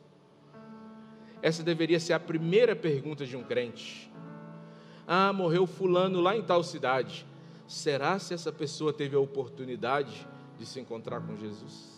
Essa 1.42 1.62
deveria 1.62 2.00
ser 2.00 2.12
a 2.12 2.20
primeira 2.20 2.74
pergunta 2.74 3.24
de 3.24 3.36
um 3.36 3.42
crente. 3.42 4.10
Ah, 5.06 5.32
morreu 5.32 5.66
Fulano 5.66 6.20
lá 6.20 6.36
em 6.36 6.42
tal 6.42 6.62
cidade. 6.62 7.26
Será 7.66 8.18
se 8.18 8.34
essa 8.34 8.52
pessoa 8.52 8.92
teve 8.92 9.16
a 9.16 9.20
oportunidade 9.20 10.26
de 10.58 10.66
se 10.66 10.80
encontrar 10.80 11.20
com 11.20 11.36
Jesus? 11.36 11.96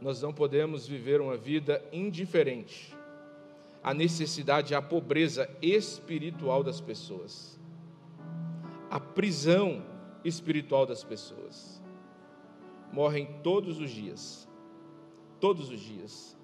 Nós 0.00 0.20
não 0.20 0.32
podemos 0.32 0.86
viver 0.86 1.20
uma 1.20 1.36
vida 1.36 1.82
indiferente 1.92 2.94
a 3.84 3.92
necessidade, 3.92 4.74
a 4.74 4.80
pobreza 4.80 5.46
espiritual 5.60 6.62
das 6.62 6.80
pessoas, 6.80 7.60
a 8.90 8.98
prisão 8.98 9.84
espiritual 10.24 10.86
das 10.86 11.04
pessoas. 11.04 11.82
Morrem 12.90 13.26
todos 13.42 13.78
os 13.78 13.90
dias, 13.90 14.48
todos 15.38 15.68
os 15.68 15.80
dias, 15.80 16.34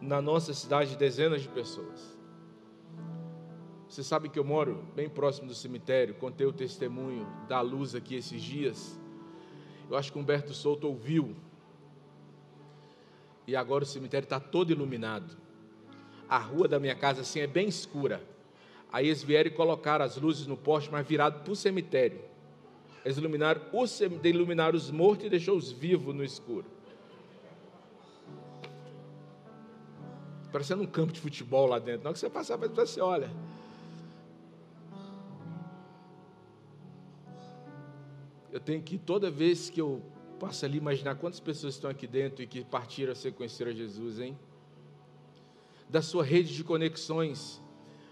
na 0.00 0.20
nossa 0.20 0.52
cidade, 0.52 0.96
dezenas 0.96 1.42
de 1.42 1.48
pessoas. 1.48 2.18
Você 3.88 4.02
sabe 4.02 4.28
que 4.28 4.38
eu 4.38 4.44
moro 4.44 4.84
bem 4.96 5.08
próximo 5.08 5.46
do 5.46 5.54
cemitério, 5.54 6.16
contei 6.16 6.46
o 6.46 6.52
testemunho 6.52 7.24
da 7.46 7.60
luz 7.60 7.94
aqui 7.94 8.16
esses 8.16 8.42
dias. 8.42 9.00
Eu 9.88 9.96
acho 9.96 10.12
que 10.12 10.18
Humberto 10.18 10.52
Souto 10.52 10.88
ouviu. 10.88 11.36
E 13.46 13.54
agora 13.54 13.84
o 13.84 13.86
cemitério 13.86 14.24
está 14.26 14.40
todo 14.40 14.72
iluminado 14.72 15.45
a 16.28 16.38
rua 16.38 16.66
da 16.68 16.78
minha 16.78 16.94
casa 16.94 17.22
assim 17.22 17.40
é 17.40 17.46
bem 17.46 17.68
escura. 17.68 18.22
Aí 18.92 19.06
eles 19.06 19.22
vieram 19.22 19.48
e 19.48 19.52
colocaram 19.52 20.04
as 20.04 20.16
luzes 20.16 20.46
no 20.46 20.56
poste, 20.56 20.90
mas 20.90 21.06
virado 21.06 21.42
para 21.42 21.52
o 21.52 21.56
cemitério. 21.56 22.20
Eles 23.04 23.18
iluminaram, 23.18 23.60
os, 23.72 24.00
iluminaram 24.00 24.76
os 24.76 24.90
mortos 24.90 25.26
e 25.26 25.30
deixou 25.30 25.56
os 25.56 25.70
vivos 25.70 26.14
no 26.14 26.24
escuro. 26.24 26.76
parecendo 30.56 30.82
um 30.82 30.86
campo 30.86 31.12
de 31.12 31.20
futebol 31.20 31.66
lá 31.66 31.78
dentro. 31.78 32.06
Hora 32.06 32.14
que 32.14 32.18
você 32.18 32.30
passar, 32.30 32.56
você 32.56 32.98
olha. 32.98 33.30
Eu 38.50 38.58
tenho 38.58 38.82
que, 38.82 38.96
toda 38.96 39.30
vez 39.30 39.68
que 39.68 39.78
eu 39.78 40.00
passo 40.40 40.64
ali, 40.64 40.78
imaginar 40.78 41.16
quantas 41.16 41.40
pessoas 41.40 41.74
estão 41.74 41.90
aqui 41.90 42.06
dentro 42.06 42.42
e 42.42 42.46
que 42.46 42.64
partiram 42.64 43.12
a 43.12 43.14
ser 43.14 43.34
conhecer 43.34 43.68
a 43.68 43.72
Jesus, 43.72 44.18
hein? 44.18 44.34
Da 45.88 46.02
sua 46.02 46.24
rede 46.24 46.54
de 46.54 46.64
conexões, 46.64 47.60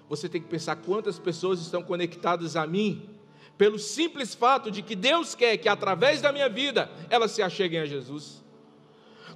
você 0.09 0.29
tem 0.29 0.41
que 0.41 0.49
pensar 0.49 0.77
quantas 0.77 1.19
pessoas 1.19 1.61
estão 1.61 1.83
conectadas 1.83 2.57
a 2.57 2.67
mim, 2.67 3.09
pelo 3.57 3.79
simples 3.79 4.35
fato 4.35 4.71
de 4.71 4.83
que 4.83 4.95
Deus 4.95 5.35
quer 5.35 5.57
que 5.57 5.69
através 5.69 6.21
da 6.21 6.33
minha 6.33 6.49
vida 6.49 6.91
elas 7.11 7.31
se 7.31 7.43
acheguem 7.43 7.81
a 7.81 7.87
Jesus. 7.87 8.45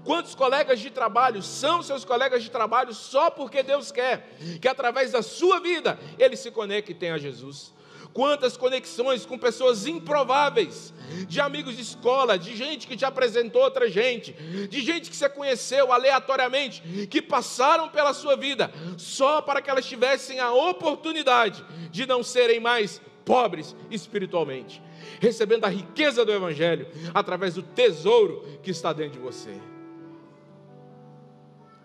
Quantos 0.05 0.35
colegas 0.35 0.81
de 0.81 0.91
trabalho 0.91 1.43
são 1.43 1.83
seus 1.83 2.05
colegas 2.05 2.43
de 2.43 2.51
trabalho 2.51 2.95
só 2.95 3.31
porque 3.31 3.63
Deus 3.63 3.91
quer 3.91 4.37
que 4.61 4.69
através 4.69 5.13
da 5.13 5.23
sua 5.23 5.61
vida 5.61 5.99
eles 6.19 6.41
se 6.41 6.51
conectem 6.51 7.11
a 7.11 7.19
Jesus? 7.19 7.75
Quantas 8.13 8.57
conexões 8.57 9.25
com 9.25 9.39
pessoas 9.39 9.87
improváveis, 9.87 10.93
de 11.27 11.41
amigos 11.41 11.77
de 11.77 11.83
escola, 11.83 12.39
de 12.39 12.57
gente 12.57 12.87
que 12.87 12.97
te 12.97 13.05
apresentou 13.05 13.63
outra 13.63 13.89
gente, 13.89 14.33
de 14.69 14.81
gente 14.81 15.11
que 15.11 15.17
você 15.17 15.29
conheceu 15.29 15.93
aleatoriamente, 15.93 17.07
que 17.07 17.23
passaram 17.23 17.89
pela 17.89 18.13
sua 18.13 18.37
vida 18.37 18.71
só 18.97 19.41
para 19.41 19.63
que 19.63 19.71
elas 19.71 19.87
tivessem 19.87 20.41
a 20.41 20.53
oportunidade 20.53 21.65
de 21.91 22.07
não 22.07 22.23
serem 22.23 22.61
mais 22.61 23.01
pobres 23.25 23.77
espiritualmente, 23.91 24.83
recebendo 25.21 25.65
a 25.65 25.69
riqueza 25.69 26.25
do 26.25 26.33
Evangelho 26.33 26.87
através 27.13 27.55
do 27.55 27.63
tesouro 27.63 28.59
que 28.63 28.71
está 28.71 28.93
dentro 28.93 29.13
de 29.13 29.19
você. 29.19 29.55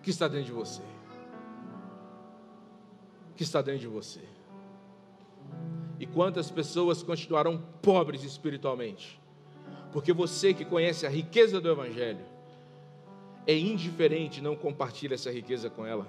Que 0.02 0.10
está 0.10 0.28
dentro 0.28 0.46
de 0.46 0.52
você. 0.52 0.82
Que 3.36 3.44
está 3.44 3.62
dentro 3.62 3.82
de 3.82 3.88
você. 3.88 4.22
E 6.04 6.06
quantas 6.06 6.52
pessoas 6.52 7.02
continuarão 7.02 7.58
pobres 7.82 8.26
espiritualmente? 8.26 9.18
Porque 9.94 10.12
você 10.12 10.54
que 10.54 10.66
conhece 10.66 11.06
a 11.06 11.10
riqueza 11.10 11.62
do 11.62 11.72
Evangelho, 11.72 12.26
é 13.48 13.58
indiferente 13.58 14.42
não 14.42 14.54
compartilha 14.54 15.14
essa 15.14 15.32
riqueza 15.32 15.70
com 15.70 15.86
ela. 15.86 16.06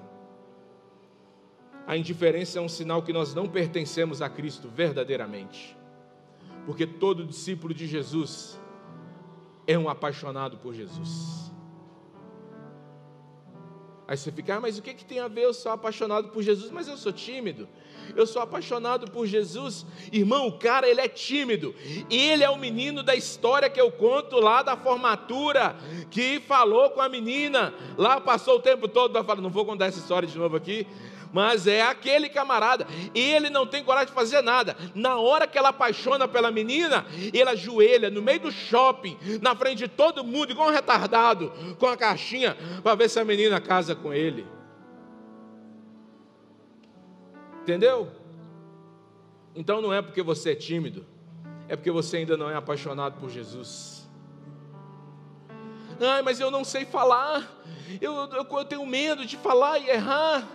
A 1.87 1.97
indiferença 1.97 2.59
é 2.59 2.61
um 2.61 2.69
sinal 2.69 3.05
que 3.05 3.13
nós 3.13 3.37
não 3.37 3.49
pertencemos 3.49 4.21
a 4.21 4.29
Cristo 4.29 4.69
verdadeiramente. 4.69 5.77
Porque 6.67 6.89
todo 6.89 7.25
discípulo 7.25 7.73
de 7.73 7.87
Jesus 7.87 8.61
é 9.65 9.79
um 9.79 9.89
apaixonado 9.89 10.59
por 10.59 10.75
Jesus. 10.75 11.53
Aí 14.09 14.17
você 14.17 14.33
fica, 14.33 14.57
ah, 14.57 14.61
mas 14.61 14.77
o 14.77 14.83
que, 14.83 14.93
que 14.93 15.05
tem 15.05 15.21
a 15.21 15.29
ver? 15.29 15.45
Eu 15.45 15.55
sou 15.55 15.71
apaixonado 15.71 16.31
por 16.31 16.43
Jesus, 16.43 16.73
mas 16.73 16.89
eu 16.89 16.97
sou 16.97 17.13
tímido 17.13 17.69
eu 18.17 18.27
sou 18.27 18.43
apaixonado 18.43 19.11
por 19.11 19.27
Jesus. 19.27 19.87
Irmão, 20.13 20.47
o 20.47 20.59
cara, 20.59 20.89
ele 20.89 21.01
é 21.01 21.09
tímido. 21.09 21.75
Ele 22.11 22.45
é 22.45 22.51
o 22.51 22.59
menino 22.59 23.03
da 23.03 23.15
história 23.15 23.71
que 23.71 23.81
eu 23.81 23.91
conto 23.91 24.39
lá 24.41 24.63
da 24.63 24.77
formatura, 24.77 25.77
que 26.11 26.41
falou 26.41 26.91
com 26.91 27.01
a 27.01 27.09
menina, 27.09 27.75
lá 27.97 28.21
passou 28.21 28.57
o 28.57 28.61
tempo 28.61 28.89
todo, 28.89 29.13
falando, 29.25 29.43
não 29.43 29.51
vou 29.51 29.65
contar 29.65 29.87
essa 29.87 29.99
história 29.99 30.29
de 30.29 30.37
novo 30.39 30.57
aqui, 30.57 30.87
mas 31.35 31.67
é 31.67 31.83
aquele 31.83 32.29
camarada, 32.29 32.87
ele 33.13 33.51
não 33.51 33.67
tem 33.67 33.83
coragem 33.83 34.09
de 34.09 34.15
fazer 34.15 34.41
nada. 34.41 34.77
Na 34.95 35.19
hora 35.19 35.49
que 35.49 35.59
ela 35.59 35.71
apaixona 35.71 36.29
pela 36.29 36.53
menina, 36.53 37.05
ele 37.33 37.51
ajoelha 37.51 38.09
no 38.09 38.23
meio 38.23 38.39
do 38.39 38.53
shopping, 38.53 39.19
na 39.43 39.57
frente 39.57 39.79
de 39.79 39.89
todo 39.89 40.23
mundo, 40.23 40.53
igual 40.53 40.69
um 40.69 40.73
retardado, 40.73 41.53
com 41.77 41.89
a 41.89 41.97
caixinha, 41.97 42.57
para 42.85 42.95
ver 42.95 43.11
se 43.11 43.19
a 43.19 43.25
menina 43.25 43.61
casa 43.61 43.97
com 43.97 44.15
ele. 44.15 44.47
Entendeu? 47.65 48.11
Então 49.55 49.81
não 49.81 49.91
é 49.91 50.03
porque 50.03 50.23
você 50.23 50.53
é 50.53 50.55
tímido, 50.55 51.03
é 51.67 51.75
porque 51.75 51.91
você 51.91 52.19
ainda 52.19 52.37
não 52.37 52.51
é 52.51 52.55
apaixonado 52.55 53.19
por 53.19 53.31
Jesus. 53.31 54.07
Ai, 55.99 56.21
mas 56.21 56.41
eu 56.41 56.51
não 56.51 56.63
sei 56.63 56.85
falar, 56.85 57.51
eu, 58.03 58.13
eu, 58.13 58.45
eu 58.45 58.65
tenho 58.67 58.85
medo 58.85 59.25
de 59.25 59.39
falar 59.39 59.79
e 59.79 59.89
errar. 59.89 60.47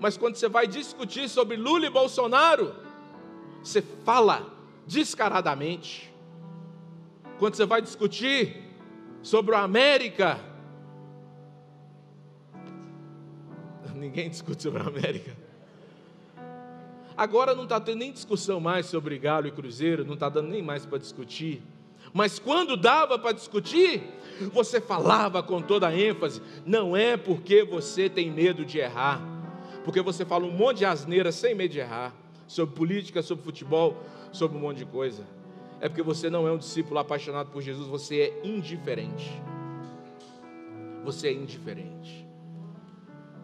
Mas 0.00 0.16
quando 0.16 0.34
você 0.34 0.48
vai 0.48 0.66
discutir 0.66 1.28
sobre 1.28 1.56
Lula 1.56 1.86
e 1.86 1.90
Bolsonaro, 1.90 2.74
você 3.62 3.80
fala 3.80 4.52
descaradamente. 4.88 6.12
Quando 7.38 7.54
você 7.54 7.64
vai 7.64 7.80
discutir 7.80 8.60
sobre 9.22 9.54
a 9.54 9.60
América, 9.60 10.40
ninguém 13.94 14.28
discute 14.28 14.60
sobre 14.60 14.82
a 14.82 14.86
América. 14.86 15.49
Agora 17.20 17.54
não 17.54 17.64
está 17.64 17.78
tendo 17.78 17.98
nem 17.98 18.10
discussão 18.10 18.58
mais 18.60 18.86
sobre 18.86 19.18
Galo 19.18 19.46
e 19.46 19.50
Cruzeiro, 19.50 20.06
não 20.06 20.14
está 20.14 20.30
dando 20.30 20.48
nem 20.48 20.62
mais 20.62 20.86
para 20.86 20.96
discutir. 20.96 21.62
Mas 22.14 22.38
quando 22.38 22.78
dava 22.78 23.18
para 23.18 23.32
discutir, 23.32 24.02
você 24.54 24.80
falava 24.80 25.42
com 25.42 25.60
toda 25.60 25.88
a 25.88 25.94
ênfase. 25.94 26.40
Não 26.64 26.96
é 26.96 27.18
porque 27.18 27.62
você 27.62 28.08
tem 28.08 28.30
medo 28.30 28.64
de 28.64 28.78
errar, 28.78 29.20
porque 29.84 30.00
você 30.00 30.24
fala 30.24 30.46
um 30.46 30.50
monte 30.50 30.78
de 30.78 30.86
asneira 30.86 31.30
sem 31.30 31.54
medo 31.54 31.72
de 31.72 31.80
errar, 31.80 32.14
sobre 32.46 32.74
política, 32.74 33.20
sobre 33.20 33.44
futebol, 33.44 34.02
sobre 34.32 34.56
um 34.56 34.60
monte 34.62 34.78
de 34.78 34.86
coisa. 34.86 35.22
É 35.78 35.90
porque 35.90 36.02
você 36.02 36.30
não 36.30 36.48
é 36.48 36.52
um 36.52 36.56
discípulo 36.56 37.00
apaixonado 37.00 37.50
por 37.50 37.60
Jesus, 37.60 37.86
você 37.86 38.18
é 38.18 38.48
indiferente. 38.48 39.30
Você 41.04 41.28
é 41.28 41.34
indiferente. 41.34 42.26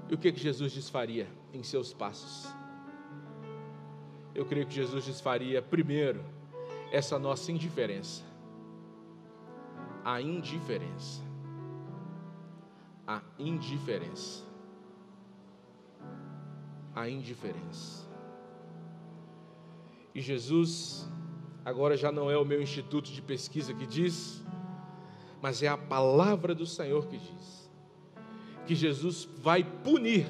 E 0.08 0.14
o 0.14 0.16
que, 0.16 0.32
que 0.32 0.40
Jesus 0.40 0.72
desfaria 0.72 1.26
em 1.52 1.62
seus 1.62 1.92
passos? 1.92 2.56
Eu 4.36 4.44
creio 4.44 4.66
que 4.66 4.74
Jesus 4.74 5.06
desfaria 5.06 5.62
primeiro 5.62 6.22
essa 6.92 7.18
nossa 7.18 7.50
indiferença. 7.50 8.22
A 10.04 10.20
indiferença. 10.20 11.22
A 13.06 13.22
indiferença. 13.38 14.44
A 16.94 17.08
indiferença. 17.08 18.06
E 20.14 20.20
Jesus, 20.20 21.08
agora 21.64 21.96
já 21.96 22.12
não 22.12 22.30
é 22.30 22.36
o 22.36 22.44
meu 22.44 22.60
instituto 22.60 23.10
de 23.10 23.22
pesquisa 23.22 23.72
que 23.72 23.86
diz, 23.86 24.44
mas 25.40 25.62
é 25.62 25.68
a 25.68 25.78
palavra 25.78 26.54
do 26.54 26.66
Senhor 26.66 27.06
que 27.06 27.16
diz, 27.16 27.70
que 28.66 28.74
Jesus 28.74 29.26
vai 29.38 29.64
punir, 29.64 30.26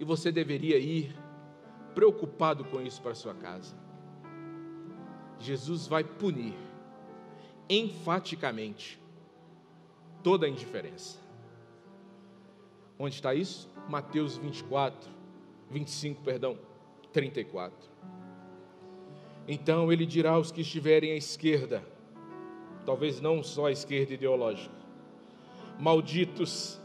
e 0.00 0.04
você 0.04 0.32
deveria 0.32 0.78
ir 0.78 1.23
preocupado 1.94 2.64
com 2.64 2.80
isso 2.80 3.00
para 3.00 3.14
sua 3.14 3.34
casa. 3.34 3.74
Jesus 5.38 5.86
vai 5.86 6.02
punir 6.04 6.54
enfaticamente 7.68 9.00
toda 10.22 10.46
a 10.46 10.48
indiferença. 10.48 11.18
Onde 12.98 13.14
está 13.14 13.34
isso? 13.34 13.68
Mateus 13.88 14.36
24, 14.36 15.10
25, 15.70 16.22
perdão, 16.22 16.58
34. 17.12 17.90
Então 19.46 19.92
ele 19.92 20.06
dirá 20.06 20.32
aos 20.32 20.50
que 20.50 20.62
estiverem 20.62 21.12
à 21.12 21.16
esquerda, 21.16 21.84
talvez 22.86 23.20
não 23.20 23.42
só 23.42 23.66
à 23.66 23.72
esquerda 23.72 24.14
ideológica, 24.14 24.74
malditos 25.78 26.80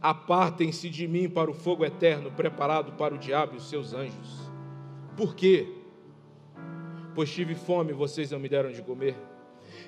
Apartem-se 0.00 0.88
de 0.88 1.06
mim 1.06 1.28
para 1.28 1.50
o 1.50 1.54
fogo 1.54 1.84
eterno 1.84 2.30
preparado 2.30 2.92
para 2.92 3.14
o 3.14 3.18
diabo 3.18 3.54
e 3.54 3.56
os 3.58 3.68
seus 3.68 3.92
anjos. 3.92 4.50
Por 5.16 5.34
quê? 5.34 5.68
Pois 7.14 7.30
tive 7.30 7.54
fome, 7.54 7.92
vocês 7.92 8.30
não 8.30 8.38
me 8.38 8.48
deram 8.48 8.70
de 8.70 8.82
comer. 8.82 9.16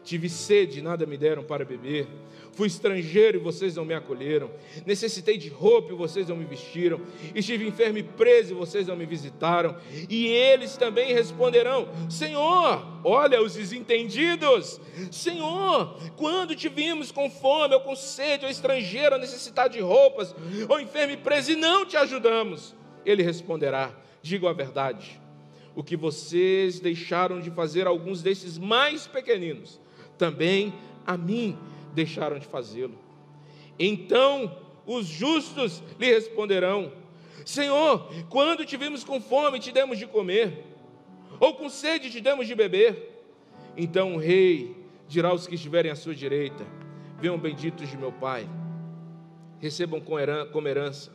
Tive 0.05 0.29
sede, 0.29 0.83
nada 0.83 1.07
me 1.07 1.17
deram 1.17 1.45
para 1.45 1.65
beber. 1.65 2.07
Fui 2.55 2.67
estrangeiro 2.67 3.39
e 3.39 3.41
vocês 3.41 3.77
não 3.77 3.85
me 3.85 3.95
acolheram. 3.95 4.51
Necessitei 4.85 5.39
de 5.39 5.49
roupa 5.49 5.93
e 5.93 5.97
vocês 5.97 6.29
não 6.29 6.37
me 6.37 6.45
vestiram. 6.45 7.01
Estive 7.35 7.67
enfermo 7.67 7.99
e 7.99 8.03
preso 8.03 8.53
e 8.53 8.55
vocês 8.55 8.87
não 8.87 8.97
me 8.97 9.07
visitaram. 9.07 9.77
E 10.09 10.27
eles 10.27 10.77
também 10.77 11.15
responderão: 11.15 11.89
Senhor, 12.11 13.01
olha 13.03 13.43
os 13.43 13.55
desentendidos. 13.55 14.81
Senhor, 15.11 15.97
quando 16.17 16.55
te 16.55 16.69
vimos 16.69 17.11
com 17.11 17.31
fome, 17.31 17.75
ou 17.75 17.81
com 17.81 17.97
sede, 17.97 18.45
ou 18.45 18.51
estrangeiro, 18.51 19.15
ou 19.15 19.21
necessitado 19.21 19.73
de 19.73 19.81
roupas, 19.81 20.35
ou 20.69 20.79
enfermo 20.79 21.15
e 21.15 21.17
preso, 21.17 21.53
e 21.53 21.57
não 21.57 21.87
te 21.87 21.97
ajudamos. 21.97 22.75
Ele 23.07 23.23
responderá: 23.23 23.95
Digo 24.21 24.47
a 24.47 24.53
verdade. 24.53 25.23
O 25.75 25.83
que 25.83 25.97
vocês 25.97 26.81
deixaram 26.81 27.41
de 27.41 27.51
fazer 27.51 27.87
alguns 27.87 28.21
desses 28.21 28.59
mais 28.59 29.07
pequeninos, 29.07 29.81
também 30.23 30.73
a 31.05 31.17
mim 31.17 31.59
deixaram 31.93 32.39
de 32.39 32.47
fazê-lo. 32.47 32.97
Então 33.77 34.57
os 34.87 35.05
justos 35.05 35.83
lhe 35.99 36.07
responderão: 36.07 36.93
Senhor, 37.45 38.09
quando 38.29 38.65
te 38.65 38.77
vimos 38.77 39.03
com 39.03 39.21
fome, 39.21 39.59
te 39.59 39.73
demos 39.73 39.99
de 39.99 40.07
comer, 40.07 40.65
ou 41.41 41.55
com 41.55 41.69
sede, 41.69 42.09
te 42.09 42.21
demos 42.21 42.47
de 42.47 42.55
beber. 42.55 43.25
Então 43.77 44.15
o 44.15 44.19
rei 44.19 44.77
dirá 45.09 45.31
aos 45.31 45.49
que 45.49 45.57
estiverem 45.57 45.91
à 45.91 45.97
sua 45.97 46.15
direita: 46.15 46.65
Venham 47.19 47.37
benditos 47.37 47.91
de 47.91 47.97
meu 47.97 48.13
Pai, 48.13 48.49
recebam 49.59 50.01
como 50.01 50.69
herança 50.69 51.11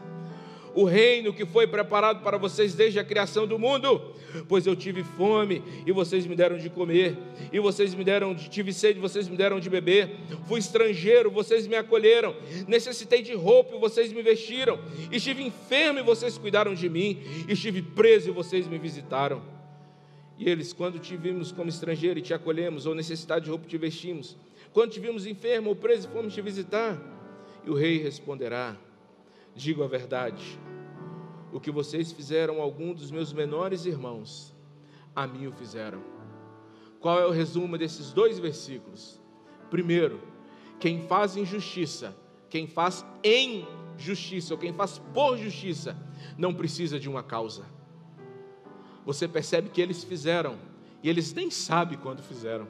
o 0.78 0.84
reino 0.84 1.34
que 1.34 1.44
foi 1.44 1.66
preparado 1.66 2.22
para 2.22 2.38
vocês 2.38 2.76
desde 2.76 3.00
a 3.00 3.04
criação 3.04 3.48
do 3.48 3.58
mundo. 3.58 4.14
Pois 4.48 4.68
eu 4.68 4.76
tive 4.76 5.04
fome 5.04 5.64
e 5.88 5.92
vocês 5.92 6.28
me 6.28 6.36
deram 6.36 6.56
de 6.56 6.70
comer, 6.70 7.18
e 7.52 7.60
vocês 7.60 7.96
me 7.96 8.04
deram 8.04 8.36
de 8.36 8.48
tive 8.48 8.72
sede, 8.72 9.00
vocês 9.00 9.28
me 9.28 9.36
deram 9.36 9.60
de 9.60 9.72
beber. 9.72 10.12
Fui 10.48 10.60
estrangeiro, 10.60 11.32
vocês 11.32 11.66
me 11.66 11.76
acolheram. 11.76 12.36
Necessitei 12.68 13.24
de 13.24 13.34
roupa 13.34 13.76
e 13.76 13.80
vocês 13.80 14.14
me 14.14 14.22
vestiram. 14.22 14.80
Estive 15.12 15.42
enfermo 15.42 15.98
e 15.98 16.04
vocês 16.04 16.38
cuidaram 16.38 16.76
de 16.76 16.88
mim. 16.88 17.24
Estive 17.50 17.82
preso 17.82 18.30
e 18.30 18.32
vocês 18.32 18.68
me 18.68 18.78
visitaram. 18.78 19.42
E 20.38 20.48
eles, 20.48 20.74
quando 20.74 21.00
te 21.00 21.18
vimos 21.18 21.52
como 21.52 21.70
estrangeiro 21.70 22.20
e 22.20 22.22
te 22.22 22.36
acolhemos, 22.36 22.86
ou 22.86 22.94
necessidade 22.94 23.46
de 23.46 23.50
roupa 23.50 23.66
te 23.66 23.80
vestimos, 23.80 24.38
quando 24.72 24.92
te 24.92 25.00
vimos 25.00 25.26
enfermo 25.26 25.70
ou 25.70 25.76
preso 25.76 26.08
fomos 26.10 26.36
te 26.36 26.42
visitar, 26.42 27.02
e 27.66 27.70
o 27.72 27.74
rei 27.74 27.98
responderá: 27.98 28.78
Digo 29.58 29.84
a 29.84 29.88
verdade, 29.88 30.60
o 31.52 31.60
que 31.60 31.72
vocês 31.72 32.12
fizeram 32.12 32.60
a 32.60 32.64
algum 32.64 32.94
dos 32.94 33.12
meus 33.12 33.32
menores 33.32 33.86
irmãos, 33.86 34.54
a 35.16 35.26
mim 35.26 35.48
o 35.48 35.52
fizeram. 35.52 36.02
Qual 37.00 37.20
é 37.20 37.26
o 37.26 37.32
resumo 37.32 37.78
desses 37.78 38.12
dois 38.12 38.40
versículos? 38.40 39.20
Primeiro, 39.70 40.22
quem 40.80 41.02
faz 41.08 41.36
injustiça, 41.36 42.16
quem 42.50 42.68
faz 42.68 43.06
em 43.24 43.68
justiça, 43.98 44.54
ou 44.54 44.60
quem 44.60 44.74
faz 44.74 45.00
por 45.14 45.38
justiça, 45.38 45.98
não 46.38 46.54
precisa 46.54 47.00
de 47.00 47.10
uma 47.10 47.24
causa. 47.24 47.66
Você 49.06 49.28
percebe 49.28 49.70
que 49.70 49.82
eles 49.82 50.04
fizeram, 50.04 50.58
e 51.02 51.10
eles 51.10 51.34
nem 51.34 51.50
sabem 51.50 51.98
quando 51.98 52.22
fizeram. 52.22 52.68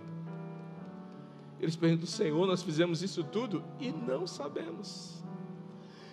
Eles 1.60 1.76
perguntam, 1.76 2.06
Senhor, 2.06 2.46
nós 2.46 2.62
fizemos 2.62 3.02
isso 3.02 3.24
tudo 3.24 3.64
e 3.80 3.92
não 3.92 4.28
sabemos. 4.28 5.24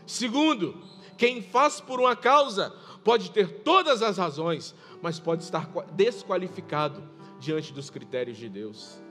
Segundo, 0.07 0.75
quem 1.17 1.43
faz 1.43 1.81
por 1.81 2.01
uma 2.01 2.17
causa 2.17 2.71
pode 3.03 3.31
ter 3.31 3.61
todas 3.61 4.03
as 4.03 4.19
razões, 4.19 4.75
mas 5.03 5.19
pode 5.21 5.43
estar 5.43 5.71
desqualificado 5.93 7.03
diante 7.39 7.73
dos 7.73 7.91
critérios 7.91 8.37
de 8.37 8.49
Deus. 8.49 9.03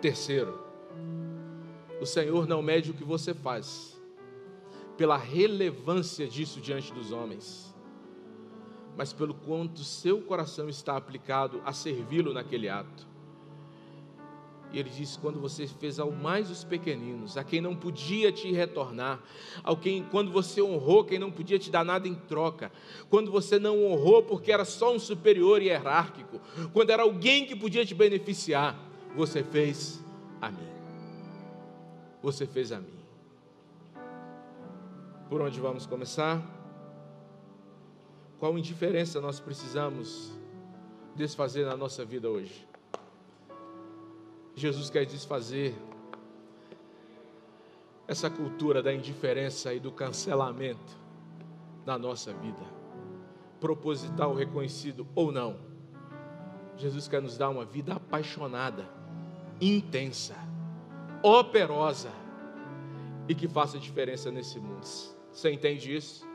Terceiro, 0.00 0.60
o 2.00 2.06
Senhor 2.06 2.46
não 2.46 2.60
mede 2.60 2.90
o 2.90 2.94
que 2.94 3.04
você 3.04 3.32
faz 3.32 3.96
pela 4.96 5.16
relevância 5.16 6.26
disso 6.26 6.60
diante 6.60 6.92
dos 6.92 7.12
homens, 7.12 7.72
mas 8.96 9.12
pelo 9.12 9.34
quanto 9.34 9.84
seu 9.84 10.20
coração 10.20 10.68
está 10.68 10.96
aplicado 10.96 11.62
a 11.64 11.72
servi-lo 11.72 12.32
naquele 12.32 12.68
ato. 12.68 13.11
E 14.72 14.78
ele 14.78 14.88
disse: 14.88 15.18
quando 15.18 15.38
você 15.38 15.66
fez 15.66 15.98
ao 15.98 16.10
mais 16.10 16.50
os 16.50 16.64
pequeninos, 16.64 17.36
a 17.36 17.44
quem 17.44 17.60
não 17.60 17.76
podia 17.76 18.32
te 18.32 18.50
retornar, 18.50 19.22
ao 19.62 19.76
quem, 19.76 20.02
quando 20.04 20.32
você 20.32 20.62
honrou 20.62 21.04
quem 21.04 21.18
não 21.18 21.30
podia 21.30 21.58
te 21.58 21.70
dar 21.70 21.84
nada 21.84 22.08
em 22.08 22.14
troca, 22.14 22.72
quando 23.10 23.30
você 23.30 23.58
não 23.58 23.84
honrou 23.84 24.22
porque 24.22 24.50
era 24.50 24.64
só 24.64 24.94
um 24.94 24.98
superior 24.98 25.60
hierárquico, 25.60 26.40
quando 26.72 26.90
era 26.90 27.02
alguém 27.02 27.44
que 27.44 27.54
podia 27.54 27.84
te 27.84 27.94
beneficiar, 27.94 28.78
você 29.14 29.42
fez 29.42 30.02
a 30.40 30.50
mim. 30.50 30.72
Você 32.22 32.46
fez 32.46 32.72
a 32.72 32.78
mim. 32.78 33.02
Por 35.28 35.40
onde 35.42 35.60
vamos 35.60 35.86
começar? 35.86 36.42
Qual 38.38 38.56
indiferença 38.58 39.20
nós 39.20 39.38
precisamos 39.38 40.32
desfazer 41.14 41.66
na 41.66 41.76
nossa 41.76 42.04
vida 42.04 42.28
hoje? 42.28 42.71
Jesus 44.54 44.90
quer 44.90 45.06
desfazer 45.06 45.74
essa 48.06 48.28
cultura 48.28 48.82
da 48.82 48.92
indiferença 48.92 49.72
e 49.72 49.80
do 49.80 49.90
cancelamento 49.90 50.96
na 51.86 51.98
nossa 51.98 52.32
vida, 52.32 52.62
proposital, 53.60 54.34
reconhecido 54.34 55.06
ou 55.14 55.32
não. 55.32 55.56
Jesus 56.76 57.08
quer 57.08 57.22
nos 57.22 57.38
dar 57.38 57.48
uma 57.48 57.64
vida 57.64 57.94
apaixonada, 57.94 58.88
intensa, 59.60 60.36
operosa 61.22 62.10
e 63.28 63.34
que 63.34 63.48
faça 63.48 63.78
diferença 63.78 64.30
nesse 64.30 64.58
mundo. 64.58 64.84
Você 65.32 65.50
entende 65.50 65.94
isso? 65.94 66.26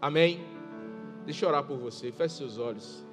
Amém? 0.00 0.44
Deixa 1.24 1.44
eu 1.44 1.48
orar 1.48 1.64
por 1.64 1.78
você. 1.78 2.10
Feche 2.10 2.36
seus 2.36 2.58
olhos. 2.58 3.06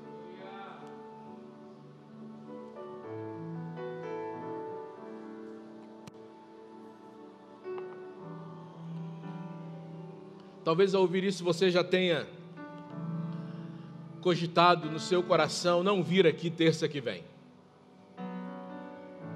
Talvez 10.69 10.93
ao 10.93 11.01
ouvir 11.01 11.23
isso 11.23 11.43
você 11.43 11.71
já 11.71 11.83
tenha 11.83 12.27
cogitado 14.21 14.87
no 14.87 14.99
seu 14.99 15.23
coração 15.23 15.81
não 15.81 16.03
vir 16.03 16.27
aqui 16.27 16.51
terça 16.51 16.87
que 16.87 17.01
vem. 17.01 17.23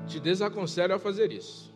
Te 0.08 0.20
desaconselho 0.20 0.94
a 0.94 1.00
fazer 1.00 1.32
isso. 1.32 1.74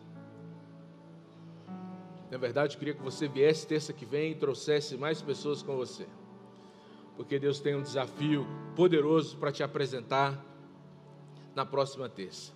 Na 2.30 2.38
verdade, 2.38 2.76
eu 2.76 2.78
queria 2.78 2.93
que 2.93 3.01
você 3.01 3.28
viesse 3.28 3.66
terça 3.66 3.91
que 3.91 4.05
vem 4.05 4.34
e 4.34 4.36
trouxesse 4.36 4.95
mais 4.95 5.24
pessoas 5.24 5.64
com 5.64 5.76
você. 5.76 6.05
Porque 7.16 7.39
Deus 7.39 7.60
tem 7.60 7.74
um 7.74 7.82
desafio 7.82 8.45
poderoso 8.76 9.38
para 9.38 9.51
te 9.51 9.64
apresentar 9.64 10.39
na 11.55 11.66
próxima 11.66 12.08
terça. 12.08 12.53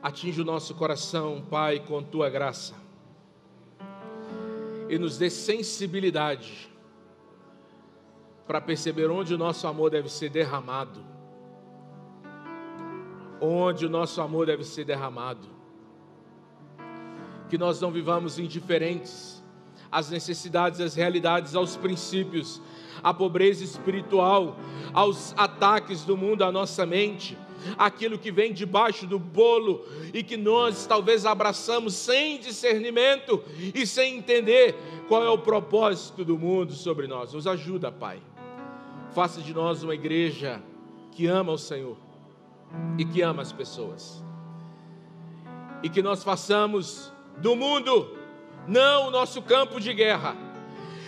Atinge 0.00 0.40
o 0.40 0.44
nosso 0.44 0.72
coração, 0.76 1.44
Pai, 1.50 1.80
com 1.80 2.00
tua 2.00 2.30
graça 2.30 2.86
e 4.88 4.98
nos 4.98 5.18
dê 5.18 5.28
sensibilidade 5.28 6.70
para 8.46 8.60
perceber 8.60 9.10
onde 9.10 9.34
o 9.34 9.38
nosso 9.38 9.66
amor 9.66 9.90
deve 9.90 10.08
ser 10.08 10.30
derramado. 10.30 11.04
Onde 13.40 13.86
o 13.86 13.90
nosso 13.90 14.20
amor 14.20 14.46
deve 14.46 14.64
ser 14.64 14.84
derramado. 14.84 15.46
Que 17.48 17.58
nós 17.58 17.80
não 17.80 17.90
vivamos 17.90 18.38
indiferentes 18.38 19.42
às 19.90 20.10
necessidades, 20.10 20.80
às 20.80 20.94
realidades, 20.94 21.54
aos 21.54 21.76
princípios, 21.76 22.60
à 23.02 23.12
pobreza 23.14 23.64
espiritual, 23.64 24.56
aos 24.92 25.34
ataques 25.36 26.04
do 26.04 26.16
mundo 26.16 26.42
à 26.42 26.52
nossa 26.52 26.84
mente 26.84 27.36
aquilo 27.76 28.18
que 28.18 28.30
vem 28.30 28.52
debaixo 28.52 29.06
do 29.06 29.18
bolo 29.18 29.84
e 30.12 30.22
que 30.22 30.36
nós 30.36 30.86
talvez 30.86 31.26
abraçamos 31.26 31.94
sem 31.94 32.38
discernimento 32.38 33.42
e 33.74 33.86
sem 33.86 34.16
entender 34.16 34.76
qual 35.08 35.24
é 35.24 35.28
o 35.28 35.38
propósito 35.38 36.24
do 36.24 36.38
mundo 36.38 36.72
sobre 36.72 37.06
nós. 37.06 37.32
Nos 37.32 37.46
ajuda, 37.46 37.90
Pai. 37.90 38.20
Faça 39.10 39.40
de 39.40 39.54
nós 39.54 39.82
uma 39.82 39.94
igreja 39.94 40.62
que 41.12 41.26
ama 41.26 41.52
o 41.52 41.58
Senhor 41.58 41.96
e 42.98 43.04
que 43.04 43.22
ama 43.22 43.42
as 43.42 43.52
pessoas. 43.52 44.22
E 45.82 45.88
que 45.88 46.02
nós 46.02 46.22
façamos 46.22 47.12
do 47.38 47.56
mundo 47.56 48.17
não 48.68 49.08
o 49.08 49.10
nosso 49.10 49.40
campo 49.40 49.80
de 49.80 49.92
guerra. 49.92 50.36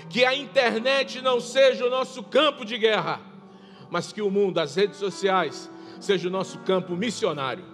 Que 0.09 0.25
a 0.25 0.35
internet 0.35 1.21
não 1.21 1.39
seja 1.41 1.87
o 1.87 1.91
nosso 1.91 2.23
campo 2.23 2.65
de 2.65 2.77
guerra, 2.77 3.21
mas 3.91 4.13
que 4.13 4.23
o 4.23 4.31
mundo, 4.31 4.59
as 4.59 4.75
redes 4.75 4.99
sociais, 4.99 5.71
seja 6.01 6.27
o 6.27 6.31
nosso 6.31 6.59
campo 6.61 6.97
missionário, 6.97 7.65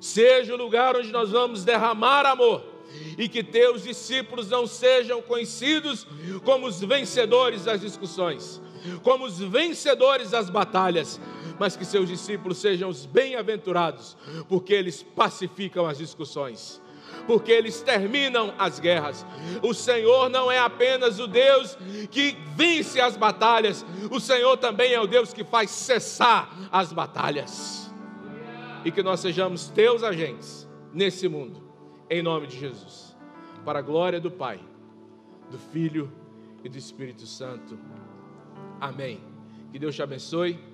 seja 0.00 0.54
o 0.54 0.56
lugar 0.56 0.96
onde 0.96 1.10
nós 1.12 1.30
vamos 1.30 1.64
derramar 1.64 2.24
amor, 2.24 2.64
e 3.18 3.28
que 3.28 3.42
teus 3.42 3.82
discípulos 3.82 4.48
não 4.48 4.66
sejam 4.66 5.20
conhecidos 5.20 6.06
como 6.44 6.66
os 6.66 6.80
vencedores 6.80 7.64
das 7.64 7.80
discussões, 7.80 8.60
como 9.02 9.26
os 9.26 9.38
vencedores 9.38 10.30
das 10.30 10.48
batalhas, 10.48 11.20
mas 11.58 11.76
que 11.76 11.84
seus 11.84 12.08
discípulos 12.08 12.58
sejam 12.58 12.88
os 12.88 13.04
bem-aventurados, 13.04 14.16
porque 14.48 14.72
eles 14.72 15.02
pacificam 15.02 15.86
as 15.86 15.98
discussões 15.98 16.81
porque 17.26 17.52
eles 17.52 17.82
terminam 17.82 18.52
as 18.58 18.78
guerras. 18.78 19.24
O 19.62 19.72
Senhor 19.72 20.28
não 20.28 20.50
é 20.50 20.58
apenas 20.58 21.18
o 21.18 21.26
Deus 21.26 21.76
que 22.10 22.36
vence 22.56 23.00
as 23.00 23.16
batalhas, 23.16 23.84
o 24.10 24.20
Senhor 24.20 24.56
também 24.56 24.92
é 24.92 25.00
o 25.00 25.06
Deus 25.06 25.32
que 25.32 25.44
faz 25.44 25.70
cessar 25.70 26.50
as 26.70 26.92
batalhas. 26.92 27.92
E 28.84 28.90
que 28.90 29.02
nós 29.02 29.20
sejamos 29.20 29.68
teus 29.68 30.02
agentes 30.02 30.68
nesse 30.92 31.28
mundo, 31.28 31.62
em 32.10 32.22
nome 32.22 32.46
de 32.46 32.58
Jesus, 32.58 33.16
para 33.64 33.78
a 33.78 33.82
glória 33.82 34.20
do 34.20 34.30
Pai, 34.30 34.60
do 35.50 35.58
Filho 35.58 36.12
e 36.64 36.68
do 36.68 36.76
Espírito 36.76 37.26
Santo. 37.26 37.78
Amém. 38.80 39.20
Que 39.70 39.78
Deus 39.78 39.94
te 39.94 40.02
abençoe. 40.02 40.71